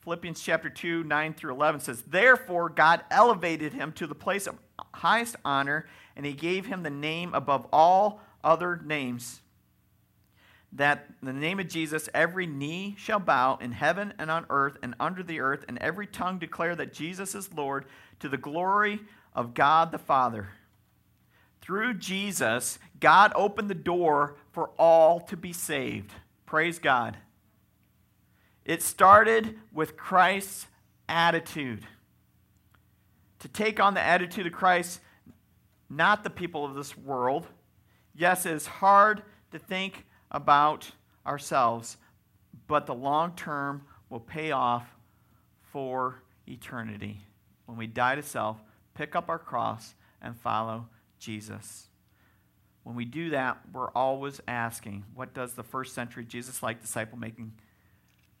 Philippians 0.00 0.40
chapter 0.40 0.70
2, 0.70 1.04
9 1.04 1.34
through 1.34 1.52
11 1.52 1.80
says, 1.80 2.02
Therefore, 2.02 2.68
God 2.68 3.02
elevated 3.10 3.72
him 3.72 3.92
to 3.92 4.06
the 4.06 4.14
place 4.14 4.46
of 4.46 4.56
highest 4.94 5.36
honor, 5.44 5.86
and 6.16 6.24
he 6.24 6.32
gave 6.32 6.66
him 6.66 6.82
the 6.82 6.90
name 6.90 7.34
above 7.34 7.66
all 7.72 8.20
other 8.44 8.80
names. 8.84 9.40
That 10.72 11.10
the 11.22 11.32
name 11.32 11.58
of 11.58 11.68
Jesus, 11.68 12.08
every 12.14 12.46
knee 12.46 12.94
shall 12.98 13.18
bow 13.18 13.56
in 13.60 13.72
heaven 13.72 14.14
and 14.18 14.30
on 14.30 14.46
earth 14.50 14.76
and 14.82 14.94
under 15.00 15.22
the 15.22 15.40
earth, 15.40 15.64
and 15.68 15.78
every 15.78 16.06
tongue 16.06 16.38
declare 16.38 16.76
that 16.76 16.92
Jesus 16.92 17.34
is 17.34 17.52
Lord 17.52 17.86
to 18.20 18.28
the 18.28 18.36
glory 18.36 19.00
of 19.34 19.54
God 19.54 19.90
the 19.90 19.98
Father. 19.98 20.50
Through 21.68 21.94
Jesus, 21.94 22.78
God 22.98 23.30
opened 23.34 23.68
the 23.68 23.74
door 23.74 24.36
for 24.52 24.70
all 24.78 25.20
to 25.20 25.36
be 25.36 25.52
saved. 25.52 26.10
Praise 26.46 26.78
God. 26.78 27.18
It 28.64 28.82
started 28.82 29.58
with 29.70 29.94
Christ's 29.94 30.66
attitude. 31.10 31.86
To 33.40 33.48
take 33.48 33.80
on 33.80 33.92
the 33.92 34.00
attitude 34.00 34.46
of 34.46 34.52
Christ, 34.54 35.00
not 35.90 36.24
the 36.24 36.30
people 36.30 36.64
of 36.64 36.74
this 36.74 36.96
world. 36.96 37.46
Yes, 38.14 38.46
it 38.46 38.54
is 38.54 38.66
hard 38.66 39.22
to 39.52 39.58
think 39.58 40.06
about 40.30 40.90
ourselves, 41.26 41.98
but 42.66 42.86
the 42.86 42.94
long 42.94 43.32
term 43.32 43.82
will 44.08 44.20
pay 44.20 44.52
off 44.52 44.86
for 45.70 46.22
eternity. 46.46 47.20
When 47.66 47.76
we 47.76 47.86
die 47.86 48.14
to 48.14 48.22
self, 48.22 48.56
pick 48.94 49.14
up 49.14 49.28
our 49.28 49.38
cross, 49.38 49.94
and 50.22 50.34
follow 50.34 50.86
Jesus. 51.18 51.88
When 52.84 52.96
we 52.96 53.04
do 53.04 53.30
that, 53.30 53.58
we're 53.72 53.90
always 53.90 54.40
asking, 54.48 55.04
what 55.14 55.34
does 55.34 55.54
the 55.54 55.62
first 55.62 55.94
century 55.94 56.24
Jesus 56.24 56.62
like 56.62 56.80
disciple 56.80 57.18
making 57.18 57.52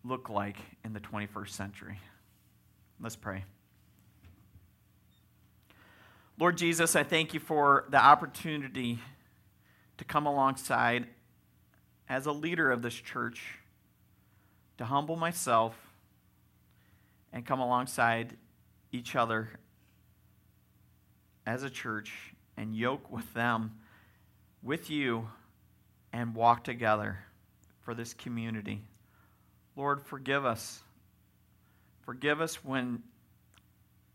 look 0.04 0.30
like 0.30 0.56
in 0.84 0.92
the 0.92 1.00
21st 1.00 1.50
century? 1.50 1.98
Let's 3.00 3.16
pray. 3.16 3.44
Lord 6.38 6.56
Jesus, 6.56 6.96
I 6.96 7.02
thank 7.02 7.34
you 7.34 7.40
for 7.40 7.84
the 7.90 8.02
opportunity 8.02 9.00
to 9.98 10.04
come 10.04 10.26
alongside 10.26 11.08
as 12.08 12.26
a 12.26 12.32
leader 12.32 12.70
of 12.70 12.80
this 12.80 12.94
church, 12.94 13.58
to 14.78 14.84
humble 14.84 15.16
myself 15.16 15.74
and 17.32 17.44
come 17.44 17.60
alongside 17.60 18.36
each 18.92 19.14
other 19.14 19.50
as 21.44 21.64
a 21.64 21.70
church 21.70 22.32
and 22.58 22.76
yoke 22.76 23.10
with 23.10 23.32
them, 23.32 23.72
with 24.62 24.90
you, 24.90 25.28
and 26.12 26.34
walk 26.34 26.64
together 26.64 27.20
for 27.80 27.94
this 27.94 28.12
community. 28.12 28.82
Lord, 29.76 30.02
forgive 30.02 30.44
us. 30.44 30.82
Forgive 32.04 32.40
us 32.40 32.64
when 32.64 33.02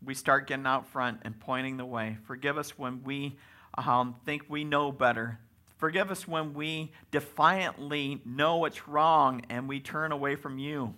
we 0.04 0.14
start 0.14 0.46
getting 0.46 0.66
out 0.66 0.86
front 0.86 1.20
and 1.22 1.40
pointing 1.40 1.78
the 1.78 1.86
way. 1.86 2.18
Forgive 2.26 2.58
us 2.58 2.78
when 2.78 3.02
we 3.02 3.36
um, 3.78 4.14
think 4.26 4.44
we 4.48 4.62
know 4.62 4.92
better. 4.92 5.38
Forgive 5.78 6.10
us 6.10 6.28
when 6.28 6.52
we 6.52 6.92
defiantly 7.10 8.20
know 8.24 8.56
what's 8.58 8.86
wrong 8.86 9.42
and 9.48 9.68
we 9.68 9.80
turn 9.80 10.12
away 10.12 10.36
from 10.36 10.58
you. 10.58 10.94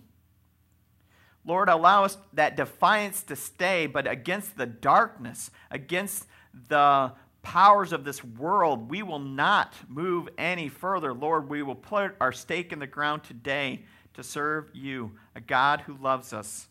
Lord, 1.45 1.69
allow 1.69 2.05
us 2.05 2.19
that 2.33 2.57
defiance 2.57 3.23
to 3.25 3.37
stay, 3.37 3.87
but 3.87 4.09
against 4.09 4.57
the 4.57 4.67
darkness, 4.67 5.53
against 5.71 6.27
the 6.69 7.13
powers 7.47 7.93
of 7.93 8.03
this 8.03 8.25
world, 8.25 8.91
we 8.91 9.05
will 9.05 9.21
not 9.21 9.73
move 9.87 10.29
any 10.37 10.69
further. 10.69 11.15
Lord, 11.15 11.49
we 11.49 11.63
will 11.63 11.77
put 11.77 12.17
our 12.21 12.33
stake 12.33 12.73
in 12.73 12.81
the 12.81 12.89
ground 12.89 13.23
today 13.23 13.85
to 14.15 14.25
serve 14.25 14.69
you, 14.75 15.13
a 15.37 15.41
God 15.41 15.81
who 15.83 15.97
loves 15.97 16.33
us 16.33 16.67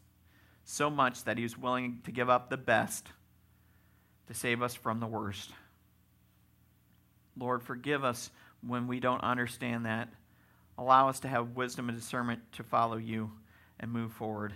so 0.65 0.89
much 0.89 1.23
that 1.23 1.37
he 1.37 1.43
was 1.43 1.57
willing 1.57 2.01
to 2.03 2.11
give 2.11 2.29
up 2.29 2.49
the 2.49 2.57
best 2.57 3.07
to 4.27 4.33
save 4.33 4.61
us 4.61 4.75
from 4.75 4.99
the 4.99 5.07
worst. 5.07 5.49
Lord, 7.37 7.63
forgive 7.63 8.03
us 8.03 8.29
when 8.59 8.85
we 8.85 8.99
don't 8.99 9.23
understand 9.23 9.85
that. 9.85 10.09
Allow 10.77 11.07
us 11.07 11.21
to 11.21 11.29
have 11.29 11.55
wisdom 11.55 11.87
and 11.87 11.97
discernment 11.97 12.41
to 12.51 12.63
follow 12.63 12.97
you 12.97 13.31
and 13.79 13.89
move 13.89 14.11
forward. 14.11 14.51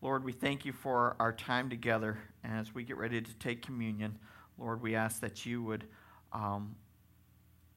Lord, 0.00 0.24
we 0.24 0.32
thank 0.32 0.64
you 0.64 0.72
for 0.72 1.14
our 1.20 1.34
time 1.34 1.68
together. 1.68 2.16
As 2.42 2.74
we 2.74 2.84
get 2.84 2.96
ready 2.96 3.20
to 3.20 3.34
take 3.34 3.60
communion, 3.60 4.18
Lord, 4.58 4.82
we 4.82 4.94
ask 4.94 5.20
that 5.20 5.46
you 5.46 5.62
would 5.62 5.84
um, 6.32 6.74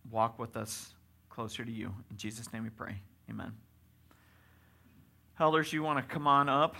walk 0.09 0.39
with 0.39 0.57
us 0.57 0.93
closer 1.29 1.63
to 1.63 1.71
you. 1.71 1.93
In 2.09 2.17
Jesus' 2.17 2.51
name 2.51 2.63
we 2.63 2.69
pray. 2.69 2.95
Amen. 3.29 3.53
Elders, 5.39 5.71
you 5.71 5.83
want 5.83 5.97
to 5.97 6.13
come 6.13 6.27
on 6.27 6.49
up? 6.49 6.75